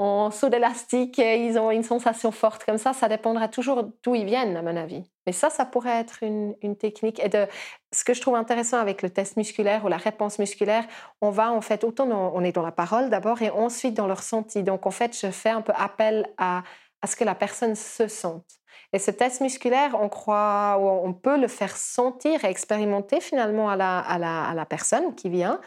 en 0.00 0.30
saut 0.30 0.48
d'élastique 0.48 1.18
et 1.18 1.44
ils 1.44 1.58
ont 1.58 1.70
une 1.70 1.82
sensation 1.82 2.32
forte 2.32 2.64
comme 2.64 2.78
ça. 2.78 2.94
Ça 2.94 3.06
dépendra 3.06 3.48
toujours 3.48 3.84
d'où 4.02 4.14
ils 4.14 4.24
viennent, 4.24 4.56
à 4.56 4.62
mon 4.62 4.74
avis. 4.74 5.04
Mais 5.26 5.32
ça, 5.32 5.50
ça 5.50 5.66
pourrait 5.66 6.00
être 6.00 6.22
une, 6.22 6.54
technique. 6.78 7.20
Et 7.22 7.28
de, 7.28 7.46
ce 7.92 8.02
que 8.02 8.14
je 8.14 8.22
trouve 8.22 8.34
intéressant 8.34 8.78
avec 8.78 9.02
le 9.02 9.10
test 9.10 9.36
musculaire 9.36 9.84
ou 9.84 9.88
la 9.88 9.98
réponse 9.98 10.38
musculaire, 10.38 10.86
on 11.20 11.28
va 11.28 11.52
en 11.52 11.60
fait, 11.60 11.84
autant 11.84 12.08
on 12.08 12.42
est 12.42 12.52
dans 12.52 12.62
la 12.62 12.72
parole 12.72 13.10
d'abord 13.10 13.42
et 13.42 13.50
ensuite 13.50 13.92
dans 13.92 14.06
le 14.06 14.14
ressenti. 14.14 14.62
Donc 14.62 14.86
en 14.86 14.90
fait, 14.90 15.14
je 15.20 15.30
fais 15.30 15.50
un 15.50 15.60
peu 15.60 15.74
appel 15.76 16.26
à, 16.38 16.62
ce 17.06 17.14
que 17.14 17.24
la 17.24 17.34
personne 17.34 17.74
se 17.74 18.08
sente. 18.08 18.46
Et 18.94 18.98
ce 18.98 19.10
test 19.10 19.42
musculaire, 19.42 19.98
on 20.00 20.08
croit, 20.08 20.78
on 20.80 21.12
peut 21.12 21.38
le 21.38 21.48
faire 21.48 21.76
sentir 21.76 22.42
et 22.42 22.48
expérimenter 22.48 23.20
finalement 23.20 23.68
à 23.68 23.76
la, 23.76 23.98
à 23.98 24.18
la, 24.18 24.44
à 24.48 24.54
la 24.54 24.64
personne 24.64 25.14
qui 25.14 25.28
vient. 25.28 25.60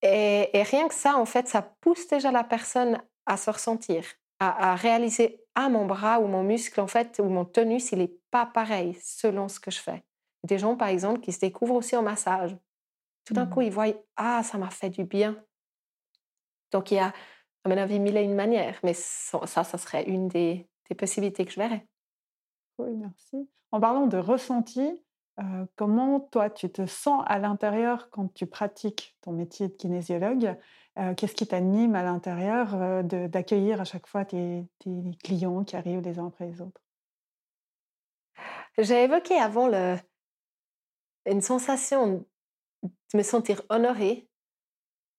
Et, 0.00 0.48
et, 0.58 0.62
rien 0.62 0.88
que 0.88 0.94
ça, 0.94 1.16
en 1.16 1.26
fait, 1.26 1.46
ça 1.48 1.60
pousse 1.82 2.08
déjà 2.08 2.32
la 2.32 2.42
personne 2.42 3.02
à 3.30 3.36
se 3.36 3.48
ressentir, 3.48 4.04
à, 4.40 4.74
réaliser 4.74 5.40
ah 5.54 5.68
mon 5.68 5.86
bras 5.86 6.18
ou 6.18 6.26
mon 6.26 6.42
muscle 6.42 6.80
en 6.80 6.88
fait 6.88 7.20
ou 7.20 7.28
mon 7.28 7.44
tonus 7.44 7.92
il 7.92 7.98
n'est 7.98 8.16
pas 8.32 8.44
pareil 8.44 8.98
selon 9.00 9.48
ce 9.48 9.60
que 9.60 9.70
je 9.70 9.78
fais. 9.78 10.02
Des 10.42 10.58
gens 10.58 10.76
par 10.76 10.88
exemple 10.88 11.20
qui 11.20 11.32
se 11.32 11.38
découvrent 11.38 11.76
aussi 11.76 11.94
en 11.94 12.02
massage. 12.02 12.56
Tout 13.24 13.34
d'un 13.34 13.46
coup 13.46 13.60
mmh. 13.60 13.64
ils 13.64 13.72
voient 13.72 13.94
ah 14.16 14.42
ça 14.42 14.58
m'a 14.58 14.70
fait 14.70 14.90
du 14.90 15.04
bien. 15.04 15.36
Donc 16.72 16.90
il 16.90 16.94
y 16.94 16.98
a 16.98 17.12
à 17.64 17.68
mon 17.68 17.76
avis 17.76 18.00
mille 18.00 18.16
et 18.16 18.22
une 18.22 18.34
manières, 18.34 18.80
mais 18.82 18.94
ça 18.94 19.46
ça 19.46 19.78
serait 19.78 20.04
une 20.04 20.26
des, 20.26 20.68
des 20.88 20.96
possibilités 20.96 21.44
que 21.44 21.52
je 21.52 21.60
verrais. 21.60 21.86
Oui 22.78 22.96
merci. 22.96 23.48
En 23.70 23.78
parlant 23.78 24.08
de 24.08 24.16
ressenti, 24.16 25.00
euh, 25.38 25.66
comment 25.76 26.18
toi 26.18 26.50
tu 26.50 26.68
te 26.68 26.84
sens 26.86 27.22
à 27.26 27.38
l'intérieur 27.38 28.10
quand 28.10 28.34
tu 28.34 28.46
pratiques 28.46 29.16
ton 29.20 29.30
métier 29.30 29.68
de 29.68 29.74
kinésiologue? 29.74 30.56
Euh, 30.98 31.14
qu'est-ce 31.14 31.34
qui 31.34 31.46
t'anime 31.46 31.94
à 31.94 32.02
l'intérieur 32.02 32.74
euh, 32.74 33.02
d'accueillir 33.02 33.80
à 33.80 33.84
chaque 33.84 34.06
fois 34.06 34.24
tes, 34.24 34.66
clients 35.22 35.64
qui 35.64 35.76
arrivent 35.76 36.00
les 36.00 36.18
uns 36.18 36.26
après 36.26 36.46
les 36.46 36.60
autres? 36.60 36.80
J'ai 38.78 39.04
évoqué 39.04 39.36
avant 39.36 39.70
une 41.26 41.40
sensation 41.40 42.26
de 42.82 43.18
me 43.18 43.22
sentir 43.22 43.62
honorée. 43.68 44.28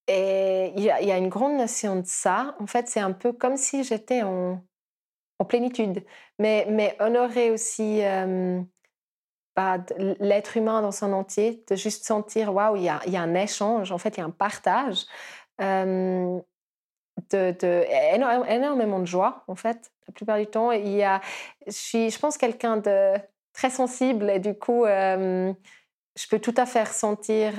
Et 0.08 0.72
il 0.76 0.82
y, 0.82 0.90
a, 0.90 1.16
une 1.16 1.28
grande 1.28 1.56
notion 1.56 1.96
de 2.00 2.06
ça. 2.06 2.56
En 2.58 2.66
fait, 2.66 2.88
c'est 2.88 3.00
un 3.00 3.12
peu 3.12 3.32
comme 3.32 3.56
si 3.56 3.84
j'étais 3.84 4.22
en, 4.22 4.64
plénitude, 5.48 6.04
mais, 6.38 6.66
mais 6.68 6.96
honorée 7.00 7.50
aussi. 7.50 8.02
Euh, 8.04 8.62
bah, 9.54 9.76
l'être 10.18 10.56
humain 10.56 10.80
dans 10.80 10.92
son 10.92 11.12
entier, 11.12 11.62
de 11.68 11.76
juste 11.76 12.06
sentir, 12.06 12.54
waouh, 12.54 12.76
il 12.76 12.84
y 12.84 12.88
a, 12.88 13.00
un 13.20 13.34
échange, 13.34 13.92
en 13.92 13.98
fait, 13.98 14.16
il 14.16 14.20
y 14.20 14.22
a 14.22 14.24
un 14.24 14.30
partage 14.30 15.04
de, 15.58 16.02
énormément 18.50 19.00
de 19.00 19.06
joie, 19.06 19.44
en 19.48 19.54
fait, 19.54 19.92
la 20.06 20.14
plupart 20.14 20.38
du 20.38 20.46
temps. 20.46 20.72
Il 20.72 20.88
y 20.88 21.02
a, 21.02 21.20
je 21.66 21.72
suis, 21.72 22.10
je 22.10 22.18
pense, 22.18 22.36
quelqu'un 22.36 22.76
de 22.76 23.14
très 23.52 23.70
sensible 23.70 24.30
et 24.30 24.38
du 24.38 24.54
coup, 24.54 24.84
je 24.86 26.28
peux 26.30 26.38
tout 26.38 26.54
à 26.56 26.66
fait 26.66 26.84
ressentir 26.84 27.54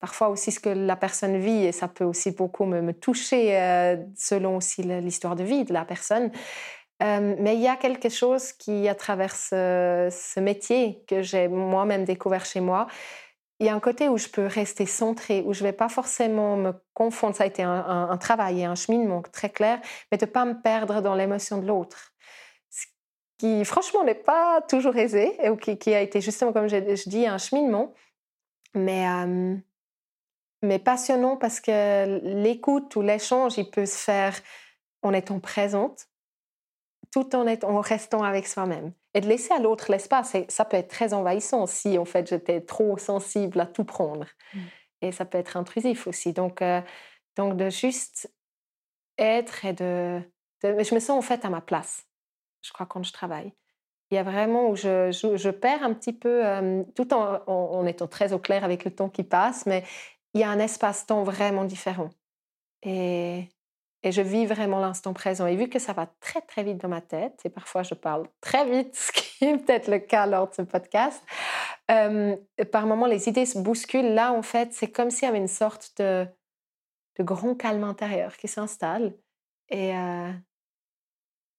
parfois 0.00 0.28
aussi 0.28 0.52
ce 0.52 0.60
que 0.60 0.68
la 0.68 0.96
personne 0.96 1.38
vit 1.38 1.64
et 1.64 1.72
ça 1.72 1.88
peut 1.88 2.04
aussi 2.04 2.30
beaucoup 2.30 2.64
me, 2.64 2.92
toucher 2.92 3.96
selon 4.16 4.56
aussi 4.56 4.82
l'histoire 4.82 5.36
de 5.36 5.44
vie 5.44 5.64
de 5.64 5.72
la 5.72 5.84
personne. 5.84 6.30
mais 7.00 7.54
il 7.54 7.60
y 7.60 7.68
a 7.68 7.76
quelque 7.76 8.08
chose 8.08 8.52
qui, 8.52 8.88
à 8.88 8.94
travers 8.94 9.34
ce, 9.34 10.08
ce 10.10 10.40
métier 10.40 11.04
que 11.06 11.22
j'ai 11.22 11.48
moi-même 11.48 12.04
découvert 12.04 12.44
chez 12.44 12.60
moi, 12.60 12.86
il 13.58 13.66
y 13.66 13.68
a 13.68 13.74
un 13.74 13.80
côté 13.80 14.08
où 14.08 14.18
je 14.18 14.28
peux 14.28 14.46
rester 14.46 14.86
centrée, 14.86 15.42
où 15.46 15.54
je 15.54 15.62
ne 15.62 15.68
vais 15.68 15.72
pas 15.72 15.88
forcément 15.88 16.56
me 16.56 16.72
confondre. 16.94 17.34
Ça 17.34 17.44
a 17.44 17.46
été 17.46 17.62
un, 17.62 18.16
travail 18.18 18.60
et 18.60 18.64
un 18.64 18.74
cheminement 18.74 19.22
très 19.22 19.50
clair, 19.50 19.80
mais 20.10 20.18
de 20.18 20.26
ne 20.26 20.30
pas 20.30 20.44
me 20.44 20.60
perdre 20.60 21.00
dans 21.00 21.14
l'émotion 21.14 21.58
de 21.58 21.66
l'autre. 21.66 22.12
Ce 22.68 22.84
qui, 23.38 23.64
franchement, 23.64 24.04
n'est 24.04 24.14
pas 24.14 24.60
toujours 24.68 24.96
aisé, 24.96 25.32
ou 25.50 25.56
qui, 25.56 25.94
a 25.94 26.02
été 26.02 26.20
justement, 26.20 26.52
comme 26.52 26.68
je, 26.68 27.08
dis, 27.08 27.26
un 27.26 27.38
cheminement. 27.38 27.94
Mais 28.74 29.06
mais 30.62 30.78
passionnant 30.78 31.36
parce 31.36 31.60
que 31.60 32.20
l'écoute 32.22 32.96
ou 32.96 33.02
l'échange, 33.02 33.58
il 33.58 33.70
peut 33.70 33.86
se 33.86 33.96
faire 33.96 34.38
en 35.02 35.12
étant 35.12 35.40
présente, 35.40 36.08
tout 37.16 37.34
en, 37.34 37.46
en 37.46 37.80
restant 37.80 38.22
avec 38.22 38.46
soi-même. 38.46 38.92
Et 39.14 39.22
de 39.22 39.26
laisser 39.26 39.54
à 39.54 39.58
l'autre 39.58 39.90
l'espace, 39.90 40.36
ça 40.48 40.64
peut 40.66 40.76
être 40.76 40.90
très 40.90 41.14
envahissant 41.14 41.66
si 41.66 41.96
en 41.96 42.04
fait 42.04 42.28
j'étais 42.28 42.60
trop 42.60 42.98
sensible 42.98 43.58
à 43.58 43.64
tout 43.64 43.84
prendre. 43.84 44.26
Mmh. 44.52 44.58
Et 45.00 45.12
ça 45.12 45.24
peut 45.24 45.38
être 45.38 45.56
intrusif 45.56 46.06
aussi. 46.06 46.34
Donc, 46.34 46.60
euh, 46.60 46.82
donc 47.34 47.56
de 47.56 47.70
juste 47.70 48.30
être 49.16 49.64
et 49.64 49.72
de, 49.72 50.20
Je 50.62 50.94
me 50.94 51.00
sens 51.00 51.16
en 51.16 51.22
fait 51.22 51.46
à 51.46 51.48
ma 51.48 51.62
place, 51.62 52.06
je 52.60 52.70
crois, 52.74 52.84
quand 52.84 53.02
je 53.02 53.14
travaille. 53.14 53.54
Il 54.10 54.16
y 54.16 54.18
a 54.18 54.22
vraiment 54.22 54.68
où 54.68 54.76
je, 54.76 55.10
je, 55.10 55.48
perds 55.48 55.82
un 55.82 55.94
petit 55.94 56.12
peu, 56.12 56.46
euh, 56.46 56.84
tout 56.94 57.14
en, 57.14 57.42
en, 57.46 57.86
étant 57.86 58.08
très 58.08 58.34
au 58.34 58.38
clair 58.38 58.62
avec 58.62 58.84
le 58.84 58.94
temps 58.94 59.08
qui 59.08 59.24
passe, 59.24 59.64
mais 59.64 59.84
il 60.34 60.42
y 60.42 60.44
a 60.44 60.50
un 60.50 60.58
espace-temps 60.58 61.24
vraiment 61.24 61.64
différent. 61.64 62.10
Et, 62.82 63.48
et 64.06 64.12
je 64.12 64.22
vis 64.22 64.46
vraiment 64.46 64.78
l'instant 64.78 65.12
présent. 65.12 65.46
Et 65.46 65.56
vu 65.56 65.68
que 65.68 65.80
ça 65.80 65.92
va 65.92 66.06
très, 66.20 66.40
très 66.40 66.62
vite 66.62 66.78
dans 66.78 66.88
ma 66.88 67.00
tête, 67.00 67.40
et 67.44 67.50
parfois 67.50 67.82
je 67.82 67.94
parle 67.94 68.28
très 68.40 68.64
vite, 68.64 68.94
ce 68.94 69.10
qui 69.10 69.44
est 69.44 69.58
peut-être 69.58 69.88
le 69.88 69.98
cas 69.98 70.26
lors 70.26 70.48
de 70.48 70.54
ce 70.54 70.62
podcast, 70.62 71.20
euh, 71.90 72.36
par 72.70 72.86
moments 72.86 73.06
les 73.06 73.28
idées 73.28 73.46
se 73.46 73.58
bousculent. 73.58 74.14
Là, 74.14 74.32
en 74.32 74.42
fait, 74.42 74.72
c'est 74.72 74.92
comme 74.92 75.10
s'il 75.10 75.26
y 75.26 75.28
avait 75.28 75.38
une 75.38 75.48
sorte 75.48 75.92
de, 75.98 76.28
grand 77.18 77.56
calme 77.56 77.82
intérieur 77.82 78.36
qui 78.36 78.46
s'installe. 78.46 79.12
Et, 79.70 79.96
euh, 79.96 80.32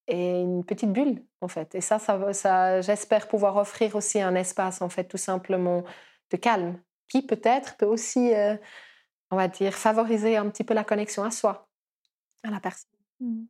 et 0.08 0.40
une 0.40 0.64
petite 0.64 0.94
bulle, 0.94 1.22
en 1.42 1.50
fait. 1.50 1.76
Et 1.76 1.82
ça, 1.82 2.00
ça, 2.00 2.32
ça 2.32 2.80
j'espère 2.80 3.28
pouvoir 3.28 3.58
offrir 3.58 3.98
aussi 3.98 4.22
un 4.22 4.36
espace, 4.36 4.82
en 4.82 4.88
fait, 4.88 5.04
tout 5.04 5.18
simplement 5.18 5.84
de 6.32 6.38
calme 6.38 6.80
qui 7.10 7.22
peut-être 7.26 7.76
peut 7.76 7.86
aussi, 7.86 8.34
euh, 8.34 8.56
on 9.32 9.36
va 9.36 9.50
dire, 9.50 9.74
favoriser 9.74 10.38
un 10.38 10.50
petit 10.50 10.64
peu 10.64 10.74
la 10.74 10.86
connexion 10.86 11.24
à 11.24 11.32
soi, 11.32 11.67
à 12.44 12.52
la 12.52 12.60
personne. 12.60 12.90
Mmh. 13.20 13.46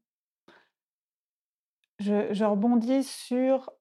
Je, 2.00 2.44
rebondis 2.44 3.04
sur. 3.04 3.72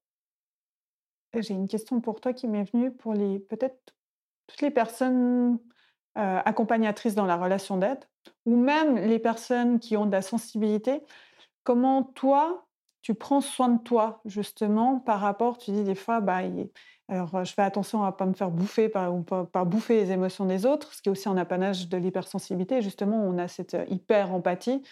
J'ai 1.34 1.54
une 1.54 1.68
question 1.68 2.00
pour 2.00 2.20
toi 2.20 2.32
qui 2.32 2.48
m'est 2.48 2.64
venue 2.64 2.90
pour 2.90 3.12
les 3.12 3.38
peut-être 3.38 3.94
toutes 4.46 4.62
les 4.62 4.70
personnes 4.70 5.58
euh, 6.16 6.40
accompagnatrices 6.44 7.14
dans 7.14 7.26
la 7.26 7.36
relation 7.36 7.76
d'aide, 7.76 8.02
ou 8.46 8.56
même 8.56 8.96
les 8.96 9.18
personnes 9.18 9.80
qui 9.80 9.96
ont 9.96 10.06
de 10.06 10.12
la 10.12 10.22
sensibilité. 10.22 11.02
Comment 11.62 12.02
toi, 12.02 12.66
tu 13.02 13.14
prends 13.14 13.42
soin 13.42 13.68
de 13.68 13.82
toi 13.82 14.22
justement 14.24 14.98
par 14.98 15.20
rapport, 15.20 15.58
tu 15.58 15.72
dis 15.72 15.84
des 15.84 15.94
fois, 15.94 16.20
bah, 16.20 16.42
alors, 17.08 17.44
je 17.44 17.52
fais 17.52 17.62
attention 17.62 18.02
à 18.02 18.06
ne 18.06 18.12
pas 18.12 18.26
me 18.26 18.34
faire 18.34 18.50
bouffer 18.50 18.88
par, 18.88 19.14
ou 19.14 19.22
pas, 19.22 19.64
bouffer 19.64 20.02
les 20.02 20.10
émotions 20.10 20.44
des 20.44 20.66
autres, 20.66 20.92
ce 20.92 21.02
qui 21.02 21.08
est 21.08 21.12
aussi 21.12 21.28
un 21.28 21.36
apanage 21.36 21.88
de 21.88 21.96
l'hypersensibilité. 21.96 22.82
Justement, 22.82 23.16
on 23.16 23.38
a 23.38 23.46
cette 23.46 23.76
hyper-empathie. 23.88 24.82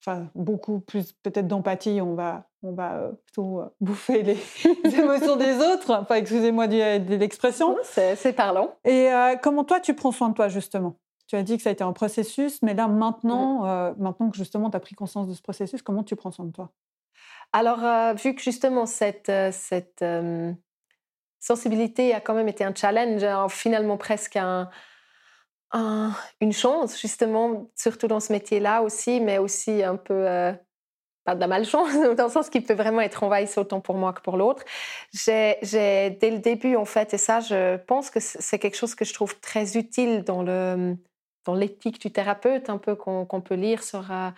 Enfin, 0.00 0.28
beaucoup 0.36 0.78
plus 0.78 1.12
peut-être 1.12 1.48
d'empathie, 1.48 2.00
on 2.00 2.14
va, 2.14 2.48
on 2.62 2.72
va 2.72 3.10
plutôt 3.24 3.62
bouffer 3.80 4.22
les, 4.22 4.38
émotions 4.96 5.34
des 5.34 5.56
autres. 5.56 5.92
Enfin, 5.92 6.14
excusez-moi 6.14 6.68
de, 6.68 7.14
l'expression. 7.16 7.76
C'est 7.82 8.36
parlant. 8.36 8.76
Et 8.84 9.10
comment 9.42 9.64
toi, 9.64 9.80
tu 9.80 9.94
prends 9.94 10.12
soin 10.12 10.28
de 10.28 10.34
toi, 10.34 10.48
justement? 10.48 10.96
Tu 11.26 11.34
as 11.34 11.42
dit 11.42 11.56
que 11.56 11.64
ça 11.64 11.70
a 11.70 11.72
été 11.72 11.82
un 11.82 11.92
processus, 11.92 12.62
mais 12.62 12.74
là, 12.74 12.86
maintenant, 12.86 13.94
maintenant 13.98 14.30
que 14.30 14.36
justement 14.36 14.70
tu 14.70 14.76
as 14.76 14.80
pris 14.80 14.94
conscience 14.94 15.26
de 15.26 15.34
ce 15.34 15.42
processus, 15.42 15.82
comment 15.82 16.04
tu 16.04 16.14
prends 16.14 16.30
soin 16.30 16.44
de 16.44 16.52
toi? 16.52 16.70
Alors, 17.52 17.80
vu 18.14 18.36
que 18.36 18.42
justement 18.42 18.86
cette, 18.86 19.32
cette 19.50 20.04
sensibilité 21.46 22.12
a 22.12 22.20
quand 22.20 22.34
même 22.34 22.48
été 22.48 22.64
un 22.64 22.74
challenge, 22.74 23.22
hein, 23.22 23.48
finalement 23.48 23.96
presque 23.96 24.36
un, 24.36 24.68
une 26.40 26.52
chance, 26.52 27.00
justement, 27.00 27.70
surtout 27.76 28.08
dans 28.08 28.20
ce 28.20 28.32
métier-là 28.32 28.82
aussi, 28.82 29.20
mais 29.20 29.38
aussi 29.38 29.82
un 29.82 29.96
peu, 29.96 30.26
euh, 30.28 30.52
pas 31.24 31.34
de 31.34 31.40
la 31.40 31.46
malchance, 31.46 31.92
dans 32.16 32.24
le 32.24 32.30
sens 32.30 32.50
qu'il 32.50 32.64
peut 32.64 32.74
vraiment 32.74 33.00
être 33.00 33.22
envahissant 33.22 33.62
autant 33.62 33.80
pour 33.80 33.94
moi 33.96 34.12
que 34.12 34.22
pour 34.22 34.36
l'autre. 34.36 34.64
J'ai, 35.12 35.56
dès 35.62 36.30
le 36.30 36.38
début, 36.38 36.76
en 36.76 36.84
fait, 36.84 37.14
et 37.14 37.18
ça, 37.18 37.40
je 37.40 37.76
pense 37.76 38.10
que 38.10 38.20
c'est 38.20 38.58
quelque 38.58 38.76
chose 38.76 38.94
que 38.94 39.04
je 39.04 39.14
trouve 39.14 39.38
très 39.40 39.76
utile 39.76 40.24
dans, 40.24 40.42
le, 40.42 40.96
dans 41.44 41.54
l'éthique 41.54 42.00
du 42.00 42.10
thérapeute, 42.10 42.70
un 42.70 42.78
peu 42.78 42.96
qu'on, 42.96 43.40
peut 43.40 43.54
lire 43.54 43.82
sur... 43.82 44.10
Euh, 44.10 44.30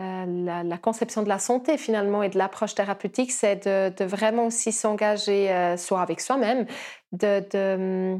euh, 0.00 0.62
la, 0.64 0.78
conception 0.78 1.22
de 1.22 1.28
la 1.28 1.38
santé 1.38 1.76
finalement 1.76 2.22
et 2.22 2.30
de 2.30 2.38
l'approche 2.38 2.74
thérapeutique, 2.74 3.30
c'est 3.30 3.66
de, 3.66 4.04
vraiment 4.04 4.46
aussi 4.46 4.72
s'engager 4.72 5.52
euh, 5.52 5.76
soit 5.76 6.00
avec 6.00 6.20
soi-même, 6.20 6.66
de, 7.12 8.18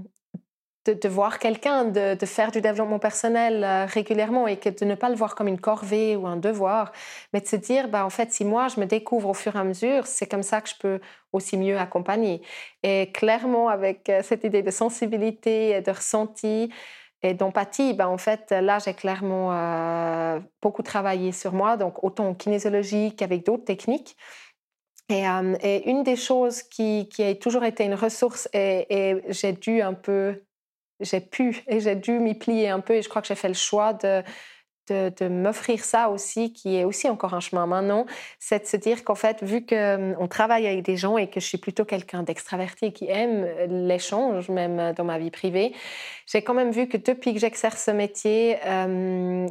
de, 0.84 1.08
voir 1.08 1.38
quelqu'un, 1.38 1.86
de, 1.86 2.26
faire 2.26 2.52
du 2.52 2.60
développement 2.60 2.98
personnel 2.98 3.64
euh, 3.64 3.86
régulièrement 3.86 4.46
et 4.46 4.56
de 4.56 4.84
ne 4.84 4.94
pas 4.94 5.08
le 5.08 5.14
voir 5.14 5.34
comme 5.34 5.48
une 5.48 5.60
corvée 5.60 6.14
ou 6.14 6.26
un 6.26 6.36
devoir, 6.36 6.92
mais 7.32 7.40
de 7.40 7.46
se 7.46 7.56
dire, 7.56 7.88
bah, 7.88 8.04
en 8.04 8.10
fait, 8.10 8.32
si 8.32 8.44
moi 8.44 8.68
je 8.68 8.78
me 8.78 8.84
découvre 8.84 9.30
au 9.30 9.34
fur 9.34 9.56
et 9.56 9.58
à 9.58 9.64
mesure, 9.64 10.06
c'est 10.06 10.26
comme 10.26 10.42
ça 10.42 10.60
que 10.60 10.68
je 10.68 10.74
peux 10.78 11.00
aussi 11.32 11.56
mieux 11.56 11.78
accompagner. 11.78 12.42
Et 12.82 13.10
clairement, 13.12 13.70
avec 13.70 14.12
cette 14.22 14.44
idée 14.44 14.62
de 14.62 14.70
sensibilité 14.70 15.70
et 15.70 15.80
de 15.80 15.90
ressenti, 15.90 16.70
et 17.22 17.34
d'empathie, 17.34 17.94
ben 17.94 18.08
en 18.08 18.18
fait, 18.18 18.50
là, 18.50 18.78
j'ai 18.78 18.94
clairement 18.94 19.52
euh, 19.52 20.40
beaucoup 20.60 20.82
travaillé 20.82 21.32
sur 21.32 21.52
moi, 21.52 21.76
donc 21.76 22.02
autant 22.02 22.28
en 22.28 22.34
kinésiologie 22.34 23.14
qu'avec 23.14 23.46
d'autres 23.46 23.64
techniques. 23.64 24.16
Et, 25.08 25.28
euh, 25.28 25.80
une 25.86 26.02
des 26.02 26.16
choses 26.16 26.62
qui, 26.62 27.08
qui, 27.08 27.22
a 27.22 27.34
toujours 27.34 27.64
été 27.64 27.84
une 27.84 27.94
ressource, 27.94 28.48
et, 28.52 28.86
et 28.88 29.22
j'ai 29.28 29.52
dû 29.52 29.82
un 29.82 29.94
peu, 29.94 30.42
j'ai 31.00 31.20
pu 31.20 31.62
et 31.68 31.80
j'ai 31.80 31.96
dû 31.96 32.18
m'y 32.18 32.34
plier 32.34 32.68
un 32.70 32.80
peu, 32.80 32.94
et 32.94 33.02
je 33.02 33.08
crois 33.08 33.22
que 33.22 33.28
j'ai 33.28 33.34
fait 33.34 33.48
le 33.48 33.54
choix 33.54 33.92
de, 33.92 34.22
de, 34.88 35.28
m'offrir 35.28 35.84
ça 35.84 36.08
aussi, 36.10 36.52
qui 36.52 36.76
est 36.76 36.84
aussi 36.84 37.08
encore 37.08 37.34
un 37.34 37.40
chemin 37.40 37.66
maintenant, 37.66 38.06
c'est 38.38 38.62
de 38.62 38.66
se 38.66 38.76
dire 38.76 39.04
qu'en 39.04 39.14
fait, 39.14 39.42
vu 39.42 39.64
qu'on 39.64 40.16
hum, 40.18 40.28
travaille 40.28 40.66
avec 40.66 40.82
des 40.82 40.96
gens 40.96 41.18
et 41.18 41.28
que 41.28 41.40
je 41.40 41.46
suis 41.46 41.58
plutôt 41.58 41.84
quelqu'un 41.84 42.22
d'extraverti 42.22 42.92
qui 42.92 43.08
aime 43.08 43.46
l'échange, 43.86 44.48
même 44.48 44.92
dans 44.92 45.04
ma 45.04 45.18
vie 45.18 45.30
privée, 45.30 45.74
j'ai 46.26 46.42
quand 46.42 46.54
même 46.54 46.70
vu 46.70 46.88
que 46.88 46.96
depuis 46.96 47.34
que 47.34 47.40
j'exerce 47.40 47.84
ce 47.84 47.90
métier, 47.90 48.58
hum, 48.66 49.46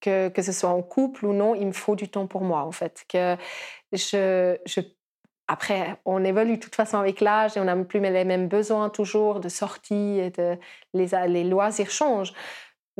que, 0.00 0.28
que, 0.28 0.42
ce 0.42 0.52
soit 0.52 0.70
en 0.70 0.82
couple 0.82 1.26
ou 1.26 1.32
non, 1.32 1.54
il 1.54 1.66
me 1.66 1.72
faut 1.72 1.96
du 1.96 2.08
temps 2.08 2.26
pour 2.26 2.42
moi, 2.42 2.62
en 2.64 2.72
fait. 2.72 3.04
Que 3.08 3.36
après, 5.48 5.96
on 6.04 6.22
évolue 6.22 6.58
de 6.58 6.60
toute 6.62 6.76
façon 6.76 6.98
avec 6.98 7.20
l'âge 7.20 7.56
et 7.56 7.60
on 7.60 7.64
n'a 7.64 7.76
plus 7.76 7.98
les 7.98 8.24
mêmes 8.24 8.46
besoins 8.46 8.88
toujours 8.88 9.40
de 9.40 9.48
sortie 9.48 10.20
et 10.20 10.30
de, 10.30 10.56
les, 10.94 11.08
les 11.26 11.42
loisirs 11.42 11.90
changent 11.90 12.32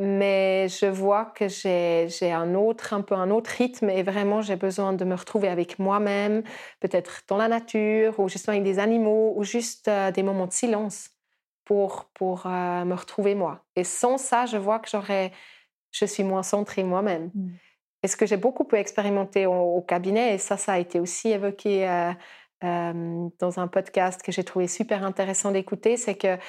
mais 0.03 0.67
je 0.67 0.87
vois 0.87 1.25
que 1.25 1.47
j'ai 1.47 2.31
un 2.31 2.55
autre, 2.55 2.93
un 2.93 3.01
peu 3.01 3.13
un 3.13 3.29
autre 3.29 3.51
rythme 3.51 3.87
et 3.91 4.01
vraiment 4.01 4.41
j'ai 4.41 4.55
besoin 4.55 4.93
de 4.93 5.05
me 5.05 5.13
retrouver 5.13 5.47
avec 5.47 5.77
moi-même, 5.77 6.41
peut-être 6.79 7.21
dans 7.27 7.37
la 7.37 7.47
nature 7.47 8.19
ou 8.19 8.27
justement 8.27 8.55
avec 8.55 8.63
des 8.63 8.79
animaux 8.79 9.33
ou 9.35 9.43
juste 9.43 9.87
euh, 9.87 10.09
des 10.09 10.23
moments 10.23 10.47
de 10.47 10.53
silence 10.53 11.11
pour, 11.65 12.09
pour 12.15 12.47
euh, 12.47 12.83
me 12.83 12.95
retrouver 12.95 13.35
moi. 13.35 13.63
Et 13.75 13.83
sans 13.83 14.17
ça, 14.17 14.47
je 14.47 14.57
vois 14.57 14.79
que 14.79 14.89
j'aurais, 14.89 15.31
je 15.91 16.05
suis 16.05 16.23
moins 16.23 16.41
centrée 16.41 16.83
moi-même. 16.83 17.29
Mmh. 17.35 17.49
Et 18.01 18.07
ce 18.07 18.17
que 18.17 18.25
j'ai 18.25 18.37
beaucoup 18.37 18.63
pu 18.63 18.77
expérimenter 18.77 19.45
au, 19.45 19.81
cabinet, 19.81 20.33
et 20.33 20.37
ça, 20.39 20.57
ça 20.57 20.73
a 20.73 20.79
été 20.79 20.99
aussi 20.99 21.29
évoqué 21.29 21.87
euh, 21.87 23.29
dans 23.39 23.59
un 23.59 23.67
podcast 23.67 24.23
que 24.23 24.31
j'ai 24.31 24.43
trouvé 24.43 24.67
super 24.67 25.03
intéressant 25.03 25.51
d'écouter, 25.51 25.95
c'est 25.95 26.15
que 26.15 26.39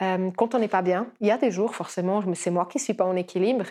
quand 0.00 0.54
on 0.54 0.58
n'est 0.58 0.68
pas 0.68 0.82
bien, 0.82 1.08
il 1.20 1.26
y 1.26 1.30
a 1.30 1.38
des 1.38 1.50
jours 1.50 1.74
forcément, 1.74 2.22
c'est 2.34 2.50
moi 2.50 2.66
qui 2.66 2.78
suis 2.78 2.94
pas 2.94 3.04
en 3.04 3.16
équilibre. 3.16 3.64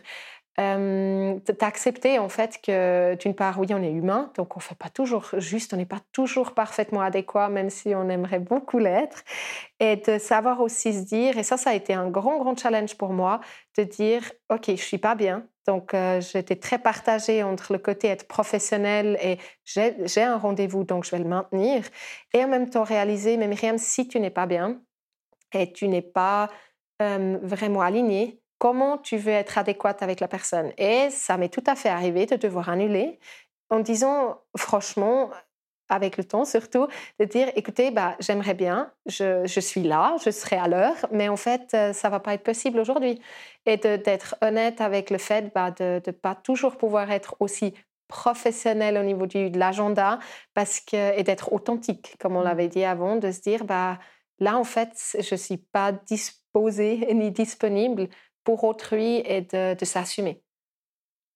Euh, 0.59 1.38
T'accepter 1.59 2.17
en 2.17 2.30
fait 2.30 2.59
que 2.63 3.13
d'une 3.15 3.36
part, 3.36 3.59
oui, 3.59 3.67
on 3.71 3.84
est 3.84 3.91
humain, 3.91 4.32
donc 4.36 4.57
on 4.57 4.59
fait 4.59 4.73
pas 4.75 4.89
toujours 4.89 5.30
juste, 5.38 5.71
on 5.73 5.78
n'est 5.78 5.86
pas 5.86 6.01
toujours 6.11 6.53
parfaitement 6.55 7.01
adéquat, 7.01 7.49
même 7.49 7.69
si 7.69 7.93
on 7.93 8.09
aimerait 8.09 8.39
beaucoup 8.39 8.80
l'être, 8.80 9.23
et 9.80 9.97
de 9.97 10.17
savoir 10.17 10.61
aussi 10.61 10.93
se 10.93 11.03
dire, 11.03 11.38
et 11.38 11.43
ça, 11.43 11.57
ça 11.57 11.69
a 11.71 11.73
été 11.75 11.93
un 11.93 12.09
grand, 12.09 12.39
grand 12.39 12.57
challenge 12.57 12.97
pour 12.97 13.13
moi, 13.13 13.39
de 13.78 13.84
dire, 13.84 14.23
ok, 14.49 14.71
je 14.71 14.82
suis 14.82 14.97
pas 14.97 15.13
bien, 15.13 15.45
donc 15.67 15.95
j'étais 16.21 16.55
très 16.55 16.80
partagée 16.80 17.43
entre 17.43 17.73
le 17.73 17.80
côté 17.80 18.07
être 18.07 18.28
professionnel 18.28 19.19
et 19.21 19.38
j'ai 19.65 20.23
un 20.23 20.38
rendez-vous, 20.38 20.86
donc 20.86 21.03
je 21.05 21.11
vais 21.11 21.19
le 21.19 21.30
maintenir, 21.30 21.84
et 22.34 22.43
en 22.43 22.47
même 22.47 22.67
temps 22.69 22.84
réaliser, 22.84 23.38
mais 23.38 23.47
Myriam, 23.47 23.78
si 23.78 24.07
tu 24.07 24.19
n'es 24.19 24.32
pas 24.32 24.47
bien, 24.47 24.82
et 25.54 25.72
tu 25.72 25.88
n'es 25.88 26.02
pas 26.02 26.50
vraiment 27.00 27.82
aligné, 27.82 28.41
comment 28.58 28.98
tu 28.98 29.18
veux 29.18 29.32
être 29.32 29.58
adéquate 29.58 30.02
avec 30.02 30.20
la 30.20 30.28
personne? 30.28 30.72
Et 30.78 31.10
ça 31.12 31.38
m'est 31.38 31.54
tout 31.54 31.64
à 31.68 31.76
fait 31.76 31.89
arrivé 31.89 32.26
de 32.26 32.36
devoir 32.36 32.70
annuler 32.70 33.20
en 33.70 33.80
disant 33.80 34.41
franchement, 34.56 35.30
avec 35.89 36.18
le 36.18 36.24
temps 36.24 36.45
surtout, 36.45 36.88
de 37.20 37.26
dire 37.26 37.50
écoutez, 37.56 37.91
bah, 37.91 38.16
j'aimerais 38.20 38.54
bien, 38.54 38.91
je, 39.06 39.45
je, 39.45 39.60
suis 39.60 39.84
là, 39.84 40.16
je 40.24 40.32
serai 40.32 40.58
à 40.58 40.68
l'heure, 40.68 40.95
mais 41.12 41.30
en 41.30 41.38
fait, 41.38 41.76
ça 41.93 42.10
va 42.10 42.20
pas 42.20 42.34
être 42.34 42.43
possible 42.43 42.80
aujourd'hui. 42.80 43.22
Et 43.66 43.78
d'être 43.78 44.36
honnête 44.41 44.82
avec 44.82 45.10
le 45.10 45.18
fait 45.18 45.54
bah, 45.54 45.72
de 45.72 46.02
ne 46.06 46.12
pas 46.12 46.36
toujours 46.36 46.78
pouvoir 46.78 47.12
être 47.12 47.36
aussi 47.39 47.74
professionnel 48.08 48.98
au 48.98 49.04
niveau 49.04 49.26
du, 49.28 49.50
de 49.50 49.60
l'agenda 49.60 50.20
parce 50.54 50.80
que, 50.80 51.18
et 51.18 51.24
d'être 51.24 51.52
authentique, 51.52 52.16
comme 52.20 52.38
on 52.38 52.41
mmh. 52.41 52.45
l'avait 52.45 52.68
dit 52.70 52.84
avant, 52.86 53.18
de 53.18 53.32
se 53.32 53.41
dire 53.41 53.66
bah, 53.66 54.00
Là, 54.39 54.57
en 54.57 54.63
fait, 54.63 55.17
je 55.19 55.33
ne 55.33 55.39
suis 55.39 55.57
pas 55.57 55.91
disposée 55.91 57.07
ni 57.13 57.31
disponible 57.31 58.09
pour 58.43 58.63
autrui 58.63 59.21
et 59.25 59.41
de, 59.41 59.85
s'assumer. 59.85 60.41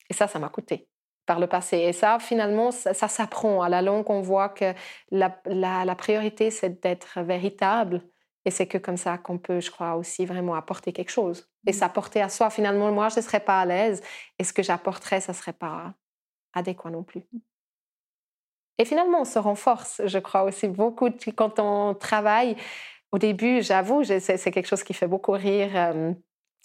Et 0.09 0.13
ça, 0.13 0.27
ça 0.27 0.39
m'a 0.39 0.49
coûté 0.49 0.87
par 1.25 1.39
le 1.39 1.47
passé. 1.47 1.77
Et 1.77 1.93
ça, 1.93 2.19
finalement, 2.19 2.71
ça, 2.71 2.93
s'apprend. 2.93 3.61
À 3.61 3.69
la 3.69 3.81
longue, 3.81 4.09
on 4.09 4.21
voit 4.21 4.49
que 4.49 4.73
la, 5.11 5.41
la 5.45 5.95
priorité, 5.95 6.51
c'est 6.51 6.81
d'être 6.81 7.21
véritable. 7.21 8.03
Et 8.45 8.51
c'est 8.51 8.67
que 8.67 8.77
comme 8.77 8.97
ça 8.97 9.17
qu'on 9.17 9.37
peut, 9.37 9.59
je 9.59 9.69
crois, 9.69 9.95
aussi 9.95 10.25
vraiment 10.25 10.55
apporter 10.55 10.93
quelque 10.93 11.11
chose. 11.11 11.47
Et 11.67 11.71
mmh. 11.71 11.73
s'apporter 11.73 12.21
à 12.21 12.29
soi. 12.29 12.49
Finalement, 12.49 12.91
moi, 12.91 13.09
je 13.09 13.17
ne 13.17 13.21
serais 13.21 13.39
pas 13.39 13.61
à 13.61 13.65
l'aise. 13.65 14.01
Et 14.39 14.43
ce 14.43 14.51
que 14.51 14.63
j'apporterais, 14.63 15.21
ça 15.21 15.31
ne 15.31 15.37
serait 15.37 15.53
pas 15.53 15.93
adéquat 16.53 16.89
non 16.89 17.03
plus. 17.03 17.23
Et 18.82 18.86
finalement, 18.86 19.21
on 19.21 19.25
se 19.25 19.38
renforce, 19.38 20.01
je 20.05 20.17
crois 20.17 20.41
aussi 20.41 20.67
beaucoup 20.67 21.09
quand 21.36 21.59
on 21.59 21.93
travaille. 21.93 22.55
Au 23.11 23.19
début, 23.19 23.61
j'avoue, 23.61 24.03
c'est 24.03 24.51
quelque 24.51 24.67
chose 24.67 24.84
qui 24.84 24.95
fait 24.95 25.05
beaucoup 25.05 25.34
rire. 25.34 25.69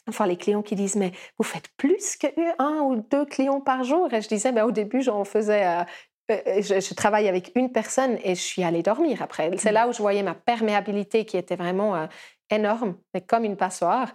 enfin, 0.09 0.27
les 0.27 0.39
clients 0.39 0.63
qui 0.63 0.77
disent, 0.77 0.97
mais 0.97 1.13
vous 1.39 1.45
faites 1.45 1.69
plus 1.77 2.17
qu'un 2.17 2.81
ou 2.81 2.97
deux 3.11 3.27
clients 3.27 3.61
par 3.61 3.85
jour? 3.85 4.11
Et 4.15 4.23
je 4.23 4.29
disais, 4.29 4.51
ben, 4.51 4.65
au 4.65 4.71
début, 4.71 5.03
j'en 5.03 5.25
faisais 5.25 5.67
euh, 5.67 5.85
euh, 6.31 6.63
je, 6.63 6.95
travaille 6.95 7.29
avec 7.29 7.53
une 7.55 7.71
personne 7.71 8.19
et 8.25 8.35
je 8.35 8.41
suis 8.41 8.65
allée 8.65 8.83
dormir 8.83 9.23
après. 9.23 9.51
C'est 9.59 9.71
mmh. 9.71 9.75
là 9.75 9.89
où 9.89 9.93
je 9.93 9.99
voyais 9.99 10.23
ma 10.23 10.35
perméabilité 10.35 11.25
qui 11.25 11.37
était 11.37 11.55
vraiment 11.55 11.95
euh, 11.95 12.07
énorme, 12.51 12.97
comme 13.29 13.45
une 13.45 13.57
passoire. 13.57 14.13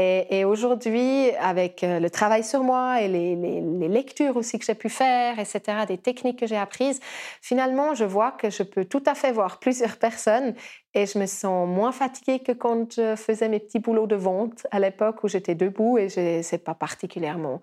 Et, 0.00 0.44
aujourd'hui, 0.44 1.32
avec 1.40 1.82
euh, 1.82 1.98
le 1.98 2.08
travail 2.08 2.44
sur 2.44 2.62
moi 2.62 3.02
et 3.02 3.08
les, 3.08 3.88
lectures 3.88 4.36
aussi 4.36 4.56
que 4.60 4.64
j'ai 4.64 4.76
pu 4.76 4.88
faire, 4.88 5.40
etc., 5.40 5.60
des 5.88 5.98
techniques 5.98 6.38
que 6.38 6.46
j'ai 6.46 6.56
apprises, 6.56 7.00
finalement, 7.42 7.94
je 7.94 8.04
vois 8.04 8.30
que 8.30 8.48
je 8.48 8.62
peux 8.62 8.84
tout 8.84 9.02
à 9.06 9.16
fait 9.16 9.32
voir 9.32 9.58
plusieurs 9.58 9.96
personnes 9.98 10.54
et 10.94 11.04
je 11.04 11.18
me 11.18 11.26
sens 11.26 11.68
moins 11.68 11.90
fatiguée 11.90 12.38
que 12.38 12.52
quand 12.52 12.92
je 12.94 13.16
faisais 13.16 13.48
mes 13.48 13.58
petits 13.58 13.80
boulots 13.80 14.06
de 14.06 14.14
vente 14.14 14.68
à 14.70 14.78
l'époque 14.78 15.24
où 15.24 15.28
j'étais 15.28 15.56
debout 15.56 15.98
et 15.98 16.08
c'est 16.08 16.64
pas 16.64 16.74
particulièrement 16.74 17.60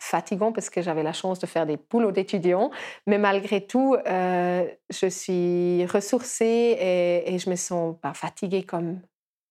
fatigant 0.00 0.52
parce 0.52 0.70
que 0.70 0.82
j'avais 0.82 1.02
la 1.04 1.12
chance 1.12 1.38
de 1.38 1.46
faire 1.46 1.66
des 1.66 1.76
boulots 1.76 2.12
d'étudiants, 2.12 2.70
mais 3.06 3.18
malgré 3.18 3.66
tout, 3.66 3.94
euh, 3.94 4.66
je 4.90 5.06
suis 5.06 5.86
ressourcée 5.86 7.24
et, 7.24 7.38
je 7.38 7.50
me 7.50 7.56
sens 7.56 7.96
pas 8.00 8.14
fatiguée 8.14 8.64
comme 8.64 9.00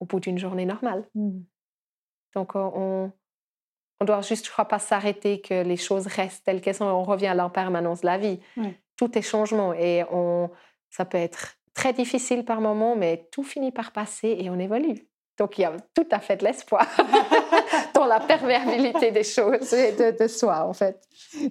au 0.01 0.05
bout 0.05 0.19
d'une 0.19 0.37
journée 0.37 0.65
normale. 0.65 1.05
Mmh. 1.15 1.39
Donc, 2.35 2.55
on, 2.55 3.11
on 3.99 4.05
doit 4.05 4.21
juste, 4.21 4.45
je 4.45 4.51
crois, 4.51 4.65
pas 4.65 4.79
s'arrêter 4.79 5.41
que 5.41 5.63
les 5.63 5.77
choses 5.77 6.07
restent 6.07 6.45
telles 6.45 6.61
qu'elles 6.61 6.75
sont. 6.75 6.85
On 6.85 7.03
revient 7.03 7.27
à 7.27 7.35
l'impermanence 7.35 8.01
de 8.01 8.05
la 8.05 8.17
vie. 8.17 8.39
Tout 8.95 9.17
est 9.17 9.21
changement 9.21 9.73
et 9.73 10.03
on, 10.11 10.49
ça 10.89 11.05
peut 11.05 11.17
être 11.17 11.57
très 11.73 11.93
difficile 11.93 12.43
par 12.45 12.61
moments, 12.61 12.95
mais 12.95 13.27
tout 13.31 13.43
finit 13.43 13.71
par 13.71 13.91
passer 13.91 14.35
et 14.39 14.49
on 14.49 14.59
évolue. 14.59 15.07
Donc, 15.37 15.57
il 15.57 15.61
y 15.61 15.65
a 15.65 15.75
tout 15.93 16.07
à 16.11 16.19
fait 16.19 16.37
de 16.37 16.43
l'espoir 16.43 16.87
dans 17.93 18.05
la 18.05 18.19
perméabilité 18.19 19.11
des 19.11 19.23
choses 19.23 19.73
et 19.73 19.93
de, 19.93 20.27
soi, 20.27 20.65
en 20.65 20.73
fait. 20.73 21.01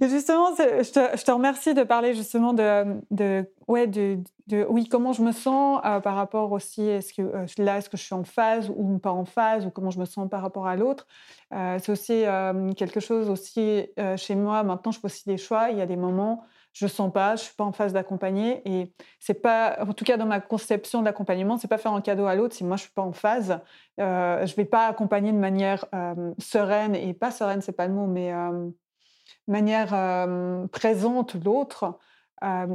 Justement, 0.00 0.54
je 0.56 0.90
te, 0.90 1.16
je 1.16 1.24
te, 1.24 1.30
remercie 1.30 1.74
de 1.74 1.82
parler 1.82 2.14
justement 2.14 2.52
de, 2.52 3.00
de 3.10 3.44
ouais, 3.68 3.86
de, 3.86 4.18
de, 4.46 4.66
oui, 4.68 4.88
comment 4.88 5.12
je 5.12 5.22
me 5.22 5.32
sens 5.32 5.80
euh, 5.84 6.00
par 6.00 6.14
rapport 6.14 6.52
aussi, 6.52 6.82
est-ce 6.82 7.12
que 7.12 7.22
euh, 7.22 7.46
là, 7.58 7.78
est-ce 7.78 7.90
que 7.90 7.96
je 7.96 8.02
suis 8.02 8.14
en 8.14 8.24
phase 8.24 8.70
ou 8.74 8.98
pas 8.98 9.12
en 9.12 9.24
phase, 9.24 9.66
ou 9.66 9.70
comment 9.70 9.90
je 9.90 9.98
me 9.98 10.04
sens 10.04 10.28
par 10.30 10.42
rapport 10.42 10.66
à 10.66 10.76
l'autre. 10.76 11.06
Euh, 11.52 11.78
c'est 11.82 11.92
aussi 11.92 12.24
quelque 12.76 13.00
chose 13.00 13.30
aussi 13.30 13.86
chez 14.16 14.34
moi. 14.34 14.62
Maintenant, 14.62 14.92
je 14.92 15.00
fais 15.00 15.06
aussi 15.06 15.24
des 15.26 15.38
choix. 15.38 15.70
Il 15.70 15.78
y 15.78 15.80
a 15.80 15.86
des 15.86 15.96
moments 15.96 16.44
je 16.76 16.86
sens 16.86 17.10
pas, 17.10 17.36
je 17.36 17.44
suis 17.44 17.54
pas 17.54 17.64
en 17.64 17.72
phase 17.72 17.94
d'accompagner 17.94 18.60
et 18.66 18.92
c'est 19.18 19.40
pas, 19.40 19.78
en 19.80 19.94
tout 19.94 20.04
cas 20.04 20.18
dans 20.18 20.26
ma 20.26 20.40
conception 20.40 21.00
de 21.00 21.06
l'accompagnement, 21.06 21.56
c'est 21.56 21.68
pas 21.68 21.78
faire 21.78 21.94
un 21.94 22.02
cadeau 22.02 22.26
à 22.26 22.34
l'autre 22.34 22.54
si 22.54 22.64
moi 22.64 22.76
je 22.76 22.82
suis 22.82 22.92
pas 22.92 23.00
en 23.00 23.14
phase. 23.14 23.60
Euh, 23.98 24.44
je 24.44 24.54
vais 24.56 24.66
pas 24.66 24.86
accompagner 24.86 25.32
de 25.32 25.38
manière 25.38 25.86
euh, 25.94 26.34
sereine 26.38 26.94
et 26.94 27.14
pas 27.14 27.30
sereine, 27.30 27.62
c'est 27.62 27.72
pas 27.72 27.86
le 27.86 27.94
mot, 27.94 28.06
mais 28.06 28.30
euh, 28.30 28.68
manière 29.48 29.94
euh, 29.94 30.66
présente 30.66 31.42
l'autre. 31.42 31.98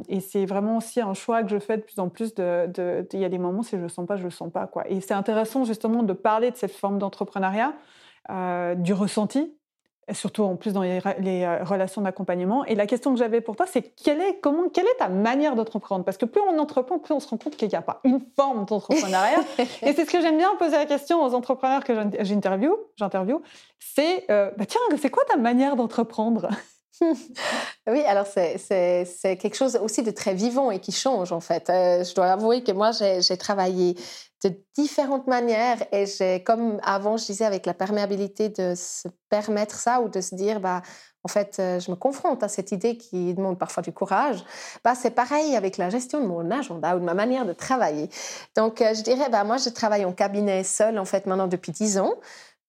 et 0.08 0.20
c'est 0.20 0.48
vraiment 0.48 0.78
aussi 0.78 1.00
un 1.00 1.14
choix 1.14 1.44
que 1.44 1.50
je 1.50 1.60
fais 1.60 1.78
de 1.78 1.84
plus 1.84 2.00
en 2.00 2.10
plus. 2.10 2.34
De, 2.34 3.08
il 3.14 3.20
y 3.20 3.26
a 3.26 3.30
des 3.30 3.38
moments 3.38 3.62
si 3.62 3.76
je 3.76 3.82
le 3.84 3.90
sens 3.90 4.08
pas, 4.08 4.18
je 4.18 4.24
le 4.24 4.32
sens 4.32 4.52
pas 4.52 4.66
quoi. 4.66 4.90
Et 4.90 5.00
c'est 5.02 5.14
intéressant 5.14 5.64
justement 5.64 6.02
de 6.02 6.14
parler 6.14 6.50
de 6.50 6.56
cette 6.56 6.74
forme 6.74 6.98
d'entrepreneuriat, 6.98 7.76
du 8.78 8.94
ressenti 8.94 9.61
surtout 10.14 10.44
en 10.44 10.56
plus 10.56 10.74
dans 10.74 10.82
les, 10.82 11.00
euh, 11.00 11.64
relations 11.64 12.02
d'accompagnement. 12.02 12.66
Et 12.66 12.76
la 12.76 12.88
question 12.88 13.14
que 13.14 13.20
j'avais 13.20 13.42
pour 13.42 13.56
toi, 13.56 13.66
c'est 13.68 13.82
quelle 13.82 14.22
est, 14.22 14.40
comment, 14.42 14.70
quelle 14.70 14.86
est 14.86 14.98
ta 15.00 15.10
manière 15.10 15.56
d'entreprendre? 15.56 16.06
Parce 16.06 16.18
que 16.18 16.26
plus 16.26 16.42
on 16.42 16.58
entreprend, 16.60 17.00
plus 17.00 17.14
on 17.14 17.20
se 17.20 17.28
rend 17.28 17.38
compte 17.38 17.56
qu'il 17.56 17.68
n'y 17.68 17.76
a 17.76 17.82
pas 17.82 18.00
une 18.04 18.22
forme 18.36 18.66
d'entrepreneuriat. 18.66 19.40
et 19.58 19.94
c'est 19.94 20.06
ce 20.06 20.12
que 20.12 20.22
j'aime 20.22 20.38
bien 20.38 20.56
poser 20.58 20.78
la 20.78 20.86
question 20.86 21.24
aux 21.24 21.34
entrepreneurs 21.34 21.84
que 21.84 21.94
j'interviewe. 22.20 22.76
J'interview, 22.98 23.42
c'est 23.80 24.26
euh, 24.30 24.52
bah 24.58 24.66
tiens, 24.66 24.82
c'est 24.98 25.10
quoi 25.10 25.24
ta 25.26 25.38
manière 25.38 25.76
d'entreprendre? 25.76 26.50
Oui, 27.88 28.02
alors 28.06 28.28
c'est 28.28 28.58
quelque 29.22 29.56
chose 29.56 29.78
aussi 29.82 30.04
de 30.04 30.12
très 30.12 30.34
vivant 30.34 30.72
et 30.72 30.80
qui 30.80 30.92
change 30.92 31.32
en 31.32 31.40
fait. 31.40 31.70
Euh, 31.70 32.04
je 32.04 32.14
dois 32.14 32.32
avouer 32.32 32.64
que 32.64 32.72
moi 32.72 32.92
j'ai 32.92 33.38
travaillé 33.38 33.96
de 34.44 34.54
différentes 34.76 35.28
manières 35.28 35.84
et 35.92 36.06
j'ai 36.06 36.44
comme 36.44 36.80
avant 36.84 37.18
je 37.18 37.26
disais 37.26 37.46
avec 37.46 37.66
la 37.66 37.74
perméabilité 37.74 38.50
de 38.50 38.74
se 38.76 39.08
permettre 39.30 39.76
ça 39.76 40.02
ou 40.02 40.10
de 40.10 40.20
se 40.20 40.34
dire 40.36 40.60
bah 40.60 40.82
en 41.24 41.28
fait 41.28 41.58
euh, 41.60 41.80
je 41.80 41.92
me 41.92 41.96
confronte 41.96 42.42
à 42.42 42.48
cette 42.48 42.72
idée 42.72 42.98
qui 42.98 43.34
demande 43.34 43.60
parfois 43.60 43.84
du 43.84 43.92
courage. 43.92 44.44
Bah 44.84 44.96
c'est 44.96 45.12
pareil 45.12 45.56
avec 45.56 45.78
la 45.78 45.90
gestion 45.90 46.22
de 46.22 46.28
mon 46.28 46.50
agenda 46.52 46.96
ou 46.96 47.00
de 47.00 47.06
ma 47.06 47.14
manière 47.14 47.46
de 47.46 47.54
travailler. 47.54 48.10
Donc 48.56 48.82
euh, 48.82 48.94
je 48.94 49.02
dirais 49.02 49.30
bah 49.30 49.44
moi 49.44 49.58
je 49.58 49.70
travaille 49.70 50.06
en 50.06 50.14
cabinet 50.14 50.64
seul 50.64 50.98
en 50.98 51.06
fait 51.06 51.26
maintenant 51.26 51.48
depuis 51.48 51.72
dix 51.72 52.00
ans. 52.00 52.14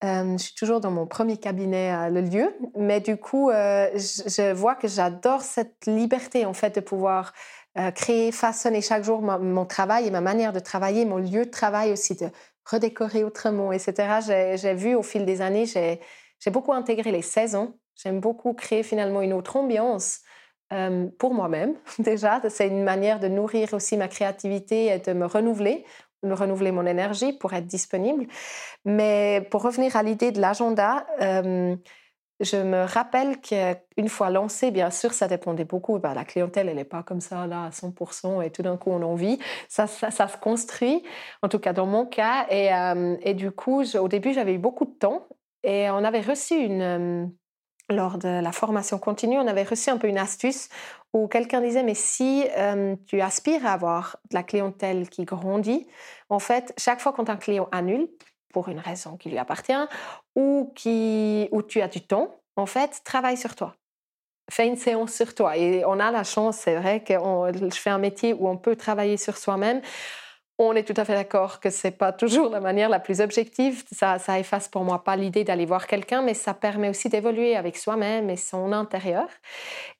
Euh, 0.04 0.36
je 0.36 0.42
suis 0.42 0.54
toujours 0.54 0.80
dans 0.80 0.90
mon 0.90 1.06
premier 1.06 1.36
cabinet 1.36 1.90
à 1.90 2.10
Le 2.10 2.22
Lieu, 2.22 2.52
mais 2.76 3.00
du 3.00 3.16
coup, 3.16 3.50
euh, 3.50 3.88
je, 3.94 4.52
vois 4.52 4.74
que 4.74 4.88
j'adore 4.88 5.42
cette 5.42 5.86
liberté 5.86 6.44
en 6.44 6.54
fait 6.54 6.74
de 6.74 6.80
pouvoir 6.80 7.32
euh, 7.78 7.92
créer, 7.92 8.32
façonner 8.32 8.80
chaque 8.80 9.04
jour 9.04 9.22
mon 9.22 9.64
travail 9.64 10.08
et 10.08 10.10
ma 10.10 10.20
manière 10.20 10.52
de 10.52 10.58
travailler, 10.58 11.04
mon 11.04 11.18
lieu 11.18 11.44
de 11.44 11.50
travail 11.50 11.92
aussi, 11.92 12.16
de 12.16 12.26
redécorer 12.68 13.22
autrement, 13.22 13.72
etc. 13.72 14.56
J'ai 14.56 14.74
vu 14.74 14.96
au 14.96 15.02
fil 15.02 15.24
des 15.24 15.40
années, 15.40 15.66
j'ai 15.66 16.50
beaucoup 16.50 16.72
intégré 16.72 17.12
les 17.12 17.22
saisons. 17.22 17.78
J'aime 17.94 18.20
beaucoup 18.20 18.54
créer 18.54 18.82
finalement 18.82 19.22
une 19.22 19.32
autre 19.32 19.56
ambiance 19.56 20.20
pour 21.18 21.34
moi-même 21.34 21.74
déjà. 21.98 22.40
C'est 22.48 22.68
une 22.68 22.84
manière 22.84 23.20
de 23.20 23.28
nourrir 23.28 23.72
aussi 23.74 23.96
ma 23.96 24.08
créativité 24.08 24.86
et 24.86 24.98
de 24.98 25.12
me 25.12 25.26
renouveler 25.26 25.84
renouveler 26.22 26.72
mon 26.72 26.86
énergie 26.86 27.32
pour 27.32 27.52
être 27.52 27.66
disponible. 27.66 28.26
Mais 28.84 29.46
pour 29.50 29.62
revenir 29.62 29.96
à 29.96 30.02
l'idée 30.02 30.32
de 30.32 30.40
l'agenda, 30.40 31.06
euh, 31.20 31.76
je 32.40 32.56
me 32.56 32.84
rappelle 32.84 33.40
qu'une 33.40 34.08
fois 34.08 34.30
lancé, 34.30 34.70
bien 34.70 34.90
sûr, 34.90 35.12
ça 35.12 35.28
dépendait 35.28 35.64
beaucoup. 35.64 35.98
Ben, 35.98 36.14
la 36.14 36.24
clientèle, 36.24 36.68
elle 36.68 36.76
n'est 36.76 36.84
pas 36.84 37.02
comme 37.02 37.20
ça, 37.20 37.46
là, 37.46 37.64
à 37.64 37.70
100%, 37.70 38.42
et 38.42 38.50
tout 38.50 38.62
d'un 38.62 38.76
coup, 38.76 38.90
on 38.90 39.02
en 39.02 39.14
vit. 39.14 39.38
Ça, 39.68 39.86
ça, 39.86 40.28
se 40.28 40.36
construit, 40.38 41.02
en 41.42 41.48
tout 41.48 41.58
cas 41.58 41.72
dans 41.72 41.86
mon 41.86 42.06
cas. 42.06 42.46
Et, 42.50 42.74
euh, 42.74 43.16
et 43.22 43.34
du 43.34 43.52
coup, 43.52 43.82
au 43.82 44.08
début, 44.08 44.32
j'avais 44.32 44.54
eu 44.54 44.58
beaucoup 44.58 44.84
de 44.84 44.94
temps. 44.94 45.28
Et 45.62 45.88
on 45.90 46.04
avait 46.04 46.20
reçu 46.20 46.54
une... 46.54 47.32
Lors 47.92 48.16
de 48.16 48.28
la 48.28 48.52
formation 48.52 48.98
continue, 48.98 49.38
on 49.38 49.46
avait 49.46 49.64
reçu 49.64 49.90
un 49.90 49.98
peu 49.98 50.08
une 50.08 50.18
astuce 50.18 50.68
où 51.12 51.28
quelqu'un 51.28 51.60
disait, 51.60 51.82
mais 51.82 51.94
si 51.94 52.46
euh, 52.56 52.96
tu 53.06 53.20
aspires 53.20 53.66
à 53.66 53.72
avoir 53.72 54.16
de 54.30 54.34
la 54.34 54.42
clientèle 54.42 55.08
qui 55.10 55.24
grandit, 55.24 55.86
en 56.30 56.38
fait, 56.38 56.72
chaque 56.78 57.00
fois 57.00 57.12
quand 57.12 57.28
un 57.28 57.36
client 57.36 57.68
annule, 57.70 58.08
pour 58.52 58.68
une 58.68 58.78
raison 58.78 59.16
qui 59.16 59.30
lui 59.30 59.38
appartient, 59.38 59.72
ou 60.36 60.72
qui, 60.74 61.48
où 61.52 61.62
tu 61.62 61.80
as 61.82 61.88
du 61.88 62.00
temps, 62.00 62.40
en 62.56 62.66
fait, 62.66 63.02
travaille 63.04 63.36
sur 63.36 63.54
toi. 63.54 63.74
Fais 64.50 64.66
une 64.66 64.76
séance 64.76 65.12
sur 65.12 65.34
toi. 65.34 65.56
Et 65.56 65.84
on 65.84 65.98
a 66.00 66.10
la 66.10 66.24
chance, 66.24 66.58
c'est 66.58 66.76
vrai 66.76 67.02
que 67.02 67.14
je 67.14 67.78
fais 67.78 67.90
un 67.90 67.98
métier 67.98 68.32
où 68.32 68.48
on 68.48 68.56
peut 68.56 68.76
travailler 68.76 69.16
sur 69.16 69.36
soi-même. 69.36 69.80
On 70.58 70.74
est 70.74 70.84
tout 70.84 70.94
à 71.00 71.04
fait 71.04 71.14
d'accord 71.14 71.60
que 71.60 71.70
c'est 71.70 71.90
pas 71.92 72.12
toujours 72.12 72.50
la 72.50 72.60
manière 72.60 72.88
la 72.88 73.00
plus 73.00 73.20
objective. 73.20 73.84
Ça, 73.90 74.18
ça 74.18 74.38
efface 74.38 74.68
pour 74.68 74.84
moi 74.84 75.02
pas 75.02 75.16
l'idée 75.16 75.44
d'aller 75.44 75.66
voir 75.66 75.86
quelqu'un, 75.86 76.22
mais 76.22 76.34
ça 76.34 76.54
permet 76.54 76.88
aussi 76.88 77.08
d'évoluer 77.08 77.56
avec 77.56 77.76
soi-même 77.76 78.30
et 78.30 78.36
son 78.36 78.72
intérieur. 78.72 79.28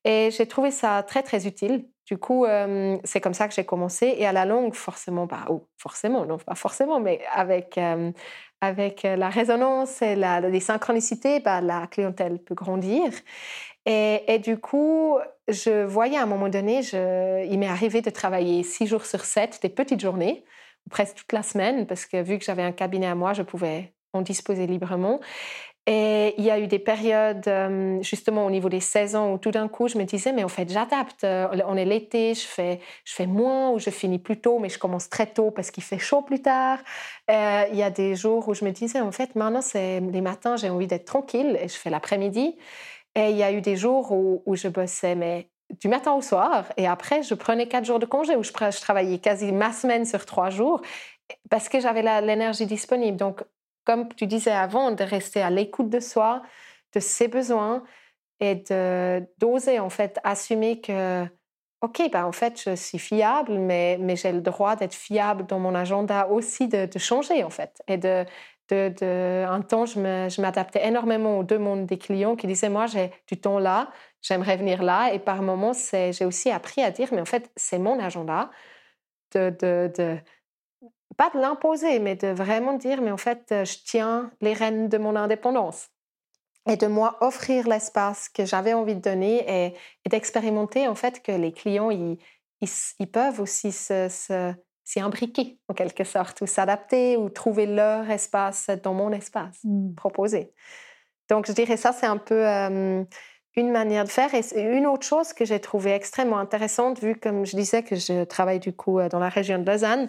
Et 0.04 0.30
j'ai 0.30 0.46
trouvé 0.46 0.70
ça 0.70 1.02
très 1.02 1.22
très 1.22 1.46
utile. 1.46 1.86
Du 2.06 2.18
coup, 2.18 2.44
euh, 2.44 2.98
c'est 3.04 3.20
comme 3.20 3.34
ça 3.34 3.48
que 3.48 3.54
j'ai 3.54 3.64
commencé. 3.64 4.14
Et 4.18 4.26
à 4.26 4.32
la 4.32 4.44
longue, 4.44 4.74
forcément, 4.74 5.26
bah, 5.26 5.46
forcément, 5.78 6.26
non 6.26 6.38
pas 6.38 6.54
forcément, 6.54 7.00
mais 7.00 7.20
avec 7.32 7.78
euh, 7.78 8.12
avec 8.60 9.02
la 9.02 9.28
résonance 9.28 10.02
et 10.02 10.14
la, 10.14 10.40
les 10.40 10.60
synchronicités, 10.60 11.40
bah, 11.40 11.60
la 11.60 11.88
clientèle 11.88 12.38
peut 12.38 12.54
grandir. 12.54 13.10
Et, 13.86 14.38
du 14.38 14.58
coup, 14.58 15.18
je 15.48 15.84
voyais 15.84 16.16
à 16.16 16.22
un 16.22 16.26
moment 16.26 16.48
donné, 16.48 16.80
il 17.50 17.58
m'est 17.58 17.66
arrivé 17.66 18.00
de 18.00 18.10
travailler 18.10 18.62
six 18.62 18.86
jours 18.86 19.04
sur 19.04 19.24
sept, 19.24 19.58
des 19.62 19.68
petites 19.68 20.00
journées, 20.00 20.44
presque 20.90 21.16
toute 21.16 21.32
la 21.32 21.42
semaine, 21.42 21.86
parce 21.86 22.06
que 22.06 22.22
vu 22.22 22.38
que 22.38 22.44
j'avais 22.44 22.62
un 22.62 22.72
cabinet 22.72 23.06
à 23.06 23.14
moi, 23.14 23.32
je 23.32 23.42
pouvais 23.42 23.92
en 24.12 24.22
disposer 24.22 24.66
librement. 24.66 25.20
Et 25.86 26.34
il 26.38 26.44
y 26.44 26.50
a 26.50 26.60
eu 26.60 26.68
des 26.68 26.78
périodes, 26.78 27.48
euh, 27.48 28.00
justement 28.02 28.46
au 28.46 28.50
niveau 28.50 28.68
des 28.68 28.78
saisons, 28.78 29.34
où 29.34 29.38
tout 29.38 29.50
d'un 29.50 29.66
coup, 29.66 29.88
je 29.88 29.98
me 29.98 30.04
disais, 30.04 30.32
mais 30.32 30.44
en 30.44 30.48
fait, 30.48 30.70
j'adapte. 30.70 31.24
Euh, 31.24 31.48
on 31.66 31.76
est 31.76 31.84
l'été, 31.84 32.34
je 32.34 32.46
fais, 32.46 32.78
je 33.04 33.14
fais 33.14 33.26
moins 33.26 33.70
ou 33.70 33.80
je 33.80 33.90
finis 33.90 34.20
plus 34.20 34.40
tôt, 34.40 34.60
mais 34.60 34.68
je 34.68 34.78
commence 34.78 35.08
très 35.10 35.26
tôt 35.26 35.50
parce 35.50 35.72
qu'il 35.72 35.82
fait 35.82 35.98
chaud 35.98 36.22
plus 36.22 36.40
tard. 36.40 36.78
Euh, 37.30 37.64
il 37.72 37.76
y 37.76 37.82
a 37.82 37.90
des 37.90 38.14
jours 38.14 38.46
où 38.46 38.54
je 38.54 38.64
me 38.64 38.70
disais, 38.70 39.00
en 39.00 39.10
fait, 39.10 39.34
maintenant, 39.34 39.60
c'est 39.60 39.98
les 39.98 40.20
matins, 40.20 40.54
j'ai 40.56 40.70
envie 40.70 40.86
d'être 40.86 41.04
tranquille 41.04 41.58
et 41.60 41.66
je 41.66 41.74
fais 41.74 41.90
l'après-midi. 41.90 42.56
Et 43.14 43.30
il 43.30 43.36
y 43.36 43.42
a 43.42 43.52
eu 43.52 43.60
des 43.60 43.76
jours 43.76 44.12
où, 44.12 44.56
je 44.56 44.68
bossais, 44.68 45.14
mais 45.14 45.50
du 45.80 45.88
matin 45.88 46.12
au 46.12 46.22
soir. 46.22 46.66
Et 46.76 46.86
après, 46.86 47.22
je 47.22 47.34
prenais 47.34 47.68
quatre 47.68 47.84
jours 47.84 47.98
de 47.98 48.06
congé 48.06 48.36
où 48.36 48.42
je, 48.42 48.80
travaillais 48.80 49.18
quasi 49.18 49.52
ma 49.52 49.72
semaine 49.72 50.04
sur 50.04 50.24
trois 50.26 50.50
jours 50.50 50.80
parce 51.50 51.68
que 51.68 51.80
j'avais 51.80 52.02
l'énergie 52.20 52.66
disponible. 52.66 53.16
Donc, 53.16 53.42
comme 53.84 54.08
tu 54.14 54.26
disais 54.26 54.52
avant, 54.52 54.92
de 54.92 55.04
rester 55.04 55.42
à 55.42 55.50
l'écoute 55.50 55.90
de 55.90 56.00
soi, 56.00 56.42
de 56.94 57.00
ses 57.00 57.28
besoins 57.28 57.84
et 58.40 58.64
d'oser 59.38 59.78
en 59.78 59.90
fait 59.90 60.18
assumer 60.24 60.80
que 60.80 61.26
ok, 61.82 62.10
ben 62.12 62.24
en 62.24 62.32
fait 62.32 62.60
je 62.62 62.74
suis 62.76 62.98
fiable, 62.98 63.58
mais, 63.58 63.98
mais 64.00 64.16
j'ai 64.16 64.32
le 64.32 64.40
droit 64.40 64.76
d'être 64.76 64.94
fiable 64.94 65.46
dans 65.46 65.58
mon 65.58 65.74
agenda 65.74 66.28
aussi, 66.28 66.68
de, 66.68 66.86
de, 66.86 66.98
changer 66.98 67.44
en 67.44 67.50
fait. 67.50 67.82
Et 67.88 67.98
de, 67.98 68.24
un 68.72 69.60
temps, 69.62 69.86
je 69.86 70.40
m'adaptais 70.40 70.86
énormément 70.86 71.38
aux 71.38 71.44
deux 71.44 71.58
mondes 71.58 71.86
des 71.86 71.98
clients 71.98 72.36
qui 72.36 72.46
disaient 72.46 72.68
moi 72.68 72.86
j'ai 72.86 73.10
du 73.26 73.40
temps 73.40 73.58
là, 73.58 73.90
j'aimerais 74.20 74.56
venir 74.56 74.82
là, 74.82 75.12
et 75.12 75.18
par 75.18 75.42
moments 75.42 75.72
j'ai 75.92 76.24
aussi 76.24 76.50
appris 76.50 76.82
à 76.82 76.90
dire 76.90 77.08
mais 77.12 77.20
en 77.20 77.26
fait 77.26 77.50
c'est 77.56 77.78
mon 77.78 77.98
agenda 77.98 78.50
de, 79.34 80.18
pas 81.16 81.30
de 81.30 81.38
l'imposer, 81.38 81.98
mais 81.98 82.16
de 82.16 82.28
vraiment 82.28 82.74
dire, 82.74 83.00
mais 83.02 83.10
en 83.10 83.16
fait, 83.16 83.52
euh, 83.52 83.64
je 83.64 83.78
tiens 83.84 84.30
les 84.40 84.52
rênes 84.52 84.88
de 84.88 84.98
mon 84.98 85.16
indépendance. 85.16 85.88
Et 86.68 86.76
de 86.76 86.86
moi 86.86 87.18
offrir 87.20 87.66
l'espace 87.66 88.28
que 88.28 88.44
j'avais 88.44 88.72
envie 88.72 88.94
de 88.94 89.00
donner 89.00 89.66
et, 89.66 90.08
d'expérimenter 90.08 90.86
en 90.86 90.94
fait 90.94 91.20
que 91.20 91.32
les 91.32 91.52
clients, 91.52 91.90
ils, 91.90 92.18
peuvent 93.12 93.40
aussi 93.40 93.72
se, 93.72 94.54
imbriquer 95.00 95.58
en 95.68 95.74
quelque 95.74 96.04
sorte, 96.04 96.40
ou 96.40 96.46
s'adapter, 96.46 97.16
ou 97.16 97.28
trouver 97.28 97.66
leur 97.66 98.10
espace 98.10 98.70
dans 98.82 98.94
mon 98.94 99.12
espace 99.12 99.58
mmh. 99.64 99.94
proposé. 99.94 100.52
Donc 101.28 101.46
je 101.46 101.52
dirais 101.52 101.76
ça, 101.76 101.92
c'est 101.92 102.06
un 102.06 102.18
peu 102.18 102.46
euh, 102.46 103.04
une 103.56 103.70
manière 103.70 104.04
de 104.04 104.10
faire. 104.10 104.34
Et 104.34 104.42
une 104.60 104.86
autre 104.86 105.06
chose 105.06 105.32
que 105.32 105.44
j'ai 105.44 105.60
trouvée 105.60 105.92
extrêmement 105.92 106.38
intéressante, 106.38 107.00
vu 107.00 107.16
comme 107.16 107.46
je 107.46 107.56
disais 107.56 107.82
que 107.82 107.96
je 107.96 108.24
travaille 108.24 108.60
du 108.60 108.72
coup 108.72 108.98
euh, 108.98 109.08
dans 109.08 109.18
la 109.18 109.28
région 109.28 109.58
de 109.58 109.70
Lausanne, 109.70 110.08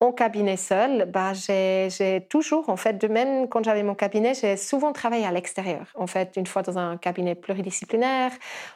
en 0.00 0.12
cabinet 0.12 0.58
seul, 0.58 1.06
bah, 1.06 1.32
j'ai 1.32 2.26
toujours, 2.28 2.68
en 2.68 2.76
fait, 2.76 2.94
de 2.98 3.08
même 3.08 3.48
quand 3.48 3.64
j'avais 3.64 3.82
mon 3.82 3.94
cabinet, 3.94 4.34
j'ai 4.34 4.58
souvent 4.58 4.92
travaillé 4.92 5.24
à 5.24 5.32
l'extérieur. 5.32 5.86
En 5.94 6.06
fait, 6.06 6.34
une 6.36 6.46
fois 6.46 6.62
dans 6.62 6.76
un 6.78 6.98
cabinet 6.98 7.34
pluridisciplinaire. 7.34 8.30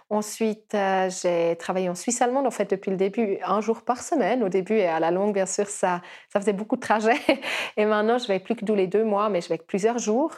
Ensuite, 0.08 0.74
euh, 0.74 1.10
j'ai 1.10 1.56
travaillé 1.56 1.90
en 1.90 1.94
Suisse 1.94 2.22
allemande, 2.22 2.46
en 2.46 2.50
fait, 2.50 2.70
depuis 2.70 2.90
le 2.90 2.96
début, 2.96 3.38
un 3.44 3.60
jour 3.60 3.82
par 3.82 4.02
semaine. 4.02 4.42
Au 4.42 4.48
début 4.48 4.76
et 4.76 4.86
à 4.86 4.98
la 4.98 5.10
longue, 5.10 5.34
bien 5.34 5.46
sûr, 5.46 5.66
ça, 5.68 6.00
ça 6.30 6.40
faisait 6.40 6.54
beaucoup 6.54 6.76
de 6.76 6.80
trajets. 6.80 7.20
Et 7.76 7.84
maintenant, 7.84 8.16
je 8.16 8.26
vais 8.26 8.38
plus 8.40 8.56
que 8.56 8.64
tous 8.64 8.74
les 8.74 8.86
deux 8.86 9.04
mois, 9.04 9.28
mais 9.28 9.42
je 9.42 9.50
vais 9.50 9.58
plusieurs 9.58 9.98
jours. 9.98 10.32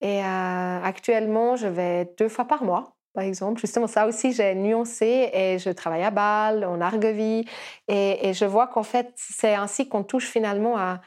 Et 0.00 0.20
euh, 0.24 0.82
actuellement, 0.82 1.56
je 1.56 1.66
vais 1.66 2.12
deux 2.18 2.28
fois 2.28 2.44
par 2.44 2.62
mois 2.64 2.96
par 3.12 3.24
exemple. 3.24 3.60
Justement, 3.60 3.86
ça 3.86 4.06
aussi, 4.06 4.32
j'ai 4.32 4.54
nuancé 4.54 5.30
et 5.32 5.58
je 5.58 5.70
travaille 5.70 6.02
à 6.02 6.10
Bâle, 6.10 6.64
en 6.64 6.80
Argovie, 6.80 7.44
et, 7.88 8.32
je 8.34 8.44
vois 8.44 8.66
qu'en 8.66 8.82
fait, 8.82 9.12
c'est 9.16 9.54
ainsi 9.54 9.88
qu'on 9.88 10.04
touche 10.04 10.28
finalement 10.28 10.76
à, 10.76 11.00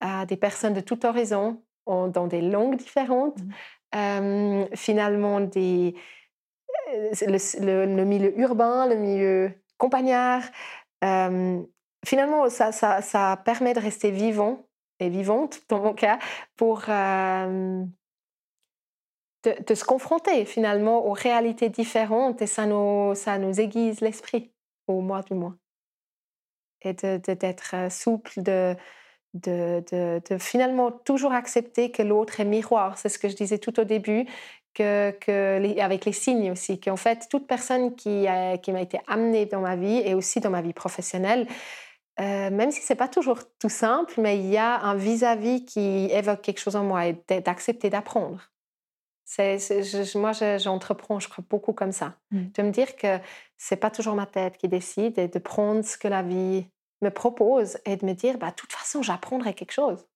à, 0.00 0.26
des 0.26 0.36
personnes 0.36 0.74
de 0.74 0.80
tout 0.80 1.06
horizon, 1.06 1.62
dans 1.86 2.26
des 2.26 2.40
langues 2.40 2.76
différentes, 2.76 3.38
mmh. 3.38 3.50
euh, 3.96 4.66
finalement 4.74 5.40
des, 5.40 5.94
euh, 6.92 7.86
le, 7.86 8.04
milieu 8.04 8.38
urbain, 8.38 8.86
le 8.86 8.96
milieu 8.96 9.52
compagnard. 9.78 10.42
Euh, 11.02 11.62
finalement, 12.04 12.48
ça, 12.48 12.72
ça, 12.72 13.02
ça, 13.02 13.40
permet 13.44 13.74
de 13.74 13.80
rester 13.80 14.10
vivant 14.10 14.66
et 15.00 15.08
vivante, 15.08 15.60
dans 15.68 15.80
mon 15.80 15.94
cas, 15.94 16.18
pour 16.56 16.84
de, 19.44 19.74
se 19.74 19.84
confronter 19.84 20.44
finalement 20.44 21.06
aux 21.06 21.12
réalités 21.12 21.68
différentes 21.68 22.42
et 22.42 22.46
ça 22.46 22.66
nous, 22.66 23.14
ça 23.14 23.38
nous 23.38 23.60
aiguise 23.60 24.00
l'esprit, 24.00 24.52
au 24.86 25.00
moins 25.00 25.20
du 25.20 25.34
moins. 25.34 25.56
Et 26.82 26.92
d'être 26.92 27.74
euh, 27.74 27.90
souple, 27.90 28.42
de, 28.42 28.76
de, 29.34 29.82
de, 29.90 30.38
finalement 30.38 30.92
toujours 30.92 31.32
accepter 31.32 31.90
que 31.90 32.02
l'autre 32.02 32.40
est 32.40 32.44
miroir. 32.44 32.98
C'est 32.98 33.08
ce 33.08 33.18
que 33.18 33.28
je 33.28 33.36
disais 33.36 33.58
tout 33.58 33.78
au 33.80 33.84
début, 33.84 34.26
que, 34.74 35.12
que 35.12 35.80
avec 35.80 36.04
les 36.04 36.12
signes 36.12 36.50
aussi, 36.50 36.80
qu'en 36.80 36.96
fait, 36.96 37.28
toute 37.30 37.46
personne 37.46 37.94
qui, 37.94 38.26
qui 38.62 38.72
m'a 38.72 38.82
été 38.82 39.00
amenée 39.06 39.46
dans 39.46 39.60
ma 39.60 39.76
vie 39.76 40.02
et 40.04 40.14
aussi 40.14 40.40
dans 40.40 40.50
ma 40.50 40.62
vie 40.62 40.72
professionnelle, 40.72 41.46
euh, 42.20 42.50
même 42.50 42.70
si 42.70 42.80
c'est 42.80 42.94
pas 42.94 43.08
toujours 43.08 43.40
tout 43.58 43.68
simple, 43.68 44.14
mais 44.18 44.38
il 44.38 44.46
y 44.46 44.56
a 44.56 44.80
un 44.80 44.94
vis-à-vis 44.94 45.58
-vis 45.58 45.64
qui 45.64 46.06
évoque 46.12 46.42
quelque 46.42 46.60
chose 46.60 46.76
en 46.76 46.84
moi 46.84 47.06
et 47.06 47.40
d'accepter 47.40 47.90
d'apprendre. 47.90 48.53
C'est, 49.24 49.58
moi, 50.16 50.32
j'entreprends, 50.58 51.18
je 51.18 51.28
crois 51.28 51.44
beaucoup 51.48 51.72
comme 51.72 51.92
ça. 51.92 52.14
Mmh. 52.30 52.42
De 52.54 52.62
me 52.62 52.70
dire 52.70 52.94
que 52.96 53.18
c'est 53.56 53.76
pas 53.76 53.90
toujours 53.90 54.14
ma 54.14 54.26
tête 54.26 54.58
qui 54.58 54.68
décide 54.68 55.18
et 55.18 55.28
de 55.28 55.38
prendre 55.38 55.82
ce 55.82 55.96
que 55.96 56.08
la 56.08 56.22
vie 56.22 56.66
me 57.00 57.10
propose 57.10 57.78
et 57.86 57.96
de 57.96 58.04
me 58.04 58.12
dire, 58.12 58.38
bah, 58.38 58.50
de 58.50 58.54
toute 58.54 58.72
façon, 58.72 59.02
j'apprendrai 59.02 59.54
quelque 59.54 59.72
chose. 59.72 60.06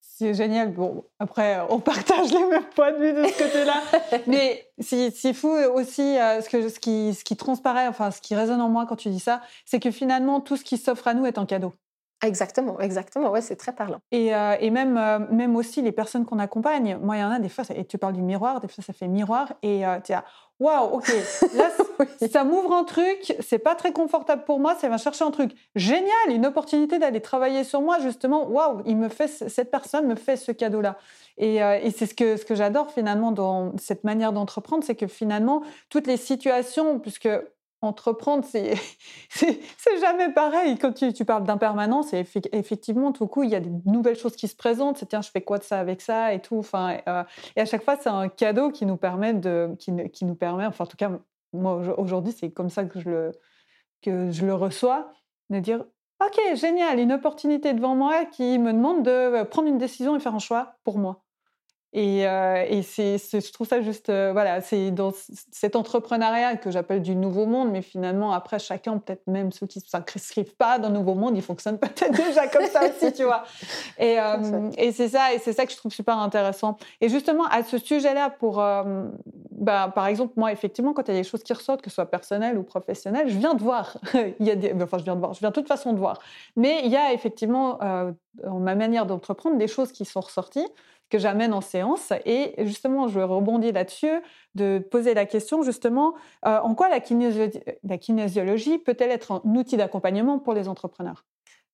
C'est 0.00 0.34
génial. 0.34 0.72
Bon, 0.72 1.04
après, 1.18 1.60
on 1.68 1.80
partage 1.80 2.30
les 2.32 2.44
mêmes 2.44 2.68
points 2.74 2.92
de 2.92 2.98
vue 2.98 3.12
de 3.12 3.26
ce 3.26 3.38
côté-là. 3.38 3.82
Mais 4.26 4.70
c'est 4.78 5.32
fou 5.32 5.48
aussi, 5.48 6.18
euh, 6.18 6.40
ce, 6.40 6.48
que, 6.48 6.68
ce, 6.68 6.78
qui, 6.78 7.14
ce 7.14 7.24
qui 7.24 7.36
transparaît, 7.36 7.88
enfin, 7.88 8.10
ce 8.10 8.20
qui 8.20 8.34
résonne 8.34 8.60
en 8.60 8.68
moi 8.68 8.86
quand 8.86 8.96
tu 8.96 9.08
dis 9.08 9.20
ça, 9.20 9.42
c'est 9.64 9.80
que 9.80 9.90
finalement, 9.90 10.40
tout 10.40 10.56
ce 10.56 10.64
qui 10.64 10.76
s'offre 10.76 11.08
à 11.08 11.14
nous 11.14 11.26
est 11.26 11.38
un 11.38 11.46
cadeau. 11.46 11.74
Exactement, 12.24 12.78
exactement. 12.78 13.30
Ouais, 13.30 13.40
c'est 13.40 13.56
très 13.56 13.72
parlant. 13.72 14.00
Et, 14.12 14.32
euh, 14.32 14.54
et 14.60 14.70
même, 14.70 14.96
euh, 14.96 15.18
même 15.30 15.56
aussi 15.56 15.82
les 15.82 15.90
personnes 15.90 16.24
qu'on 16.24 16.38
accompagne. 16.38 16.96
Moi, 17.02 17.16
il 17.16 17.20
y 17.20 17.24
en 17.24 17.32
a 17.32 17.40
des 17.40 17.48
fois, 17.48 17.64
et 17.74 17.84
tu 17.84 17.98
parles 17.98 18.12
du 18.12 18.22
miroir, 18.22 18.60
des 18.60 18.68
fois 18.68 18.84
ça 18.84 18.92
fait 18.92 19.08
miroir, 19.08 19.52
et 19.62 19.84
euh, 19.84 19.98
tu 20.04 20.12
as 20.12 20.24
waouh, 20.60 20.98
ok, 20.98 21.12
là, 21.56 21.70
ça 22.32 22.44
m'ouvre 22.44 22.72
un 22.72 22.84
truc, 22.84 23.34
c'est 23.40 23.58
pas 23.58 23.74
très 23.74 23.92
confortable 23.92 24.44
pour 24.44 24.60
moi, 24.60 24.76
ça 24.76 24.88
va 24.88 24.98
chercher 24.98 25.24
un 25.24 25.32
truc 25.32 25.52
génial, 25.74 26.28
une 26.28 26.46
opportunité 26.46 27.00
d'aller 27.00 27.20
travailler 27.20 27.64
sur 27.64 27.80
moi, 27.80 27.98
justement, 27.98 28.48
waouh, 28.48 28.82
il 28.86 28.96
me 28.96 29.08
fait, 29.08 29.26
cette 29.26 29.72
personne 29.72 30.06
me 30.06 30.14
fait 30.14 30.36
ce 30.36 30.52
cadeau-là. 30.52 30.98
Et, 31.38 31.56
et 31.56 31.90
c'est 31.90 32.06
ce 32.06 32.14
que, 32.14 32.36
ce 32.36 32.44
que 32.44 32.54
j'adore 32.54 32.92
finalement 32.92 33.32
dans 33.32 33.72
cette 33.78 34.04
manière 34.04 34.32
d'entreprendre, 34.32 34.84
c'est 34.84 34.94
que 34.94 35.06
finalement, 35.08 35.62
toutes 35.88 36.06
les 36.06 36.18
situations, 36.18 37.00
puisque 37.00 37.28
entreprendre, 37.82 38.44
c'est 38.48 38.74
c'est 39.28 39.98
jamais 40.00 40.32
pareil. 40.32 40.78
Quand 40.78 40.92
tu, 40.92 41.24
parles 41.24 41.44
d'impermanence, 41.44 42.12
et 42.14 42.24
effectivement, 42.52 43.12
tout 43.12 43.26
coup, 43.26 43.42
il 43.42 43.50
y 43.50 43.54
a 43.54 43.60
des 43.60 43.72
nouvelles 43.84 44.16
choses 44.16 44.36
qui 44.36 44.48
se 44.48 44.56
présentent. 44.56 44.98
C'est 44.98 45.06
tiens, 45.06 45.22
je 45.22 45.30
fais 45.30 45.42
quoi 45.42 45.58
de 45.58 45.64
ça 45.64 45.78
avec 45.78 46.00
ça 46.00 46.32
et 46.32 46.40
tout. 46.40 46.58
Enfin, 46.58 46.98
euh, 47.08 47.24
et 47.56 47.60
à 47.60 47.64
chaque 47.66 47.84
fois, 47.84 47.96
c'est 48.00 48.08
un 48.08 48.28
cadeau 48.28 48.70
qui 48.70 48.86
nous 48.86 48.96
permet 48.96 49.34
de, 49.34 49.74
qui, 49.78 49.92
qui 50.10 50.24
nous 50.24 50.34
permet, 50.34 50.66
enfin, 50.66 50.84
en 50.84 50.86
tout 50.86 50.96
cas, 50.96 51.10
moi 51.52 51.74
aujourd'hui, 51.98 52.32
c'est 52.32 52.50
comme 52.50 52.70
ça 52.70 52.84
que 52.84 53.00
je 53.00 53.10
le 53.10 53.32
que 54.00 54.30
je 54.30 54.44
le 54.46 54.54
reçois, 54.54 55.12
de 55.50 55.58
dire 55.60 55.84
Ok, 56.24 56.38
génial, 56.54 57.00
une 57.00 57.12
opportunité 57.12 57.72
devant 57.72 57.96
moi 57.96 58.24
qui 58.26 58.58
me 58.58 58.72
demande 58.72 59.02
de 59.02 59.42
prendre 59.42 59.68
une 59.68 59.78
décision 59.78 60.14
et 60.16 60.20
faire 60.20 60.34
un 60.34 60.38
choix 60.38 60.76
pour 60.84 60.98
moi. 60.98 61.24
Et, 61.94 62.26
euh, 62.26 62.64
et 62.68 62.80
c'est, 62.82 63.18
je 63.18 63.52
trouve 63.52 63.68
ça 63.68 63.82
juste, 63.82 64.08
euh, 64.08 64.32
voilà, 64.32 64.62
c'est 64.62 64.90
dans 64.90 65.12
cet 65.50 65.76
entrepreneuriat 65.76 66.56
que 66.56 66.70
j'appelle 66.70 67.02
du 67.02 67.14
nouveau 67.14 67.44
monde, 67.44 67.70
mais 67.70 67.82
finalement, 67.82 68.32
après, 68.32 68.58
chacun, 68.58 68.96
peut-être 68.96 69.26
même 69.26 69.52
ceux 69.52 69.66
qui 69.66 69.78
ne 69.78 69.84
s'inscrivent 69.84 70.56
pas 70.56 70.78
dans 70.78 70.88
le 70.88 70.94
nouveau 70.94 71.14
monde, 71.14 71.36
ils 71.36 71.42
fonctionnent 71.42 71.78
peut-être 71.78 72.12
déjà 72.12 72.48
comme 72.48 72.64
ça 72.64 72.80
aussi, 72.88 73.12
tu 73.12 73.24
vois. 73.24 73.44
Et, 73.98 74.18
euh, 74.18 74.70
et 74.78 74.92
c'est 74.92 75.08
ça, 75.08 75.34
et 75.34 75.38
c'est 75.38 75.52
ça 75.52 75.66
que 75.66 75.72
je 75.72 75.76
trouve 75.76 75.92
super 75.92 76.16
intéressant. 76.16 76.78
Et 77.02 77.10
justement, 77.10 77.44
à 77.44 77.62
ce 77.62 77.76
sujet-là, 77.76 78.30
pour, 78.30 78.64
bah, 79.50 79.92
par 79.94 80.06
exemple, 80.06 80.32
moi, 80.36 80.50
effectivement, 80.50 80.94
quand 80.94 81.06
il 81.08 81.14
y 81.14 81.18
a 81.18 81.20
des 81.20 81.28
choses 81.28 81.42
qui 81.42 81.52
ressortent, 81.52 81.82
que 81.82 81.90
ce 81.90 81.96
soit 81.96 82.10
personnelles 82.10 82.56
ou 82.56 82.62
professionnelles, 82.62 83.28
je 83.28 83.36
viens 83.36 83.52
de 83.52 83.62
voir. 83.62 83.98
il 84.40 84.46
y 84.46 84.50
a 84.50 84.56
des, 84.56 84.72
enfin, 84.82 84.96
je 84.96 85.04
viens 85.04 85.14
de 85.14 85.20
voir, 85.20 85.34
je 85.34 85.40
viens 85.40 85.50
de 85.50 85.54
toute 85.54 85.68
façon 85.68 85.92
de 85.92 85.98
voir. 85.98 86.20
Mais 86.56 86.80
il 86.84 86.90
y 86.90 86.96
a 86.96 87.12
effectivement, 87.12 87.78
dans 88.42 88.58
ma 88.60 88.74
manière 88.76 89.04
d'entreprendre, 89.04 89.58
des 89.58 89.68
choses 89.68 89.92
qui 89.92 90.06
sont 90.06 90.20
ressorties 90.20 90.66
que 91.12 91.18
j'amène 91.18 91.52
en 91.52 91.60
séance. 91.60 92.10
Et 92.24 92.54
justement, 92.64 93.06
je 93.06 93.20
rebondis 93.20 93.70
là-dessus, 93.70 94.22
de 94.54 94.78
poser 94.78 95.12
la 95.12 95.26
question 95.26 95.62
justement, 95.62 96.14
euh, 96.46 96.58
en 96.60 96.74
quoi 96.74 96.88
la 96.88 97.00
kinésiologie, 97.00 97.60
la 97.84 97.98
kinésiologie 97.98 98.78
peut-elle 98.78 99.10
être 99.10 99.32
un 99.32 99.42
outil 99.44 99.76
d'accompagnement 99.76 100.38
pour 100.38 100.54
les 100.54 100.68
entrepreneurs? 100.68 101.26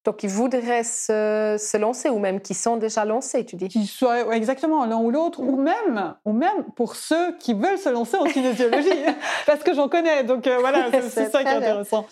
Donc, 0.05 0.17
qui 0.17 0.27
voudraient 0.27 0.85
se, 0.85 1.77
lancer 1.77 2.09
ou 2.09 2.19
même 2.19 2.41
qui 2.41 2.55
sont 2.55 2.79
déjà 2.79 3.05
lancés, 3.05 3.45
tu 3.45 3.57
dis? 3.57 3.69
Qui 3.69 3.87
soient 3.87 4.35
exactement 4.35 4.85
l'un 4.87 4.97
ou 4.97 5.11
l'autre, 5.11 5.41
ou 5.41 5.57
même, 5.57 6.15
ou 6.25 6.33
même 6.33 6.65
pour 6.75 6.97
ceux 6.97 7.37
qui 7.39 7.55
veulent 7.55 7.79
se 7.79 7.91
lancer 7.91 8.17
en 8.17 8.25
kinésiologie, 8.25 8.89
parce 9.47 9.63
que 9.63 9.73
j'en 9.75 9.89
connais. 9.89 10.25
Donc 10.25 10.49
euh, 10.49 10.59
voilà, 10.59 10.91
c'est 11.11 11.31
ça 11.31 11.45
qui 11.45 11.49
est 11.49 11.57
intéressant. 11.57 12.07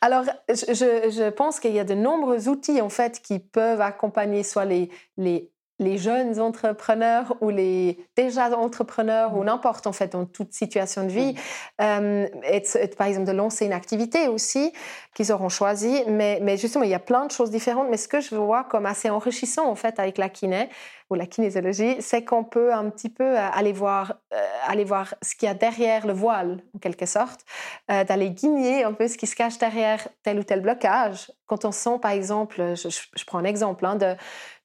Alors, 0.00 0.24
je, 0.48 1.10
je 1.10 1.30
pense 1.30 1.60
qu'il 1.60 1.74
y 1.74 1.80
a 1.80 1.84
de 1.84 1.94
nombreux 1.94 2.48
outils 2.48 2.80
en 2.80 2.88
fait 2.88 3.20
qui 3.20 3.38
peuvent 3.38 3.80
accompagner 3.80 4.42
soit 4.42 4.64
les, 4.64 4.90
les 5.16 5.52
les 5.78 5.98
jeunes 5.98 6.38
entrepreneurs 6.40 7.36
ou 7.40 7.50
les 7.50 7.98
déjà 8.16 8.56
entrepreneurs 8.56 9.36
ou 9.36 9.42
mm. 9.42 9.46
n'importe 9.46 9.86
en 9.86 9.92
fait 9.92 10.12
dans 10.12 10.24
toute 10.24 10.52
situation 10.52 11.04
de 11.04 11.08
vie, 11.08 11.32
mm. 11.32 11.82
euh, 11.82 12.26
et, 12.50 12.88
par 12.96 13.06
exemple 13.06 13.26
de 13.26 13.32
lancer 13.32 13.66
une 13.66 13.72
activité 13.72 14.28
aussi 14.28 14.72
qu'ils 15.14 15.32
auront 15.32 15.48
choisi. 15.48 16.02
Mais, 16.06 16.38
mais, 16.42 16.56
justement, 16.56 16.84
il 16.84 16.90
y 16.90 16.94
a 16.94 17.00
plein 17.00 17.26
de 17.26 17.30
choses 17.30 17.50
différentes. 17.50 17.88
Mais 17.90 17.96
ce 17.96 18.08
que 18.08 18.20
je 18.20 18.34
vois 18.34 18.64
comme 18.64 18.86
assez 18.86 19.10
enrichissant 19.10 19.68
en 19.68 19.74
fait 19.74 19.98
avec 19.98 20.18
la 20.18 20.28
kiné 20.28 20.68
ou 21.10 21.14
la 21.14 21.26
kinésiologie, 21.26 21.96
c'est 22.00 22.24
qu'on 22.24 22.44
peut 22.44 22.72
un 22.72 22.88
petit 22.88 23.10
peu 23.10 23.24
euh, 23.24 23.50
aller 23.52 23.72
voir, 23.72 24.14
euh, 24.32 24.36
aller 24.66 24.84
voir 24.84 25.14
ce 25.22 25.34
qu'il 25.34 25.46
y 25.46 25.50
a 25.50 25.54
derrière 25.54 26.06
le 26.06 26.12
voile 26.12 26.62
en 26.74 26.78
quelque 26.78 27.06
sorte, 27.06 27.40
d'aller 27.88 28.30
guigner 28.30 28.84
un 28.84 28.92
peu 28.92 29.08
ce 29.08 29.18
qui 29.18 29.26
se 29.26 29.36
cache 29.36 29.58
derrière 29.58 30.08
tel 30.22 30.38
ou 30.38 30.42
tel 30.42 30.60
blocage. 30.60 31.30
Quand 31.46 31.64
on 31.64 31.72
sent 31.72 31.98
par 32.00 32.12
exemple, 32.12 32.74
je, 32.76 32.88
je 32.88 33.24
prends 33.24 33.38
un 33.38 33.44
exemple 33.44 33.84
hein, 33.84 33.96
de 33.96 34.16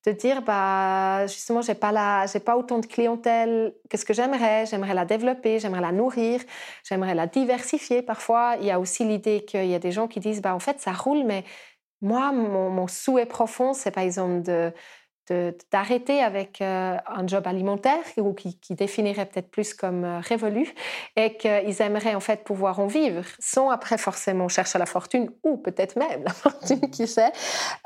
de 0.08 0.14
dire 0.14 0.42
bah 0.42 1.28
justement 1.28 1.62
j'ai 1.62 1.76
pas 1.76 1.92
la 1.92 2.26
j'ai 2.32 2.40
pas 2.40 2.56
autant 2.58 2.80
de 2.80 2.86
clientèle 2.86 3.74
que 3.90 3.98
ce 3.98 4.06
que 4.06 4.14
j'aimerais. 4.14 4.66
J'aimerais 4.66 4.94
la 4.94 5.06
développer 5.06 5.60
j'aimerais 5.60 5.82
la 5.82 5.92
nourrir 5.92 6.42
j'aimerais 6.84 7.16
la 7.16 7.28
diversifier. 7.28 8.02
Parfois 8.02 8.56
il 8.60 8.66
y 8.68 8.72
a 8.72 8.80
aussi 8.80 9.04
l'idée 9.06 9.44
qu'il 9.46 9.66
y 9.68 9.76
a 9.76 9.80
des 9.80 9.92
gens 9.92 10.08
qui 10.08 10.20
disent 10.22 10.42
bah 10.42 10.56
en 10.56 10.60
fait 10.60 10.80
ça 10.80 10.94
roule 10.94 11.24
mais 11.26 11.44
moi 12.02 12.32
mon, 12.32 12.70
mon 12.70 12.88
souhait 12.88 13.26
profond 13.26 13.74
c'est 13.74 13.92
par 13.92 14.04
exemple 14.04 14.44
de 14.44 14.72
d'arrêter 15.72 16.22
avec 16.22 16.62
euh, 16.62 16.96
un 17.08 17.28
job 17.28 17.48
alimentaire 17.48 18.00
ou 18.18 18.34
qui, 18.34 18.58
définirait 18.72 19.26
peut-être 19.26 19.50
plus 19.50 19.74
comme 19.74 20.04
euh, 20.04 20.20
révolu 20.20 20.74
et 21.16 21.36
qu'ils 21.38 21.82
aimeraient 21.82 22.16
en 22.16 22.20
fait 22.20 22.44
pouvoir 22.44 22.80
en 22.80 22.88
vivre 22.88 23.24
sans 23.40 23.70
après 23.70 23.98
forcément 23.98 24.48
chercher 24.48 24.80
la 24.80 24.86
fortune 24.86 25.30
ou 25.44 25.58
peut-être 25.58 25.98
même 25.98 26.24
la 26.26 26.34
fortune, 26.34 26.82
qui 26.92 27.08
sait. 27.08 27.32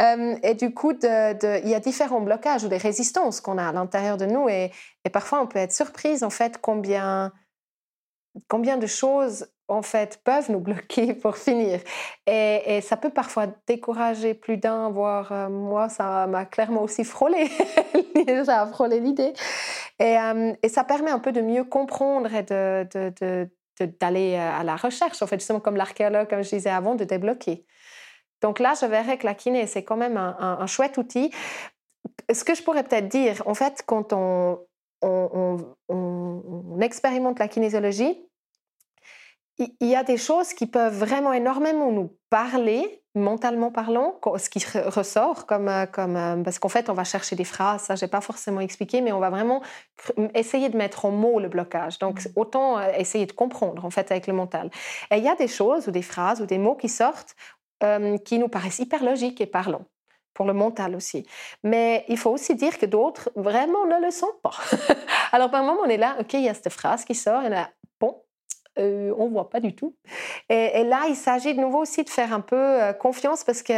Euh, 0.01 0.35
et 0.43 0.53
du 0.53 0.73
coup, 0.73 0.93
il 1.01 1.69
y 1.69 1.75
a 1.75 1.79
différents 1.79 2.21
blocages 2.21 2.63
ou 2.63 2.67
des 2.67 2.77
résistances 2.77 3.41
qu'on 3.41 3.57
a 3.57 3.67
à 3.67 3.71
l'intérieur 3.71 4.17
de 4.17 4.25
nous 4.25 4.47
et, 4.49 4.71
et, 5.05 5.09
parfois 5.09 5.41
on 5.41 5.47
peut 5.47 5.59
être 5.59 5.73
surprise 5.73 6.23
en 6.23 6.29
fait 6.29 6.59
combien, 6.61 7.31
combien 8.47 8.77
de 8.77 8.87
choses 8.87 9.47
en 9.71 9.81
fait, 9.81 10.19
peuvent 10.23 10.51
nous 10.51 10.59
bloquer 10.59 11.13
pour 11.21 11.37
finir. 11.37 11.79
Et, 12.27 12.81
ça 12.81 12.97
peut 12.97 13.09
parfois 13.09 13.47
décourager 13.67 14.33
plus 14.33 14.57
d'un, 14.57 14.89
voire 14.89 15.31
euh, 15.31 15.49
moi, 15.49 15.89
ça 15.89 16.27
m'a 16.27 16.45
clairement 16.45 16.83
aussi 16.83 17.03
frôlé. 17.03 17.49
a 18.47 18.67
frôlé 18.67 18.99
l'idée. 18.99 19.33
Euh, 20.01 20.53
et, 20.61 20.69
ça 20.69 20.83
permet 20.83 21.11
un 21.11 21.19
peu 21.19 21.31
de 21.31 21.41
mieux 21.41 21.63
comprendre 21.63 22.33
et 22.33 22.43
de, 22.43 23.49
d'aller 23.99 24.35
euh, 24.35 24.59
à 24.59 24.63
la 24.63 24.75
recherche, 24.75 25.21
en 25.21 25.27
fait, 25.27 25.39
justement 25.39 25.59
comme 25.59 25.77
l'archéologue, 25.77 26.29
comme 26.29 26.43
je 26.43 26.49
disais 26.49 26.69
avant, 26.69 26.95
de 26.95 27.03
débloquer. 27.03 27.65
Donc 28.41 28.59
là, 28.59 28.73
je 28.79 28.85
verrais 28.85 29.17
que 29.17 29.25
la 29.25 29.35
kiné, 29.35 29.67
c'est 29.67 29.83
quand 29.83 29.97
même 29.97 30.17
un, 30.17 30.65
chouette 30.65 30.97
outil. 30.97 31.31
Ce 32.33 32.43
que 32.43 32.55
je 32.55 32.63
pourrais 32.63 32.83
peut-être 32.83 33.07
dire, 33.07 33.43
en 33.45 33.53
fait, 33.53 33.83
quand 33.85 34.13
on, 34.13 34.59
on 35.01 36.79
expérimente 36.81 37.39
la 37.39 37.47
kinésiologie, 37.47 38.17
il 39.79 39.87
y 39.87 39.95
a 39.95 40.03
des 40.03 40.17
choses 40.17 40.53
qui 40.53 40.65
peuvent 40.65 40.97
vraiment 40.97 41.33
énormément 41.33 41.91
nous 41.91 42.15
parler, 42.29 43.03
mentalement 43.15 43.71
parlant, 43.71 44.19
ce 44.37 44.49
qui 44.49 44.63
ressort, 44.85 45.45
comme, 45.45 45.67
euh, 45.67 45.85
comme, 45.85 46.15
euh, 46.15 46.37
parce 46.43 46.59
qu'en 46.59 46.69
fait, 46.69 46.89
on 46.89 46.93
va 46.93 47.03
chercher 47.03 47.35
des 47.35 47.43
phrases, 47.43 47.81
ça, 47.81 47.95
je 47.95 48.05
n'ai 48.05 48.09
pas 48.09 48.21
forcément 48.21 48.61
expliqué, 48.61 49.01
mais 49.01 49.11
on 49.11 49.19
va 49.19 49.29
vraiment 49.29 49.61
essayer 50.33 50.69
de 50.69 50.77
mettre 50.77 51.05
en 51.05 51.11
mots 51.11 51.39
le 51.39 51.49
blocage. 51.49 51.99
Donc, 51.99 52.25
mmh. 52.25 52.29
autant 52.35 52.79
euh, 52.79 52.91
essayer 52.97 53.25
de 53.25 53.33
comprendre, 53.33 53.85
en 53.85 53.89
fait, 53.89 54.11
avec 54.11 54.27
le 54.27 54.33
mental. 54.33 54.69
Et 55.11 55.17
il 55.17 55.23
y 55.23 55.29
a 55.29 55.35
des 55.35 55.47
choses, 55.47 55.87
ou 55.87 55.91
des 55.91 56.01
phrases, 56.01 56.41
ou 56.41 56.45
des 56.45 56.57
mots 56.57 56.75
qui 56.75 56.89
sortent, 56.89 57.35
qui 58.25 58.37
nous 58.37 58.47
paraissent 58.47 58.77
hyper 58.77 59.03
logiques 59.03 59.41
et 59.41 59.47
parlants 59.47 59.85
pour 60.33 60.45
le 60.45 60.53
mental 60.53 60.95
aussi. 60.95 61.25
Mais 61.63 62.05
il 62.07 62.17
faut 62.17 62.31
aussi 62.31 62.55
dire 62.55 62.77
que 62.77 62.85
d'autres 62.85 63.29
vraiment 63.35 63.85
ne 63.85 64.03
le 64.03 64.11
sont 64.11 64.33
pas. 64.41 64.53
Alors, 65.31 65.51
par 65.51 65.63
moment, 65.63 65.81
on 65.83 65.89
est 65.89 65.97
là, 65.97 66.15
OK, 66.19 66.33
il 66.33 66.43
y 66.43 66.49
a 66.49 66.53
cette 66.53 66.69
phrase 66.69 67.05
qui 67.05 67.15
sort, 67.15 67.43
et 67.43 67.49
là, 67.49 67.69
bon, 67.99 68.21
euh, 68.79 69.13
on 69.17 69.25
ne 69.25 69.31
voit 69.31 69.49
pas 69.49 69.59
du 69.59 69.75
tout. 69.75 69.95
Et, 70.49 70.83
là, 70.83 71.03
il 71.09 71.15
s'agit 71.15 71.53
de 71.53 71.59
nouveau 71.59 71.79
aussi 71.79 72.03
de 72.03 72.09
faire 72.09 72.33
un 72.33 72.41
peu 72.41 72.55
euh, 72.55 72.93
confiance 72.93 73.43
parce 73.43 73.61
que 73.61 73.73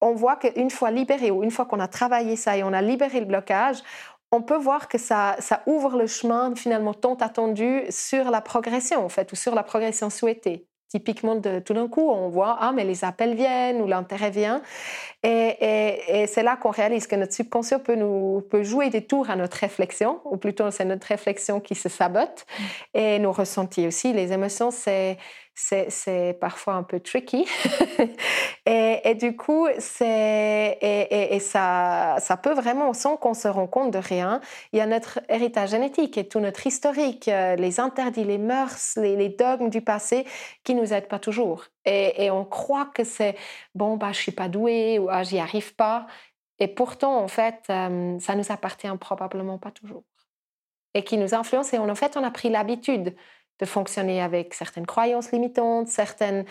on 0.00 0.14
voit 0.14 0.36
qu'une 0.36 0.70
fois 0.70 0.90
libéré 0.90 1.30
ou 1.30 1.44
une 1.44 1.52
fois 1.52 1.64
qu'on 1.64 1.78
a 1.78 1.86
travaillé 1.86 2.34
ça 2.34 2.56
et 2.56 2.64
on 2.64 2.72
a 2.72 2.82
libéré 2.82 3.20
le 3.20 3.26
blocage, 3.26 3.78
on 4.32 4.42
peut 4.42 4.56
voir 4.56 4.88
que 4.88 4.98
ça 4.98 5.36
ouvre 5.66 5.96
le 5.96 6.08
chemin 6.08 6.54
finalement 6.56 6.92
tant 6.92 7.14
attendu 7.14 7.84
sur 7.88 8.30
la 8.30 8.40
progression 8.40 9.04
en 9.04 9.08
fait 9.08 9.30
ou 9.30 9.36
sur 9.36 9.54
la 9.54 9.62
progression 9.62 10.10
souhaitée 10.10 10.66
typiquement 10.92 11.36
de 11.36 11.58
tout 11.58 11.72
d'un 11.72 11.88
coup 11.88 12.06
on 12.10 12.28
voit 12.28 12.58
ah 12.60 12.72
mais 12.72 12.84
les 12.84 13.02
appels 13.02 13.34
viennent 13.34 13.80
ou 13.80 13.86
l'intérêt 13.86 14.30
vient. 14.30 14.60
Et, 15.22 16.26
c'est 16.26 16.42
là 16.42 16.56
qu'on 16.56 16.70
réalise 16.70 17.06
que 17.06 17.16
notre 17.16 17.32
subconscient 17.32 17.78
peut 17.78 17.94
nous 17.94 18.42
peut 18.50 18.62
jouer 18.62 18.90
des 18.90 19.02
tours 19.02 19.30
à 19.30 19.36
notre 19.36 19.56
réflexion 19.56 20.20
ou 20.26 20.36
plutôt 20.36 20.70
c'est 20.70 20.84
notre 20.84 21.06
réflexion 21.06 21.60
qui 21.60 21.74
se 21.74 21.88
sabote. 21.88 22.44
Et 22.92 23.18
nos 23.18 23.32
ressentis 23.32 23.86
aussi 23.86 24.12
les 24.12 24.32
émotions 24.32 24.70
c'est 24.70 25.16
c'est 25.54 26.38
parfois 26.40 26.74
un 26.74 26.82
peu 26.82 27.00
tricky. 27.00 27.46
et, 28.66 29.14
du 29.14 29.36
coup, 29.36 29.66
c'est 29.78 30.78
ça, 31.40 32.16
ça 32.18 32.36
peut 32.36 32.54
vraiment, 32.54 32.92
sans 32.92 33.16
qu'on 33.16 33.34
se 33.34 33.48
rende 33.48 33.70
compte 33.70 33.90
de 33.90 33.98
rien, 33.98 34.40
il 34.72 34.78
y 34.78 34.82
a 34.82 34.86
notre 34.86 35.20
héritage 35.28 35.70
génétique 35.70 36.16
et 36.18 36.26
tout 36.28 36.40
notre 36.40 36.66
historique, 36.66 37.28
euh, 37.28 37.56
les 37.56 37.80
interdits, 37.80 38.24
les 38.24 38.38
mœurs, 38.38 38.96
les, 38.96 39.28
dogmes 39.28 39.70
du 39.70 39.80
passé 39.80 40.26
qui 40.64 40.74
nous 40.74 40.92
aident 40.92 41.08
pas 41.08 41.18
toujours. 41.18 41.64
Et, 41.84 42.30
on 42.30 42.44
croit 42.44 42.86
que 42.86 43.04
c'est 43.04 43.36
bon, 43.74 43.96
bah, 43.96 44.12
je 44.12 44.18
suis 44.18 44.32
pas 44.32 44.48
douée 44.48 44.98
ou 44.98 45.08
ah, 45.10 45.22
j'y 45.22 45.38
arrive 45.38 45.74
pas. 45.74 46.06
Et 46.58 46.68
pourtant, 46.68 47.18
en 47.18 47.28
fait, 47.28 47.64
euh, 47.70 48.18
ça 48.20 48.34
nous 48.34 48.52
appartient 48.52 48.88
probablement 49.00 49.58
pas 49.58 49.70
toujours. 49.70 50.04
Et 50.94 51.04
qui 51.04 51.16
nous 51.16 51.34
influence. 51.34 51.72
Et 51.72 51.78
en 51.78 51.94
fait, 51.94 52.16
on 52.16 52.22
a 52.22 52.30
pris 52.30 52.50
l'habitude 52.50 53.14
de 53.58 53.66
fonctionner 53.66 54.20
avec 54.22 54.54
certaines 54.54 54.86
croyances 54.86 55.32
limitantes, 55.32 55.88
certaines 55.88 56.44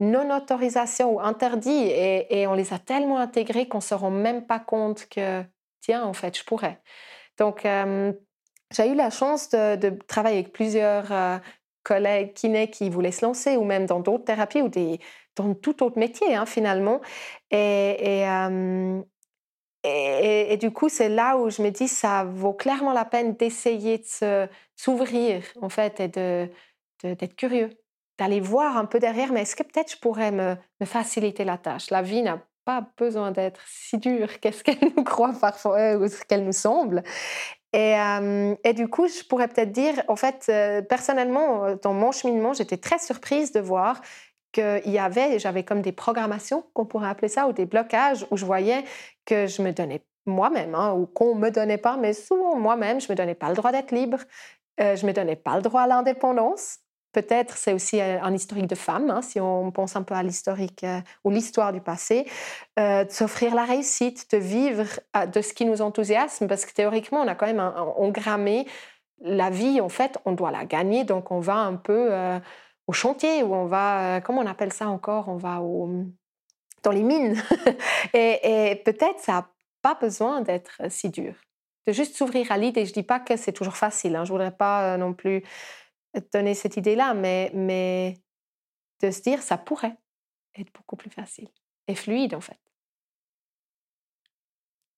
non-autorisations 0.00 1.14
ou 1.14 1.20
interdits, 1.20 1.88
et, 1.88 2.46
on 2.46 2.54
les 2.54 2.72
a 2.72 2.78
tellement 2.78 3.18
intégrés 3.18 3.68
qu'on 3.68 3.78
ne 3.78 3.82
se 3.82 3.94
rend 3.94 4.10
même 4.10 4.46
pas 4.46 4.58
compte 4.58 5.06
que, 5.08 5.42
tiens, 5.80 6.04
en 6.04 6.12
fait, 6.12 6.36
je 6.36 6.44
pourrais. 6.44 6.80
Donc, 7.38 7.64
euh, 7.64 8.12
j'ai 8.72 8.88
eu 8.90 8.94
la 8.94 9.10
chance 9.10 9.50
de, 9.50 9.90
travailler 10.06 10.38
avec 10.38 10.52
plusieurs 10.52 11.12
euh, 11.12 11.38
collègues 11.84 12.34
kinés 12.34 12.70
qui 12.70 12.90
voulaient 12.90 13.12
se 13.12 13.24
lancer, 13.24 13.56
ou 13.56 13.64
même 13.64 13.86
dans 13.86 14.00
d'autres 14.00 14.24
thérapies, 14.24 14.62
ou 14.62 14.68
des, 14.68 14.98
dans 15.36 15.54
tout 15.54 15.82
autre 15.82 15.98
métier, 15.98 16.34
hein, 16.34 16.46
finalement. 16.46 17.00
Et, 17.50 18.24
euh, 18.28 19.00
et, 19.84 20.56
du 20.56 20.70
coup, 20.70 20.88
c'est 20.88 21.08
là 21.08 21.36
où 21.36 21.50
je 21.50 21.60
me 21.60 21.70
dis, 21.70 21.88
ça 21.88 22.24
vaut 22.24 22.54
clairement 22.54 22.92
la 22.92 23.04
peine 23.04 23.34
d'essayer 23.34 23.98
de 23.98 24.48
s'ouvrir, 24.76 25.44
en 25.60 25.68
fait, 25.68 26.00
et 26.00 26.08
d'être 26.08 27.36
curieux, 27.36 27.70
d'aller 28.18 28.40
voir 28.40 28.76
un 28.76 28.86
peu 28.86 28.98
derrière, 28.98 29.32
mais 29.32 29.42
est-ce 29.42 29.56
que 29.56 29.62
peut-être 29.62 29.92
je 29.92 29.98
pourrais 29.98 30.30
me, 30.30 30.56
faciliter 30.84 31.44
la 31.44 31.58
tâche? 31.58 31.90
La 31.90 32.02
vie 32.02 32.22
n'a 32.22 32.40
pas 32.64 32.86
besoin 32.96 33.30
d'être 33.30 33.60
si 33.66 33.98
dure 33.98 34.28
qu'est-ce 34.40 34.64
qu'elle 34.64 34.92
nous 34.96 35.04
croit 35.04 35.34
parfois 35.38 35.78
euh, 35.78 35.98
ou 35.98 36.08
ce 36.08 36.24
qu'elle 36.24 36.44
nous 36.44 36.52
semble. 36.52 37.02
Et, 37.74 37.98
euh, 37.98 38.54
et, 38.64 38.72
du 38.72 38.88
coup, 38.88 39.08
je 39.08 39.24
pourrais 39.24 39.48
peut-être 39.48 39.72
dire, 39.72 40.02
en 40.08 40.16
fait, 40.16 40.46
euh, 40.48 40.80
personnellement, 40.80 41.74
dans 41.82 41.92
mon 41.92 42.12
cheminement, 42.12 42.52
j'étais 42.52 42.76
très 42.76 43.00
surprise 43.00 43.52
de 43.52 43.60
voir 43.60 44.00
qu'il 44.54 44.90
y 44.90 44.98
avait, 44.98 45.38
j'avais 45.38 45.64
comme 45.64 45.82
des 45.82 45.92
programmations, 45.92 46.64
qu'on 46.72 46.86
pourrait 46.86 47.08
appeler 47.08 47.28
ça, 47.28 47.48
ou 47.48 47.52
des 47.52 47.66
blocages, 47.66 48.24
où 48.30 48.36
je 48.36 48.46
voyais 48.46 48.84
que 49.26 49.46
je 49.46 49.60
me 49.60 49.72
donnais 49.72 50.02
moi-même, 50.26 50.74
hein, 50.74 50.92
ou 50.94 51.06
qu'on 51.06 51.34
me 51.34 51.50
donnait 51.50 51.78
pas, 51.78 51.96
mais 51.96 52.14
souvent 52.14 52.56
moi-même, 52.56 53.00
je 53.00 53.10
me 53.10 53.16
donnais 53.16 53.34
pas 53.34 53.48
le 53.48 53.54
droit 53.54 53.72
d'être 53.72 53.90
libre, 53.90 54.18
euh, 54.80 54.96
je 54.96 55.06
me 55.06 55.12
donnais 55.12 55.36
pas 55.36 55.56
le 55.56 55.62
droit 55.62 55.82
à 55.82 55.86
l'indépendance. 55.86 56.78
Peut-être 57.12 57.56
c'est 57.56 57.72
aussi 57.72 58.00
euh, 58.00 58.20
un 58.22 58.32
historique 58.32 58.66
de 58.66 58.74
femme, 58.74 59.10
hein, 59.10 59.22
si 59.22 59.40
on 59.40 59.70
pense 59.70 59.96
un 59.96 60.02
peu 60.02 60.14
à 60.14 60.22
l'historique 60.22 60.82
euh, 60.84 61.00
ou 61.24 61.30
l'histoire 61.30 61.72
du 61.72 61.80
passé, 61.80 62.26
de 62.76 63.06
s'offrir 63.10 63.54
la 63.54 63.64
réussite, 63.64 64.30
de 64.32 64.38
vivre 64.38 64.84
de 65.32 65.42
ce 65.42 65.52
qui 65.52 65.64
nous 65.64 65.82
enthousiasme, 65.82 66.46
parce 66.46 66.64
que 66.64 66.72
théoriquement, 66.72 67.20
on 67.20 67.28
a 67.28 67.34
quand 67.34 67.46
même 67.46 67.60
engrammé 67.60 68.66
la 69.20 69.50
vie, 69.50 69.80
en 69.80 69.88
fait, 69.88 70.18
on 70.24 70.32
doit 70.32 70.50
la 70.50 70.64
gagner, 70.64 71.04
donc 71.04 71.30
on 71.30 71.40
va 71.40 71.54
un 71.54 71.76
peu 71.76 72.10
au 72.86 72.92
chantier 72.92 73.42
où 73.42 73.54
on 73.54 73.66
va, 73.66 74.16
euh, 74.16 74.20
comment 74.20 74.40
on 74.40 74.46
appelle 74.46 74.72
ça 74.72 74.88
encore? 74.88 75.28
On 75.28 75.36
va 75.36 75.60
dans 76.82 76.90
les 76.90 77.02
mines. 77.02 77.42
et, 78.14 78.82
peut-être 78.84 79.20
ça 79.20 79.32
n'a 79.32 79.50
pas 79.82 79.94
besoin 79.94 80.42
d'être 80.42 80.76
euh, 80.80 80.88
si 80.90 81.10
dur. 81.10 81.34
De 81.86 81.92
juste 81.92 82.16
s'ouvrir 82.16 82.50
à 82.52 82.58
l'idée. 82.58 82.84
Je 82.84 82.90
ne 82.90 82.94
dis 82.94 83.02
pas 83.02 83.20
que 83.20 83.36
c'est 83.36 83.52
toujours 83.52 83.76
facile. 83.76 84.16
Hein. 84.16 84.24
Je 84.24 84.32
ne 84.32 84.38
voudrais 84.38 84.56
pas 84.56 84.94
euh, 84.94 84.96
non 84.96 85.12
plus 85.12 85.42
donner 86.32 86.54
cette 86.54 86.76
idée-là, 86.76 87.12
mais, 87.14 87.50
mais 87.54 88.14
de 89.02 89.10
se 89.10 89.20
dire 89.20 89.42
ça 89.42 89.58
pourrait 89.58 89.96
être 90.56 90.72
beaucoup 90.72 90.96
plus 90.96 91.10
facile 91.10 91.48
et 91.88 91.94
fluide 91.94 92.34
en 92.34 92.40
fait. 92.40 92.58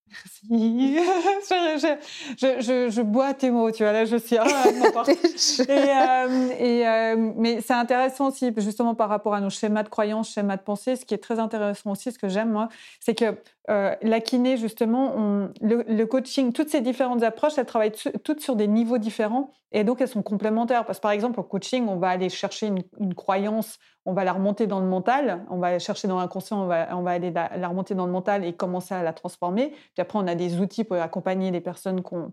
Merci. 0.08 0.96
je, 2.38 2.60
je, 2.60 2.90
je, 2.90 3.02
bois 3.02 3.34
tes 3.34 3.50
mots, 3.50 3.70
tu 3.70 3.82
vois, 3.82 3.92
là, 3.92 4.04
je 4.04 4.16
suis... 4.16 4.36
Ah, 4.38 4.46
et, 6.58 6.64
et, 6.64 6.88
euh, 6.88 7.32
mais 7.36 7.60
c'est 7.60 7.74
intéressant 7.74 8.28
aussi, 8.28 8.52
justement, 8.56 8.94
par 8.94 9.08
rapport 9.08 9.34
à 9.34 9.40
nos 9.40 9.50
schémas 9.50 9.82
de 9.82 9.88
croyance, 9.88 10.32
schémas 10.32 10.56
de 10.56 10.62
pensée, 10.62 10.96
ce 10.96 11.04
qui 11.04 11.14
est 11.14 11.18
très 11.18 11.38
intéressant 11.38 11.90
aussi, 11.90 12.12
ce 12.12 12.18
que 12.18 12.28
j'aime, 12.28 12.50
moi, 12.50 12.68
c'est 13.00 13.14
que 13.14 13.36
euh, 13.68 13.94
la 14.02 14.20
kiné, 14.20 14.56
justement, 14.56 15.12
on, 15.16 15.52
le, 15.60 16.04
coaching, 16.04 16.52
toutes 16.52 16.68
ces 16.68 16.80
différentes 16.80 17.22
approches, 17.22 17.58
elles 17.58 17.66
travaillent 17.66 17.94
toutes 18.22 18.40
sur 18.40 18.54
des 18.54 18.68
niveaux 18.68 18.98
différents 18.98 19.50
et 19.72 19.82
donc 19.82 20.00
elles 20.00 20.08
sont 20.08 20.22
complémentaires. 20.22 20.84
Parce 20.84 20.98
que 20.98 21.02
par 21.02 21.10
exemple, 21.10 21.40
au 21.40 21.42
coaching, 21.42 21.86
on 21.88 21.96
va 21.96 22.10
aller 22.10 22.28
chercher 22.28 22.70
une, 22.98 23.14
croyance, 23.14 23.78
on 24.06 24.12
va 24.12 24.24
la 24.24 24.32
remonter 24.32 24.66
dans 24.66 24.78
le 24.78 24.86
mental, 24.86 25.44
on 25.50 25.58
va 25.58 25.78
chercher 25.78 26.06
dans 26.08 26.18
l'inconscient, 26.18 26.62
on 26.62 26.66
va, 26.66 26.96
on 26.96 27.02
va 27.02 27.10
aller 27.10 27.32
la, 27.32 27.68
remonter 27.68 27.94
dans 27.94 28.06
le 28.06 28.12
mental 28.12 28.44
et 28.44 28.52
commencer 28.52 28.94
à 28.94 29.02
la 29.02 29.12
transformer. 29.12 29.70
Puis 29.70 30.00
après, 30.00 30.18
on 30.18 30.26
a 30.28 30.36
des 30.36 30.60
outils 30.60 30.84
pour 30.84 30.96
accompagner 30.96 31.50
les 31.50 31.60
personnes 31.60 32.02
qu'on, 32.02 32.32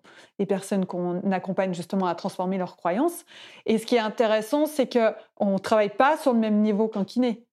accompagne 1.32 1.74
justement 1.74 2.06
à 2.06 2.16
transformer 2.16 2.60
leurs 2.60 2.78
croyances. 2.78 3.26
Et 3.66 3.80
ce 3.80 3.86
qui 3.88 3.96
est 3.96 4.00
intéressant, 4.00 4.68
c'est 4.68 4.88
qu'on 4.88 5.54
ne 5.54 5.58
travaille 5.58 5.90
pas 5.90 6.16
sur 6.18 6.32
le 6.32 6.40
même 6.40 6.62
niveau 6.62 6.88
qu'un 6.88 7.04
kiné. 7.04 7.44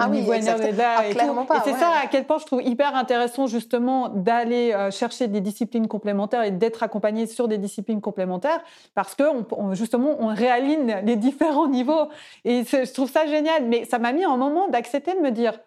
Ah 0.00 0.08
oui, 0.08 0.24
ah, 0.30 1.08
et 1.08 1.10
clairement 1.10 1.44
pas. 1.44 1.56
Et 1.56 1.60
c'est 1.64 1.74
ça 1.74 1.90
à 1.90 2.06
quel 2.06 2.24
point 2.24 2.38
je 2.38 2.46
trouve 2.46 2.62
hyper 2.62 2.94
intéressant 2.94 3.48
justement 3.48 4.08
d'aller 4.08 4.72
euh, 4.72 4.92
chercher 4.92 5.26
des 5.26 5.40
disciplines 5.40 5.88
complémentaires 5.88 6.44
et 6.44 6.52
d'être 6.52 6.84
accompagné 6.84 7.26
sur 7.26 7.48
des 7.48 7.58
disciplines 7.58 8.00
complémentaires 8.00 8.62
parce 8.94 9.16
que 9.16 9.24
on, 9.50 9.74
justement 9.74 10.14
on 10.20 10.28
réaligne 10.28 11.02
les 11.04 11.16
différents 11.16 11.66
niveaux 11.66 12.08
et 12.44 12.62
je 12.64 12.92
trouve 12.92 13.10
ça 13.10 13.26
génial. 13.26 13.64
Mais 13.64 13.86
ça 13.86 13.98
m'a 13.98 14.12
mis 14.12 14.22
un 14.22 14.36
moment 14.36 14.68
d'accepter 14.68 15.14
de 15.14 15.20
me 15.20 15.32
dire 15.32 15.58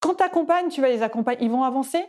quand 0.00 0.16
tu 0.16 0.22
accompagnes, 0.22 0.68
tu 0.68 0.82
vas 0.82 0.88
les 0.88 1.02
accompagner, 1.02 1.42
ils 1.42 1.50
vont 1.50 1.64
avancer. 1.64 2.04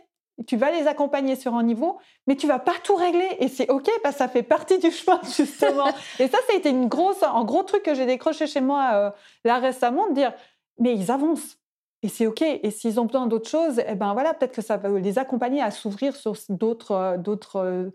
Tu 0.48 0.56
vas 0.56 0.72
les 0.72 0.88
accompagner 0.88 1.36
sur 1.36 1.54
un 1.54 1.62
niveau, 1.62 1.96
mais 2.26 2.34
tu 2.34 2.48
vas 2.48 2.58
pas 2.58 2.74
tout 2.82 2.96
régler 2.96 3.36
et 3.38 3.46
c'est 3.46 3.70
ok 3.70 3.88
parce 4.02 4.16
que 4.16 4.18
ça 4.18 4.26
fait 4.26 4.42
partie 4.42 4.80
du 4.80 4.90
chemin 4.90 5.20
justement. 5.36 5.86
et 6.18 6.26
ça, 6.26 6.38
ça 6.48 6.54
a 6.54 6.56
été 6.56 6.70
une 6.70 6.88
grosse, 6.88 7.22
un 7.22 7.44
gros 7.44 7.62
truc 7.62 7.84
que 7.84 7.94
j'ai 7.94 8.04
décroché 8.04 8.48
chez 8.48 8.60
moi 8.60 8.90
euh, 8.94 9.10
là 9.44 9.60
récemment 9.60 10.08
de 10.08 10.14
dire 10.14 10.32
mais 10.78 10.94
ils 10.94 11.10
avancent. 11.10 11.58
Et 12.04 12.08
c'est 12.08 12.26
OK. 12.26 12.42
Et 12.42 12.70
s'ils 12.70 13.00
ont 13.00 13.06
besoin 13.06 13.26
d'autres 13.26 13.48
choses, 13.48 13.80
eh 13.86 13.94
ben 13.94 14.12
voilà, 14.12 14.34
peut-être 14.34 14.54
que 14.54 14.60
ça 14.60 14.76
va 14.76 14.90
les 14.90 15.18
accompagner 15.18 15.62
à 15.62 15.70
s'ouvrir 15.70 16.14
sur 16.14 16.36
d'autres, 16.50 16.92
euh, 16.92 17.16
d'autres, 17.16 17.56
euh, 17.56 17.90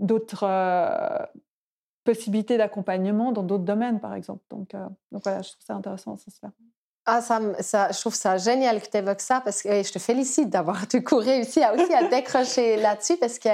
d'autres 0.00 0.42
euh, 0.42 1.24
possibilités 2.02 2.58
d'accompagnement 2.58 3.30
dans 3.30 3.44
d'autres 3.44 3.62
domaines, 3.62 4.00
par 4.00 4.14
exemple. 4.14 4.42
Donc, 4.50 4.72
donc 5.12 5.22
voilà, 5.22 5.40
je 5.42 5.50
trouve 5.50 5.64
ça 5.64 5.74
intéressant, 5.74 6.16
ça 6.16 6.32
se 6.32 6.38
fait. 6.40 6.48
Ah, 7.06 7.20
ça, 7.20 7.38
ça, 7.60 7.92
je 7.92 8.00
trouve 8.00 8.14
ça 8.14 8.38
génial 8.38 8.80
que 8.80 8.88
tu 8.88 8.96
évoques 8.96 9.20
ça 9.20 9.40
parce 9.40 9.62
que 9.62 9.82
je 9.82 9.92
te 9.92 9.98
félicite 10.00 10.50
d'avoir 10.50 10.86
du 10.88 11.04
coup 11.04 11.16
réussi 11.16 11.62
à 11.62 11.74
aussi 11.74 11.92
à 11.94 12.08
décrocher 12.08 12.76
là-dessus 12.82 13.18
parce 13.18 13.38
que 13.38 13.50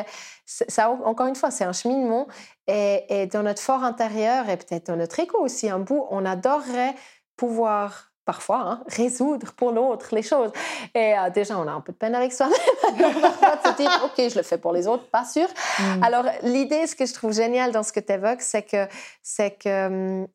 ça, 0.46 0.90
encore 0.90 1.26
une 1.26 1.34
fois, 1.34 1.50
c'est 1.50 1.64
un 1.64 1.72
cheminement 1.72 2.26
et, 2.66 3.04
et 3.08 3.26
dans 3.26 3.42
notre 3.42 3.60
fort 3.60 3.84
intérieur 3.84 4.48
et 4.48 4.56
peut-être 4.56 4.86
dans 4.86 4.96
notre 4.96 5.20
écho 5.20 5.36
aussi, 5.42 5.68
un 5.68 5.80
bout, 5.80 6.06
on 6.10 6.24
adorerait 6.24 6.94
pouvoir 7.36 8.09
parfois 8.30 8.60
hein, 8.60 8.84
résoudre 8.86 9.50
pour 9.54 9.72
l'autre 9.72 10.14
les 10.14 10.22
choses. 10.22 10.52
Et 10.94 11.18
euh, 11.18 11.30
déjà, 11.30 11.58
on 11.58 11.66
a 11.66 11.72
un 11.72 11.80
peu 11.80 11.90
de 11.90 11.96
peine 11.98 12.14
avec 12.14 12.32
soi-même. 12.32 12.54
parfois, 13.20 13.56
de 13.56 13.68
se 13.68 13.76
dire, 13.76 13.90
OK, 14.04 14.30
je 14.30 14.36
le 14.36 14.44
fais 14.44 14.56
pour 14.56 14.72
les 14.72 14.86
autres, 14.86 15.08
pas 15.10 15.24
sûr. 15.24 15.48
Mm. 15.48 16.04
Alors, 16.04 16.26
l'idée, 16.44 16.86
ce 16.86 16.94
que 16.94 17.06
je 17.06 17.12
trouve 17.12 17.32
génial 17.32 17.72
dans 17.72 17.82
ce 17.82 17.92
que 17.92 17.98
tu 17.98 18.12
évoques, 18.12 18.42
c'est 18.42 18.62
que, 18.62 18.86
c'est 19.20 19.58
que 19.60 19.86
hum, 19.86 20.28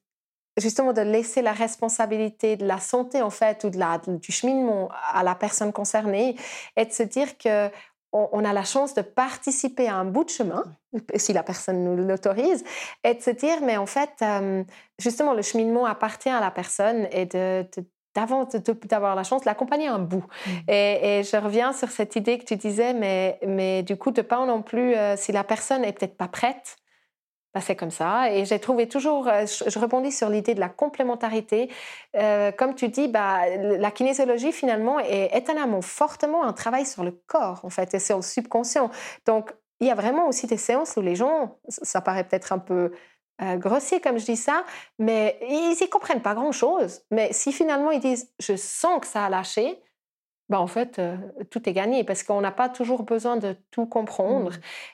justement 0.57 0.91
de 0.91 0.99
laisser 0.99 1.41
la 1.41 1.53
responsabilité 1.53 2.57
de 2.57 2.65
la 2.65 2.81
santé 2.81 3.21
en 3.21 3.29
fait 3.29 3.63
ou 3.63 3.69
de 3.69 3.77
la, 3.77 4.01
du 4.05 4.31
cheminement 4.31 4.89
à 5.13 5.23
la 5.23 5.35
personne 5.35 5.71
concernée 5.71 6.35
et 6.75 6.85
de 6.85 6.91
se 6.91 7.03
dire 7.03 7.37
que 7.37 7.69
on, 8.15 8.45
a 8.45 8.53
la 8.53 8.63
chance 8.63 8.93
de 8.93 9.01
participer 9.01 9.87
à 9.87 9.95
un 9.95 10.05
bout 10.05 10.23
de 10.23 10.29
chemin, 10.29 10.63
si 11.15 11.33
la 11.33 11.43
personne 11.43 11.83
nous 11.83 11.95
l'autorise, 11.95 12.63
et 13.03 13.13
de 13.13 13.21
se 13.21 13.29
dire, 13.29 13.57
mais 13.61 13.77
en 13.77 13.85
fait, 13.85 14.11
euh, 14.21 14.63
justement, 14.99 15.33
le 15.33 15.41
cheminement 15.41 15.85
appartient 15.85 16.29
à 16.29 16.39
la 16.39 16.51
personne 16.51 17.07
et 17.11 17.25
de, 17.25 17.65
d'avoir 18.15 19.15
la 19.15 19.23
chance 19.23 19.41
de 19.41 19.45
l'accompagner 19.47 19.87
un 19.87 19.99
bout. 19.99 20.23
Mmh. 20.47 20.49
Et, 20.69 21.21
je 21.23 21.37
reviens 21.37 21.73
sur 21.73 21.89
cette 21.89 22.15
idée 22.15 22.37
que 22.37 22.45
tu 22.45 22.55
disais, 22.55 22.93
mais, 22.93 23.39
mais 23.45 23.83
du 23.83 23.97
coup, 23.97 24.11
de 24.11 24.21
pas 24.21 24.45
non 24.45 24.61
plus, 24.61 24.95
euh, 24.95 25.17
si 25.17 25.31
la 25.31 25.43
personne 25.43 25.83
est 25.83 25.93
peut-être 25.93 26.17
pas 26.17 26.29
prête, 26.29 26.77
bah, 27.55 27.61
c'est 27.61 27.77
comme 27.77 27.89
ça. 27.89 28.33
Et 28.33 28.43
j'ai 28.43 28.59
trouvé 28.59 28.89
toujours, 28.89 29.29
euh, 29.29 29.45
je, 29.45 29.79
rebondis 29.79 30.11
sur 30.11 30.29
l'idée 30.29 30.53
de 30.53 30.59
la 30.59 30.67
complémentarité. 30.67 31.71
Euh, 32.17 32.51
comme 32.51 32.75
tu 32.75 32.89
dis, 32.89 33.07
bah, 33.07 33.47
la 33.57 33.91
kinésiologie 33.91 34.51
finalement 34.51 34.99
est 34.99 35.33
étonnamment 35.33 35.81
fortement 35.81 36.43
un 36.43 36.51
travail 36.51 36.85
sur 36.85 37.05
le 37.05 37.11
corps 37.11 37.61
en 37.63 37.69
fait 37.69 37.93
et 37.93 37.99
sur 37.99 38.17
le 38.17 38.23
subconscient. 38.23 38.91
Donc 39.25 39.53
il 39.79 39.87
y 39.87 39.89
a 39.89 39.95
vraiment 39.95 40.27
aussi 40.27 40.47
des 40.47 40.57
séances 40.57 40.97
où 40.97 41.01
les 41.01 41.15
gens, 41.15 41.57
ça 41.69 42.01
paraît 42.01 42.25
peut-être 42.25 42.51
un 42.51 42.59
peu 42.59 42.91
euh, 43.41 43.55
grossier 43.55 44.01
comme 44.01 44.19
je 44.19 44.25
dis 44.25 44.35
ça, 44.35 44.65
mais 44.99 45.37
ils 45.41 45.77
y 45.79 45.89
comprennent 45.89 46.21
pas 46.21 46.33
grand-chose. 46.33 47.03
Mais 47.09 47.31
si 47.31 47.53
finalement 47.53 47.91
ils 47.91 48.01
disent, 48.01 48.33
je 48.39 48.57
sens 48.57 48.99
que 48.99 49.07
ça 49.07 49.23
a 49.23 49.29
lâché, 49.29 49.79
bah, 50.49 50.59
en 50.59 50.67
fait, 50.67 50.99
euh, 50.99 51.17
tout 51.49 51.67
est 51.67 51.73
gagné 51.73 52.03
parce 52.03 52.21
qu'on 52.21 52.39
n'a 52.39 52.51
pas 52.51 52.69
toujours 52.69 53.03
besoin 53.03 53.37
de 53.37 53.55
tout 53.71 53.87
comprendre. 53.87 54.51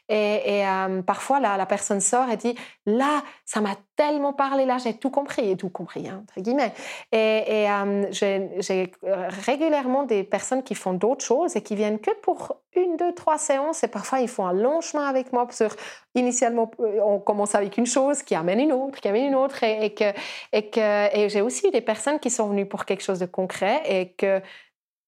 Mmh. 0.10 0.14
Et, 0.14 0.64
parfois, 1.06 1.40
la, 1.40 1.58
la, 1.58 1.66
personne 1.66 2.00
sort 2.00 2.30
et 2.30 2.38
dit 2.38 2.56
Là, 2.86 3.22
ça 3.46 3.60
m'a 3.60 3.76
tellement 3.98 4.34
parlé, 4.34 4.66
là, 4.66 4.78
j'ai 4.78 4.94
tout 4.94 5.10
compris, 5.10 5.52
et 5.52 5.58
tout 5.58 5.70
compris, 5.70 6.08
hein, 6.08 6.24
entre 6.24 6.42
guillemets. 6.42 6.74
Et, 7.12 7.68
j'ai 8.12 8.92
régulièrement 9.04 10.04
des 10.04 10.24
personnes 10.24 10.64
qui 10.64 10.76
font 10.76 10.94
d'autres 10.94 11.26
choses 11.26 11.56
et 11.56 11.62
qui 11.62 11.76
viennent 11.76 12.00
que 12.00 12.12
pour 12.22 12.56
une, 12.76 12.96
deux, 12.98 13.14
trois 13.14 13.38
séances. 13.38 13.84
Et 13.84 13.88
parfois, 13.88 14.22
ils 14.22 14.28
font 14.28 14.46
un 14.46 14.54
long 14.54 14.82
chemin 14.82 15.06
avec 15.06 15.34
moi. 15.34 15.48
Sur, 15.52 15.76
initialement, 16.16 16.72
on 17.04 17.20
commence 17.20 17.56
avec 17.56 17.78
une 17.78 17.86
chose 17.86 18.24
qui 18.24 18.36
amène 18.36 18.60
une 18.60 18.74
autre, 18.74 19.02
qui 19.02 19.08
amène 19.08 19.26
une 19.26 19.36
autre. 19.36 19.64
Et, 19.64 19.94
que, 19.94 20.14
et, 20.54 20.70
que, 20.70 21.16
et 21.16 21.30
j'ai 21.30 21.42
aussi 21.42 21.70
des 21.72 21.82
personnes 21.82 22.20
qui 22.20 22.30
sont 22.30 22.48
venues 22.48 22.66
pour 22.66 22.86
quelque 22.86 23.04
chose 23.04 23.20
de 23.20 23.26
concret 23.26 23.82
et 23.86 24.14
que 24.14 24.42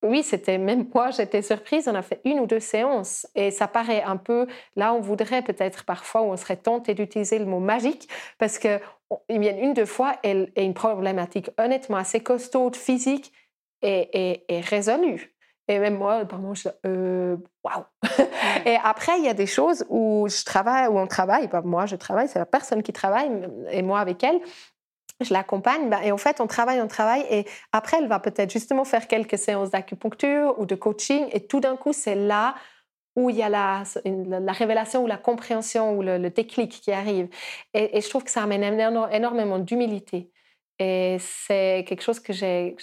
oui, 0.04 0.24
c'était 0.24 0.58
même 0.58 0.88
moi, 0.94 1.12
j'étais 1.12 1.42
surprise. 1.42 1.88
On 1.88 1.96
a 1.96 2.02
fait 2.02 2.22
une 2.26 2.40
ou 2.40 2.46
deux 2.46 2.60
séances 2.60 3.28
et 3.36 3.52
ça 3.52 3.68
paraît 3.68 4.04
un 4.04 4.18
peu. 4.18 4.48
Là, 4.76 4.94
on 4.94 5.00
voudrait 5.00 5.42
peut-être 5.42 5.86
parfois, 5.86 6.22
où 6.22 6.26
on 6.26 6.38
serait 6.38 6.58
tenté 6.58 6.94
d'utiliser 6.94 7.40
le 7.40 7.46
mot 7.46 7.60
magique 7.60 8.08
parce 8.38 8.60
que 8.60 8.80
il 9.30 9.40
vient 9.40 9.58
une 9.58 9.74
deux 9.74 9.86
fois 9.86 10.16
et, 10.24 10.50
une 10.58 10.74
problématique 10.74 11.50
honnêtement 11.58 11.98
assez 11.98 12.20
costaud, 12.20 12.72
physique 12.74 13.32
et, 13.82 14.44
résolue. 14.70 15.36
Et 15.70 15.80
même 15.80 15.98
moi, 15.98 16.26
par 16.26 16.42
je 16.56 16.68
euh, 16.86 17.38
waouh. 17.64 17.86
et 18.66 18.78
après, 18.84 19.18
il 19.20 19.24
y 19.24 19.30
a 19.30 19.34
des 19.34 19.46
choses 19.46 19.86
où 19.88 20.28
je 20.28 20.44
travaille, 20.44 20.88
où 20.88 21.00
on 21.00 21.08
travaille. 21.08 21.48
Pas 21.48 21.62
moi, 21.62 21.86
je 21.86 21.96
travaille, 21.96 22.28
c'est 22.28 22.40
la 22.40 22.46
personne 22.46 22.84
qui 22.84 22.92
travaille 22.92 23.32
et 23.72 23.82
moi 23.82 24.00
avec 24.00 24.24
elle 24.24 24.42
je 25.22 25.34
l'accompagne, 25.34 25.90
bah, 25.90 26.04
et 26.04 26.12
en 26.12 26.18
fait, 26.18 26.42
on 26.42 26.48
travaille, 26.48 26.82
on 26.82 26.88
travaille, 26.88 27.26
et 27.30 27.46
après, 27.72 27.98
elle 27.98 28.08
va 28.08 28.20
peut-être 28.20 28.52
justement 28.52 28.86
faire 28.86 29.08
quelques 29.08 29.38
séances 29.38 29.72
d'acupuncture 29.72 30.56
ou 30.58 30.66
de 30.66 30.76
coaching, 30.76 31.28
et 31.32 31.46
tout 31.46 31.60
d'un 31.60 31.76
coup, 31.76 31.94
c'est 31.94 32.16
là 32.16 32.56
où 33.16 33.30
il 33.30 33.36
y 33.36 33.44
a 33.44 33.50
la, 33.50 33.84
la, 34.06 34.52
révélation 34.54 35.04
ou 35.04 35.08
la 35.08 35.18
compréhension 35.18 35.96
ou 35.96 36.02
le, 36.02 36.30
déclic 36.30 36.82
qui 36.82 36.92
arrive. 36.92 37.30
Et, 37.74 38.02
je 38.02 38.10
trouve 38.10 38.24
que 38.24 38.32
ça 38.32 38.42
amène 38.42 38.64
énormément 38.64 39.60
d'humilité. 39.60 40.32
Et 40.80 41.18
c'est 41.20 41.86
quelque 41.88 42.02
chose 42.02 42.20
que 42.20 42.34
j'ai 42.34 42.76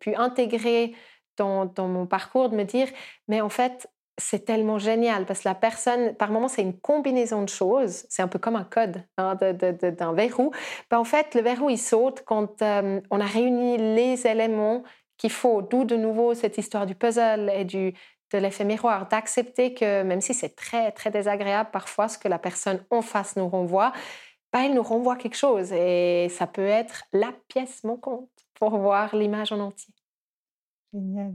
pu 0.00 0.14
intégrer 0.16 0.94
dans, 1.36 1.66
dans, 1.66 1.86
mon 1.86 2.06
parcours, 2.06 2.48
de 2.50 2.56
me 2.56 2.64
dire, 2.64 2.88
mais 3.28 3.40
en 3.40 3.48
fait, 3.48 3.88
c'est 4.20 4.44
tellement 4.44 4.78
génial 4.78 5.26
parce 5.26 5.40
que 5.40 5.48
la 5.48 5.54
personne, 5.54 6.14
par 6.14 6.30
moment, 6.30 6.48
c'est 6.48 6.62
une 6.62 6.78
combinaison 6.78 7.42
de 7.42 7.48
choses. 7.48 8.04
C'est 8.08 8.22
un 8.22 8.28
peu 8.28 8.38
comme 8.38 8.56
un 8.56 8.64
code 8.64 9.02
hein, 9.16 9.34
d'un 9.34 10.12
verrou. 10.12 10.52
Ben, 10.90 10.98
en 10.98 11.04
fait, 11.04 11.34
le 11.34 11.40
verrou, 11.40 11.70
il 11.70 11.78
saute 11.78 12.22
quand 12.24 12.62
euh, 12.62 13.00
on 13.10 13.20
a 13.20 13.26
réuni 13.26 13.78
les 13.78 14.26
éléments 14.26 14.82
qu'il 15.16 15.30
faut. 15.30 15.62
D'où 15.62 15.84
de 15.84 15.96
nouveau 15.96 16.34
cette 16.34 16.58
histoire 16.58 16.86
du 16.86 16.94
puzzle 16.94 17.50
et 17.54 17.64
du, 17.64 17.94
de 18.32 18.38
l'effet 18.38 18.64
miroir, 18.64 19.08
d'accepter 19.08 19.74
que 19.74 20.02
même 20.02 20.20
si 20.20 20.34
c'est 20.34 20.54
très, 20.54 20.92
très 20.92 21.10
désagréable 21.10 21.70
parfois 21.72 22.08
ce 22.08 22.18
que 22.18 22.28
la 22.28 22.38
personne 22.38 22.84
en 22.90 23.02
face 23.02 23.36
nous 23.36 23.48
renvoie, 23.48 23.92
ben, 24.52 24.60
elle 24.60 24.74
nous 24.74 24.82
renvoie 24.82 25.16
quelque 25.16 25.36
chose 25.36 25.72
et 25.72 26.28
ça 26.30 26.46
peut 26.46 26.66
être 26.66 27.04
la 27.12 27.32
pièce 27.48 27.84
manquante 27.84 28.28
pour 28.54 28.76
voir 28.78 29.14
l'image 29.14 29.52
en 29.52 29.60
entier. 29.60 29.94
Génial. 30.92 31.34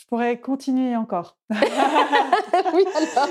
Je 0.00 0.06
pourrais 0.06 0.40
continuer 0.40 0.96
encore. 0.96 1.36
oui, 1.50 2.84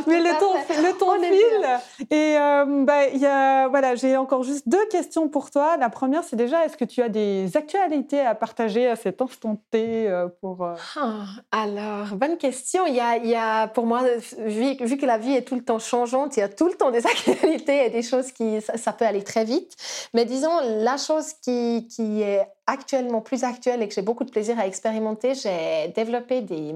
Mais 0.05 0.19
le 0.19 0.39
temps, 0.39 0.53
le 0.69 0.97
temps 0.99 1.15
file. 1.15 2.07
Et 2.11 2.37
euh, 2.37 2.83
bah, 2.85 3.07
y 3.07 3.25
a, 3.25 3.67
voilà, 3.69 3.95
j'ai 3.95 4.17
encore 4.17 4.43
juste 4.43 4.69
deux 4.69 4.85
questions 4.87 5.29
pour 5.29 5.49
toi. 5.49 5.77
La 5.77 5.89
première, 5.89 6.23
c'est 6.23 6.35
déjà, 6.35 6.65
est-ce 6.65 6.77
que 6.77 6.85
tu 6.85 7.01
as 7.01 7.09
des 7.09 7.57
actualités 7.57 8.19
à 8.19 8.35
partager 8.35 8.87
à 8.87 8.95
cet 8.95 9.19
instant 9.19 9.59
T 9.71 10.07
euh, 10.07 10.27
pour 10.41 10.63
euh? 10.63 10.75
Ah, 10.95 11.25
Alors, 11.51 12.15
bonne 12.15 12.37
question. 12.37 12.85
Il 12.85 12.93
y, 12.93 12.99
a, 12.99 13.17
y 13.17 13.35
a, 13.35 13.67
pour 13.67 13.87
moi, 13.87 14.03
vu, 14.37 14.75
vu, 14.79 14.97
que 14.97 15.07
la 15.07 15.17
vie 15.17 15.33
est 15.33 15.47
tout 15.47 15.55
le 15.55 15.63
temps 15.63 15.79
changeante, 15.79 16.37
il 16.37 16.41
y 16.41 16.43
a 16.43 16.49
tout 16.49 16.67
le 16.67 16.75
temps 16.75 16.91
des 16.91 17.07
actualités 17.07 17.87
et 17.87 17.89
des 17.89 18.03
choses 18.03 18.31
qui, 18.31 18.61
ça, 18.61 18.77
ça 18.77 18.93
peut 18.93 19.05
aller 19.05 19.23
très 19.23 19.43
vite. 19.43 19.75
Mais 20.13 20.25
disons, 20.25 20.53
la 20.63 20.97
chose 20.97 21.33
qui, 21.41 21.87
qui 21.87 22.21
est 22.21 22.45
actuellement 22.69 23.21
plus 23.21 23.43
actuelle 23.43 23.81
et 23.81 23.87
que 23.87 23.93
j'ai 23.93 24.01
beaucoup 24.01 24.23
de 24.23 24.31
plaisir 24.31 24.59
à 24.59 24.67
expérimenter, 24.67 25.33
j'ai 25.33 25.91
développé 25.95 26.41
des, 26.41 26.73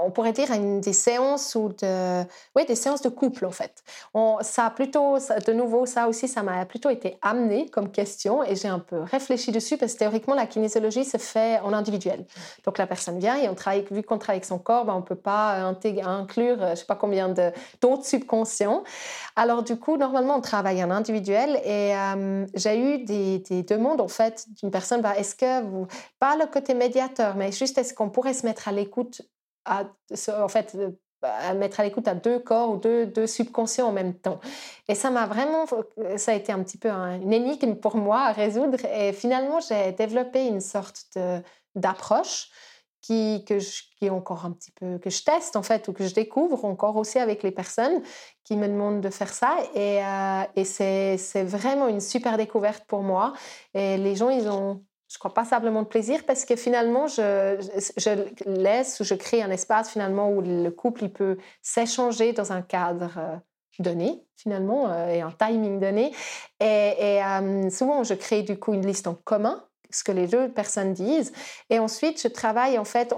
on 0.00 0.10
pourrait 0.10 0.32
dire 0.32 0.50
une, 0.52 0.80
des 0.80 0.92
séances 0.92 1.54
ou 1.54 1.68
de, 1.68 2.22
oui, 2.56 2.64
des 2.66 2.74
séances 2.74 3.02
de 3.02 3.08
couple 3.08 3.46
en 3.46 3.50
fait. 3.50 3.82
On, 4.14 4.38
ça 4.42 4.66
a 4.66 4.70
plutôt, 4.70 5.18
de 5.18 5.52
nouveau, 5.52 5.86
ça 5.86 6.08
aussi, 6.08 6.28
ça 6.28 6.42
m'a 6.42 6.64
plutôt 6.66 6.90
été 6.90 7.18
amené 7.22 7.68
comme 7.68 7.90
question 7.90 8.42
et 8.42 8.56
j'ai 8.56 8.68
un 8.68 8.78
peu 8.78 9.00
réfléchi 9.00 9.52
dessus 9.52 9.76
parce 9.76 9.94
que 9.94 9.98
théoriquement 9.98 10.34
la 10.34 10.46
kinésiologie 10.46 11.04
se 11.04 11.16
fait 11.16 11.60
en 11.60 11.72
individuel. 11.72 12.24
Donc 12.64 12.78
la 12.78 12.86
personne 12.86 13.18
vient 13.18 13.36
et 13.36 13.48
on 13.48 13.54
travaille, 13.54 13.84
vu 13.90 14.02
qu'on 14.02 14.18
travaille 14.18 14.36
avec 14.36 14.44
son 14.44 14.58
corps, 14.58 14.84
ben, 14.84 14.94
on 14.94 15.02
peut 15.02 15.14
pas 15.14 15.74
inclure, 16.04 16.58
je 16.70 16.74
sais 16.76 16.84
pas 16.84 16.96
combien 16.96 17.28
d'autres 17.28 18.04
subconscients. 18.04 18.84
Alors 19.36 19.62
du 19.62 19.76
coup, 19.76 19.96
normalement, 19.96 20.36
on 20.36 20.40
travaille 20.40 20.82
en 20.84 20.90
individuel 20.90 21.60
et 21.64 21.96
euh, 21.96 22.46
j'ai 22.54 22.78
eu 22.78 22.98
des, 23.04 23.38
des, 23.38 23.62
demandes 23.62 24.00
en 24.00 24.08
fait 24.08 24.46
d'une 24.60 24.70
personne, 24.70 25.00
bah, 25.00 25.16
est-ce 25.16 25.34
que 25.34 25.62
vous, 25.62 25.86
pas 26.18 26.36
le 26.36 26.46
côté 26.46 26.74
médiateur, 26.74 27.36
mais 27.36 27.52
juste 27.52 27.78
est-ce 27.78 27.94
qu'on 27.94 28.10
pourrait 28.10 28.34
se 28.34 28.44
mettre 28.46 28.68
à 28.68 28.72
l'écoute 28.72 29.22
à, 29.64 29.84
en 30.38 30.48
fait, 30.48 30.76
à 31.22 31.54
mettre 31.54 31.80
à 31.80 31.84
l'écoute 31.84 32.08
à 32.08 32.14
deux 32.14 32.38
corps 32.38 32.70
ou 32.70 32.76
deux, 32.76 33.06
deux, 33.06 33.26
subconscients 33.26 33.88
en 33.88 33.92
même 33.92 34.14
temps. 34.14 34.40
Et 34.88 34.94
ça 34.94 35.10
m'a 35.10 35.26
vraiment, 35.26 35.66
ça 36.16 36.32
a 36.32 36.34
été 36.34 36.52
un 36.52 36.62
petit 36.62 36.78
peu 36.78 36.90
une 36.90 37.32
énigme 37.32 37.74
pour 37.76 37.96
moi 37.96 38.22
à 38.22 38.32
résoudre. 38.32 38.84
Et 38.86 39.12
finalement, 39.12 39.60
j'ai 39.60 39.92
développé 39.92 40.46
une 40.46 40.60
sorte 40.60 41.16
d'approche 41.74 42.50
qui, 43.02 43.44
que 43.44 43.58
je, 43.58 43.82
qui 43.98 44.08
encore 44.08 44.46
un 44.46 44.52
petit 44.52 44.70
peu, 44.70 44.98
que 44.98 45.10
je 45.10 45.22
teste 45.22 45.56
en 45.56 45.62
fait, 45.62 45.88
ou 45.88 45.92
que 45.92 46.06
je 46.06 46.14
découvre 46.14 46.64
encore 46.64 46.96
aussi 46.96 47.18
avec 47.18 47.42
les 47.42 47.50
personnes 47.50 48.00
qui 48.44 48.56
me 48.56 48.68
demandent 48.68 49.00
de 49.00 49.10
faire 49.10 49.34
ça. 49.34 49.56
Et, 49.74 50.02
euh, 50.04 50.42
et 50.56 50.64
c'est 50.64 51.44
vraiment 51.44 51.88
une 51.88 52.00
super 52.00 52.38
découverte 52.38 52.84
pour 52.86 53.02
moi. 53.02 53.34
Et 53.74 53.98
les 53.98 54.14
gens, 54.14 54.30
ils 54.30 54.48
ont 54.48 54.84
je 55.12 55.18
crois 55.18 55.34
pas 55.34 55.44
simplement 55.44 55.82
de 55.82 55.88
plaisir 55.88 56.24
parce 56.26 56.46
que 56.46 56.56
finalement, 56.56 57.06
je, 57.06 57.58
laisse 58.46 58.98
ou 59.00 59.04
je 59.04 59.14
crée 59.14 59.42
un 59.42 59.50
espace 59.50 59.90
finalement 59.90 60.30
où 60.30 60.40
le 60.40 60.70
couple 60.70 61.04
il 61.04 61.12
peut 61.12 61.36
s'échanger 61.60 62.32
dans 62.32 62.52
un 62.52 62.62
cadre 62.62 63.10
euh, 63.18 63.36
donné 63.78 64.24
finalement 64.36 64.90
euh, 64.90 65.08
et 65.08 65.20
un 65.20 65.30
timing 65.30 65.78
donné. 65.78 66.12
Et, 66.60 67.22
euh, 67.22 67.68
souvent, 67.68 68.04
je 68.04 68.14
crée 68.14 68.42
du 68.42 68.58
coup 68.58 68.72
une 68.72 68.86
liste 68.86 69.06
en 69.06 69.14
commun 69.14 69.62
ce 69.90 70.02
que 70.02 70.12
les 70.12 70.26
deux 70.26 70.48
personnes 70.48 70.94
disent. 70.94 71.34
Et 71.68 71.78
ensuite, 71.78 72.22
je 72.22 72.28
travaille 72.28 72.78
en 72.78 72.84
fait 72.86 73.14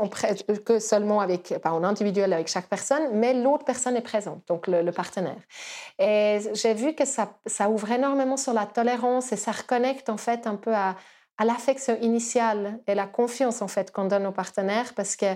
que 0.64 0.80
seulement 0.80 1.20
avec, 1.20 1.54
pas 1.62 1.70
en 1.70 1.84
individuel 1.84 2.32
avec 2.32 2.48
chaque 2.48 2.66
personne, 2.66 3.10
mais 3.12 3.32
l'autre 3.32 3.64
personne 3.64 3.96
est 3.96 4.00
présente, 4.00 4.42
donc 4.48 4.66
le, 4.66 4.90
partenaire. 4.90 5.38
Et 6.00 6.40
j'ai 6.54 6.74
vu 6.74 6.96
que 6.96 7.04
ça 7.04 7.70
ouvre 7.70 7.92
énormément 7.92 8.36
sur 8.36 8.52
la 8.52 8.66
tolérance 8.66 9.30
et 9.30 9.36
ça 9.36 9.52
reconnecte 9.52 10.08
en 10.08 10.16
fait 10.16 10.48
un 10.48 10.56
peu 10.56 10.74
à, 10.74 10.96
à 11.38 11.44
l'affection 11.44 11.96
initiale 12.00 12.80
et 12.86 12.94
la 12.94 13.06
confiance 13.06 13.62
en 13.62 13.68
fait 13.68 13.90
qu'on 13.90 14.06
donne 14.06 14.26
aux 14.26 14.32
partenaires 14.32 14.94
parce 14.94 15.16
que 15.16 15.26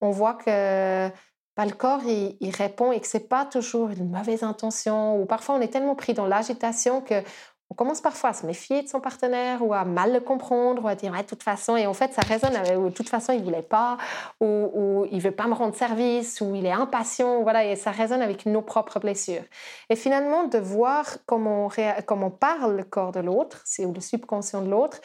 on 0.00 0.10
voit 0.10 0.34
que 0.34 1.08
bah, 1.56 1.66
le 1.66 1.72
corps 1.72 2.04
il, 2.04 2.54
répond 2.56 2.92
et 2.92 3.00
que 3.00 3.06
c'est 3.06 3.28
pas 3.28 3.44
toujours 3.44 3.90
une 3.90 4.10
mauvaise 4.10 4.44
intention 4.44 5.20
ou 5.20 5.26
parfois 5.26 5.56
on 5.56 5.60
est 5.60 5.72
tellement 5.72 5.96
pris 5.96 6.14
dans 6.14 6.26
l'agitation 6.26 7.00
que 7.00 7.22
on 7.70 7.74
commence 7.74 8.00
parfois 8.00 8.30
à 8.30 8.32
se 8.32 8.46
méfier 8.46 8.82
de 8.82 8.88
son 8.88 9.00
partenaire 9.00 9.62
ou 9.62 9.74
à 9.74 9.84
mal 9.84 10.12
le 10.12 10.20
comprendre 10.20 10.84
ou 10.84 10.88
à 10.88 10.94
dire 10.94 11.12
de 11.12 11.22
toute 11.22 11.42
façon 11.42 11.76
et 11.76 11.86
en 11.86 11.92
fait 11.92 12.14
ça 12.14 12.22
résonne 12.22 12.54
avec 12.54 12.80
de 12.80 12.88
toute 12.90 13.08
façon 13.08 13.32
il 13.32 13.42
voulait 13.42 13.60
pas 13.60 13.98
ou, 14.40 14.46
ou 14.46 15.06
il 15.10 15.20
veut 15.20 15.32
pas 15.32 15.48
me 15.48 15.54
rendre 15.54 15.74
service 15.74 16.40
ou 16.40 16.54
il 16.54 16.64
est 16.64 16.72
impatient 16.72 17.42
voilà 17.42 17.64
et 17.64 17.76
ça 17.76 17.90
résonne 17.90 18.22
avec 18.22 18.46
nos 18.46 18.62
propres 18.62 19.00
blessures. 19.00 19.42
Et 19.90 19.96
finalement 19.96 20.44
de 20.44 20.58
voir 20.58 21.04
comment 21.26 21.66
on, 21.66 22.02
comment 22.06 22.30
parle 22.30 22.76
le 22.76 22.84
corps 22.84 23.12
de 23.12 23.20
l'autre 23.20 23.60
c'est 23.64 23.84
le 23.84 24.00
subconscient 24.00 24.62
de 24.62 24.70
l'autre 24.70 25.00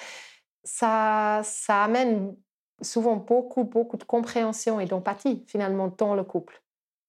ça, 0.63 1.41
ça 1.43 1.83
amène 1.83 2.35
souvent 2.81 3.15
beaucoup, 3.15 3.63
beaucoup 3.63 3.97
de 3.97 4.03
compréhension 4.03 4.79
et 4.79 4.85
d'empathie 4.85 5.43
finalement 5.47 5.87
dans 5.87 6.15
le 6.15 6.23
couple. 6.23 6.61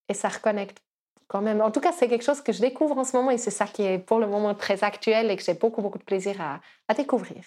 Et 0.08 0.14
ça 0.14 0.28
reconnecte 0.28 0.78
quand 1.26 1.40
même. 1.40 1.60
En 1.60 1.70
tout 1.70 1.80
cas, 1.80 1.92
c'est 1.92 2.08
quelque 2.08 2.24
chose 2.24 2.42
que 2.42 2.52
je 2.52 2.60
découvre 2.60 2.98
en 2.98 3.04
ce 3.04 3.16
moment 3.16 3.30
et 3.30 3.38
c'est 3.38 3.50
ça 3.50 3.66
qui 3.66 3.82
est 3.82 3.98
pour 3.98 4.18
le 4.18 4.26
moment 4.26 4.54
très 4.54 4.84
actuel 4.84 5.30
et 5.30 5.36
que 5.36 5.42
j'ai 5.42 5.54
beaucoup, 5.54 5.82
beaucoup 5.82 5.98
de 5.98 6.04
plaisir 6.04 6.40
à, 6.40 6.60
à 6.88 6.94
découvrir. 6.94 7.42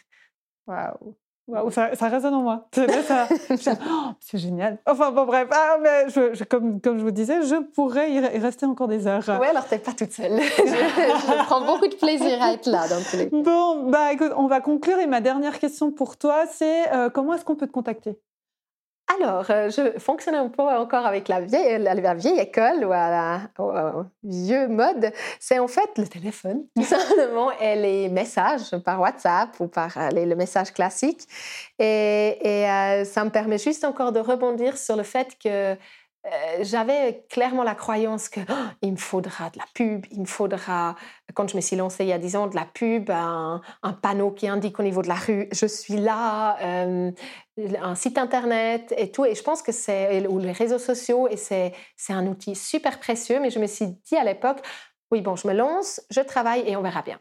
Waouh 0.65 1.15
ça, 1.69 1.95
ça, 1.95 2.07
résonne 2.09 2.33
en 2.33 2.41
moi. 2.41 2.67
Oh, 2.77 2.81
c'est 4.19 4.37
génial. 4.37 4.77
Enfin 4.85 5.11
bon, 5.11 5.25
bref, 5.25 5.47
ah, 5.51 5.77
mais 5.81 6.09
je, 6.09 6.43
comme, 6.43 6.81
comme 6.81 6.97
je 6.97 7.03
vous 7.03 7.11
disais, 7.11 7.41
je 7.43 7.55
pourrais 7.55 8.11
y 8.11 8.19
rester 8.19 8.65
encore 8.65 8.87
des 8.87 9.07
heures. 9.07 9.23
Oui, 9.27 9.47
alors 9.47 9.65
t'es 9.65 9.79
pas 9.79 9.93
toute 9.93 10.11
seule. 10.11 10.39
je, 10.41 11.45
prends 11.45 11.65
beaucoup 11.65 11.87
de 11.87 11.95
plaisir 11.95 12.41
à 12.41 12.53
être 12.53 12.67
là 12.67 12.87
dans 12.87 13.01
tous 13.01 13.17
les 13.17 13.29
cas. 13.29 13.37
Bon, 13.37 13.89
bah 13.89 14.13
écoute, 14.13 14.31
on 14.35 14.47
va 14.47 14.61
conclure 14.61 14.99
et 14.99 15.07
ma 15.07 15.21
dernière 15.21 15.59
question 15.59 15.91
pour 15.91 16.17
toi, 16.17 16.45
c'est 16.51 16.91
euh, 16.93 17.09
comment 17.09 17.33
est-ce 17.33 17.45
qu'on 17.45 17.55
peut 17.55 17.67
te 17.67 17.71
contacter? 17.71 18.19
Alors, 19.15 19.45
euh, 19.49 19.69
je 19.69 19.97
fonctionne 19.99 20.35
un 20.35 20.49
peu 20.49 20.63
encore 20.63 21.05
avec 21.05 21.29
la 21.29 21.39
vieille, 21.39 22.39
école 22.39 22.83
ou 22.83 22.91
à 22.91 23.09
la, 23.09 23.41
au, 23.57 24.03
vieux 24.23 24.67
mode. 24.67 25.11
C'est 25.39 25.59
en 25.59 25.67
fait 25.67 25.89
le 25.97 26.05
téléphone, 26.05 26.65
tout 26.75 26.83
simplement, 26.83 27.51
et 27.59 27.75
les 27.75 28.09
messages 28.09 28.75
par 28.83 28.99
WhatsApp 28.99 29.57
ou 29.61 29.67
par 29.67 29.97
euh, 29.97 30.09
le 30.11 30.35
message 30.35 30.73
classique. 30.73 31.21
Et, 31.79 32.35
euh, 32.45 33.05
ça 33.05 33.23
me 33.23 33.29
permet 33.29 33.57
juste 33.57 33.85
encore 33.85 34.11
de 34.11 34.19
rebondir 34.19 34.77
sur 34.77 34.97
le 34.97 35.03
fait 35.03 35.37
que 35.41 35.77
j'avais 36.61 37.25
clairement 37.29 37.63
la 37.63 37.75
croyance 37.75 38.29
que 38.29 38.39
oh, 38.49 38.67
il 38.81 38.93
me 38.93 38.97
faudra 38.97 39.49
de 39.49 39.59
la 39.59 39.65
pub, 39.73 40.05
il 40.11 40.21
me 40.21 40.25
faudra, 40.25 40.95
quand 41.33 41.49
je 41.49 41.55
me 41.55 41.61
suis 41.61 41.75
lancée 41.75 42.03
il 42.03 42.09
y 42.09 42.13
a 42.13 42.17
10 42.17 42.35
ans, 42.35 42.47
de 42.47 42.55
la 42.55 42.65
pub, 42.65 43.09
un, 43.09 43.61
panneau 44.01 44.31
qui 44.31 44.47
indique 44.47 44.79
au 44.79 44.83
niveau 44.83 45.01
de 45.01 45.07
la 45.07 45.15
rue, 45.15 45.47
je 45.51 45.65
suis 45.65 45.97
là, 45.97 46.57
euh, 46.61 47.11
un 47.81 47.95
site 47.95 48.17
internet 48.17 48.93
et 48.97 49.11
tout. 49.11 49.25
Et 49.25 49.35
je 49.35 49.43
pense 49.43 49.61
que 49.61 49.71
c'est, 49.71 50.27
ou 50.27 50.39
les 50.39 50.51
réseaux 50.51 50.79
sociaux, 50.79 51.27
et 51.27 51.37
c'est, 51.37 51.73
c'est 51.95 52.13
un 52.13 52.27
outil 52.27 52.55
super 52.55 52.99
précieux, 52.99 53.39
mais 53.39 53.49
je 53.49 53.59
me 53.59 53.67
suis 53.67 53.87
dit 53.87 54.15
à 54.15 54.23
l'époque, 54.23 54.59
oui, 55.11 55.21
bon, 55.21 55.35
je 55.35 55.47
me 55.47 55.53
lance, 55.53 56.01
je 56.11 56.21
travaille 56.21 56.63
et 56.67 56.75
on 56.75 56.81
verra 56.81 57.01
bien. 57.01 57.19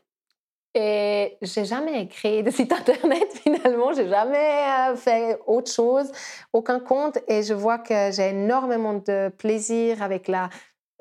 Et 0.79 1.39
j'ai 1.41 1.65
jamais 1.65 2.07
créé 2.07 2.43
de 2.43 2.51
site 2.51 2.71
internet 2.81 3.33
finalement, 3.33 3.95
j'ai 3.95 4.09
jamais 4.11 4.91
euh, 4.91 4.95
fait 4.95 5.41
autre 5.47 5.73
chose, 5.73 6.13
aucun 6.53 6.81
compte. 6.81 7.17
Et 7.29 7.43
je 7.43 7.55
vois 7.55 7.79
que 7.79 8.11
j'ai 8.13 8.29
énormément 8.29 8.93
de 8.93 9.31
plaisir 9.31 10.03
avec 10.03 10.29
la 10.29 10.51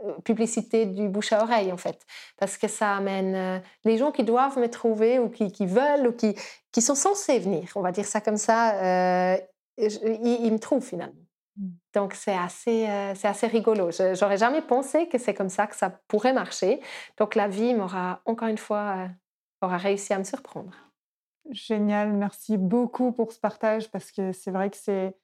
euh, 0.05 0.13
publicité 0.23 0.85
du 0.85 1.09
bouche 1.09 1.33
à 1.33 1.43
oreille 1.43 1.73
en 1.73 1.77
fait, 1.77 1.99
parce 2.37 2.57
que 2.57 2.69
ça 2.69 2.95
amène 2.95 3.35
euh, 3.35 3.59
les 3.83 3.97
gens 3.97 4.13
qui 4.13 4.23
doivent 4.23 4.57
me 4.57 4.69
trouver 4.69 5.19
ou 5.19 5.27
qui, 5.27 5.51
qui 5.51 5.65
veulent 5.65 6.07
ou 6.07 6.13
qui, 6.13 6.35
qui 6.71 6.81
sont 6.81 6.95
censés 6.95 7.39
venir, 7.39 7.69
on 7.75 7.81
va 7.81 7.91
dire 7.91 8.05
ça 8.05 8.21
comme 8.21 8.37
ça, 8.37 9.37
ils, 9.77 10.53
me 10.53 10.57
trouvent 10.57 10.85
finalement. 10.85 11.19
Mmh. 11.57 11.67
Donc 11.93 12.13
c'est 12.13 12.37
assez, 12.37 12.87
c'est 13.15 13.27
assez 13.27 13.47
rigolo. 13.47 13.89
J'aurais 13.91 14.37
jamais 14.37 14.61
pensé 14.61 15.09
que 15.09 15.17
c'est 15.17 15.33
comme 15.33 15.49
ça 15.49 15.67
que 15.67 15.75
ça 15.75 15.89
pourrait 16.07 16.33
marcher. 16.33 16.79
Donc 17.17 17.35
la 17.35 17.49
vie 17.49 17.73
m'aura 17.73 18.21
encore 18.25 18.47
une 18.47 18.57
fois 18.57 19.09
aura 19.65 19.77
réussi 19.77 20.13
à 20.13 20.19
me 20.19 20.23
surprendre. 20.23 20.71
Génial, 21.51 22.13
merci 22.13 22.57
beaucoup 22.57 23.11
pour 23.11 23.31
ce 23.31 23.39
partage 23.39 23.91
parce 23.91 24.11
que 24.11 24.31
c'est 24.31 24.51
vrai 24.51 24.69
que 24.69 24.77
c'est 24.77 25.15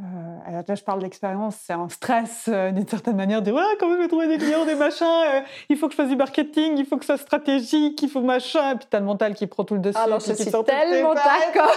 euh, 0.00 0.62
là, 0.66 0.74
je 0.74 0.82
parle 0.82 1.00
d'expérience, 1.02 1.56
c'est 1.62 1.74
un 1.74 1.88
stress 1.90 2.46
euh, 2.48 2.70
d'une 2.70 2.86
certaine 2.88 3.16
manière 3.16 3.42
de 3.42 3.52
ouais, 3.52 3.62
comment 3.78 3.96
je 3.96 4.00
vais 4.00 4.08
trouver 4.08 4.28
des 4.28 4.38
clients, 4.38 4.64
des 4.64 4.74
machins, 4.74 5.06
euh, 5.06 5.40
il 5.68 5.76
faut 5.76 5.88
que 5.88 5.92
je 5.92 5.96
fasse 5.96 6.08
du 6.08 6.16
marketing, 6.16 6.78
il 6.78 6.86
faut 6.86 6.96
que 6.96 7.04
ça 7.04 7.18
soit 7.18 7.26
stratégique, 7.26 8.00
il 8.00 8.08
faut 8.08 8.22
machin, 8.22 8.72
et 8.72 8.74
puis 8.76 8.86
t'as 8.88 9.00
le 9.00 9.04
mental 9.04 9.34
qui 9.34 9.46
prend 9.46 9.64
tout 9.64 9.74
le 9.74 9.80
dessus. 9.80 9.98
Alors, 9.98 10.20
je 10.20 10.32
suis 10.32 10.50
tellement 10.64 11.12
d'accord. 11.12 11.74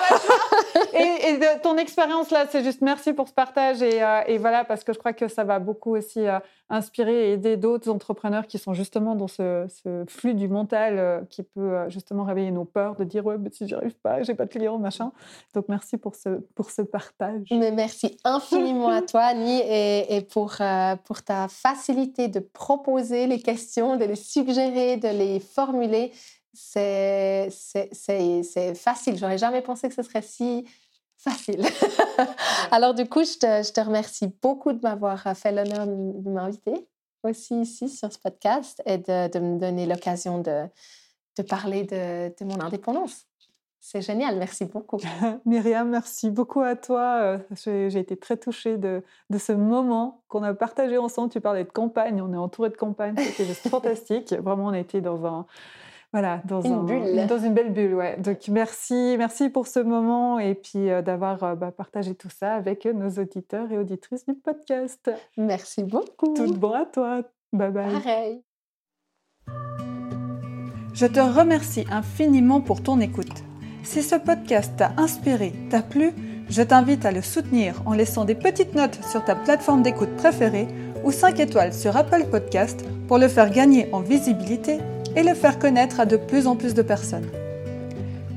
et, 0.94 1.30
et 1.30 1.38
de 1.38 1.62
ton 1.62 1.76
expérience 1.78 2.32
là, 2.32 2.46
c'est 2.50 2.64
juste 2.64 2.82
merci 2.82 3.12
pour 3.12 3.28
ce 3.28 3.34
partage 3.34 3.82
et, 3.82 4.02
et, 4.28 4.38
voilà, 4.38 4.64
parce 4.64 4.86
que 4.86 4.94
je 4.94 5.00
crois 5.00 5.14
que 5.14 5.28
ça 5.28 5.44
va 5.44 5.60
beaucoup 5.60 5.98
aussi 5.98 6.26
inspirer 6.74 7.30
et 7.30 7.34
aider 7.34 7.58
d'autres 7.58 7.90
entrepreneurs 7.90 8.48
qui 8.48 8.58
sont 8.58 8.74
justement 8.74 9.16
dans 9.16 9.28
ce, 9.28 9.68
flux 10.08 10.34
du 10.34 10.48
mental 10.48 11.26
qui 11.30 11.44
peut 11.44 11.90
justement 11.90 12.24
réveiller 12.24 12.52
nos 12.52 12.66
peurs 12.66 12.96
de 12.96 13.04
dire 13.04 13.26
ouais, 13.26 13.38
mais 13.38 13.50
si 13.52 13.68
j'y 13.68 13.76
arrive 13.76 13.96
pas, 13.96 14.24
j'ai 14.24 14.34
pas 14.34 14.46
de 14.46 14.52
clients, 14.52 14.80
machin. 14.80 15.12
Donc 15.54 15.66
merci 15.70 15.98
pour 15.98 16.16
ce, 16.16 16.30
pour 16.56 16.72
ce 16.72 16.82
partage. 16.82 17.48
Mais 17.52 17.72
merci 17.72 18.18
infiniment 18.24 18.90
à 18.90 19.02
toi, 19.02 19.22
Annie, 19.22 19.62
et, 19.66 20.22
pour, 20.22 20.56
euh, 20.60 20.96
pour 21.04 21.22
ta 21.22 21.48
facilité 21.48 22.28
de 22.28 22.40
proposer 22.40 23.28
les 23.28 23.40
questions, 23.40 23.98
de 23.98 24.06
les 24.06 24.16
suggérer, 24.16 24.98
de 24.98 25.10
les 25.10 25.40
formuler. 25.40 26.12
C'est 26.54 27.50
facile. 28.76 29.18
J'aurais 29.18 29.38
jamais 29.38 29.62
pensé 29.62 29.90
que 29.90 29.96
ce 29.96 30.04
serait 30.04 30.22
si 30.22 30.66
facile. 31.24 31.66
Alors, 32.72 32.94
du 32.94 33.08
coup, 33.08 33.24
je 33.24 33.38
te, 33.38 33.68
je 33.68 33.72
te 33.72 33.82
remercie 33.82 34.28
beaucoup 34.42 34.74
de 34.74 34.80
m'avoir 34.82 35.22
fait 35.36 35.52
l'honneur 35.52 35.88
de 35.88 36.30
m'inviter 36.30 36.88
aussi 37.24 37.62
ici 37.62 37.90
sur 37.90 38.12
ce 38.12 38.20
podcast 38.20 38.82
et 38.86 38.98
de, 38.98 39.32
de 39.32 39.40
me 39.40 39.58
donner 39.60 39.86
l'occasion 39.86 40.40
de, 40.40 40.66
de 41.38 41.44
parler 41.44 41.84
de, 41.84 42.34
de 42.38 42.46
mon 42.46 42.60
indépendance. 42.60 43.26
C'est 43.80 44.02
génial, 44.02 44.38
merci 44.38 44.64
beaucoup. 44.64 44.98
Myriam, 45.46 45.90
merci 45.90 46.30
beaucoup 46.30 46.62
à 46.62 46.78
toi. 46.78 47.20
Euh, 47.22 47.90
j'ai 47.90 48.00
été 48.00 48.16
très 48.16 48.38
touchée 48.38 48.78
de, 48.78 49.04
de 49.30 49.38
ce 49.38 49.52
moment 49.52 50.24
qu'on 50.30 50.42
a 50.44 50.54
partagé 50.54 50.98
ensemble. 50.98 51.32
Tu 51.32 51.42
parlais 51.42 51.66
de 51.66 51.70
campagne, 51.70 52.22
on 52.22 52.32
est 52.34 52.38
entouré 52.38 52.70
de 52.70 52.78
campagne, 52.78 53.16
c'était 53.18 53.46
juste 53.46 53.68
fantastique. 53.70 54.34
Vraiment, 54.34 54.68
on 54.68 54.74
a 54.74 54.80
été 54.80 55.02
dans 55.02 55.26
un, 55.26 55.46
voilà, 56.14 56.42
dans 56.46 56.62
une 56.62 56.86
bulle. 56.86 57.28
Dans 57.28 57.40
une 57.40 57.54
belle 57.54 57.74
bulle, 57.74 57.96
ouais. 57.96 58.18
Donc 58.18 58.48
merci, 58.48 59.16
merci 59.18 59.50
pour 59.50 59.68
ce 59.68 59.80
moment 59.80 60.38
et 60.38 60.54
puis 60.54 60.88
d'avoir 61.04 61.58
bah, 61.58 61.72
partagé 61.72 62.14
tout 62.14 62.30
ça 62.30 62.54
avec 62.54 62.86
nos 62.86 63.10
auditeurs 63.10 63.72
et 63.72 63.80
auditrices 63.80 64.26
du 64.26 64.36
podcast. 64.36 65.12
Merci 65.38 65.84
beaucoup. 65.84 66.36
Tout 66.36 66.54
bon 66.54 66.74
à 66.74 66.86
toi. 66.86 67.24
Bye 67.52 67.72
bye. 67.72 67.92
Pareil. 67.92 68.44
Je 70.94 71.08
te 71.08 71.20
remercie 71.20 71.86
infiniment 71.90 72.62
pour 72.62 72.84
ton 72.84 73.00
écoute. 73.00 73.44
Si 73.82 74.04
ce 74.04 74.16
podcast 74.16 74.74
t'a 74.78 74.92
inspiré, 74.98 75.52
t'a 75.72 75.82
plu, 75.82 76.14
je 76.48 76.62
t'invite 76.62 77.06
à 77.06 77.12
le 77.12 77.24
soutenir 77.24 77.82
en 77.88 77.94
laissant 77.94 78.26
des 78.26 78.36
petites 78.36 78.76
notes 78.76 79.04
sur 79.04 79.26
ta 79.26 79.36
plateforme 79.36 79.82
d'écoute 79.82 80.16
préférée 80.16 80.68
ou 81.04 81.12
5 81.12 81.40
étoiles 81.40 81.74
sur 81.74 81.98
Apple 81.98 82.26
Podcast 82.30 82.86
pour 83.08 83.18
le 83.18 83.28
faire 83.28 83.50
gagner 83.50 83.90
en 83.92 84.02
visibilité 84.02 84.78
et 85.16 85.24
le 85.24 85.34
faire 85.34 85.60
connaître 85.60 86.00
à 86.00 86.06
de 86.06 86.18
plus 86.18 86.48
en 86.48 86.56
plus 86.56 86.74
de 86.74 86.82
personnes. 86.82 87.28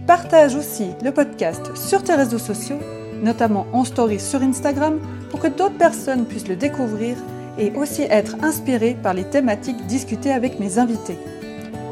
Partage 0.06 0.54
aussi 0.54 0.88
le 1.02 1.10
podcast 1.10 1.76
sur 1.76 2.02
tes 2.02 2.14
réseaux 2.14 2.38
sociaux, 2.38 2.78
notamment 3.22 3.66
en 3.72 3.84
story 3.84 4.20
sur 4.20 4.42
Instagram, 4.42 5.00
pour 5.30 5.40
que 5.40 5.48
d'autres 5.48 5.78
personnes 5.78 6.26
puissent 6.26 6.48
le 6.48 6.56
découvrir 6.56 7.16
et 7.58 7.72
aussi 7.72 8.02
être 8.02 8.36
inspirées 8.42 8.96
par 9.02 9.14
les 9.14 9.24
thématiques 9.24 9.86
discutées 9.86 10.32
avec 10.32 10.60
mes 10.60 10.78
invités. 10.78 11.18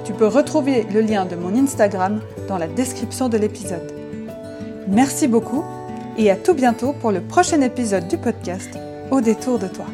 Tu 0.05 0.13
peux 0.13 0.27
retrouver 0.27 0.87
le 0.93 1.01
lien 1.01 1.25
de 1.25 1.35
mon 1.35 1.57
Instagram 1.57 2.21
dans 2.47 2.59
la 2.59 2.67
description 2.67 3.29
de 3.29 3.39
l'épisode. 3.39 3.93
Merci 4.87 5.27
beaucoup 5.27 5.65
et 6.19 6.31
à 6.31 6.37
tout 6.37 6.55
bientôt 6.55 6.93
pour 6.93 7.11
le 7.11 7.21
prochain 7.21 7.61
épisode 7.63 8.07
du 8.07 8.19
podcast 8.19 8.71
Au 9.11 9.21
détour 9.21 9.59
de 9.59 9.67
toi. 9.67 9.87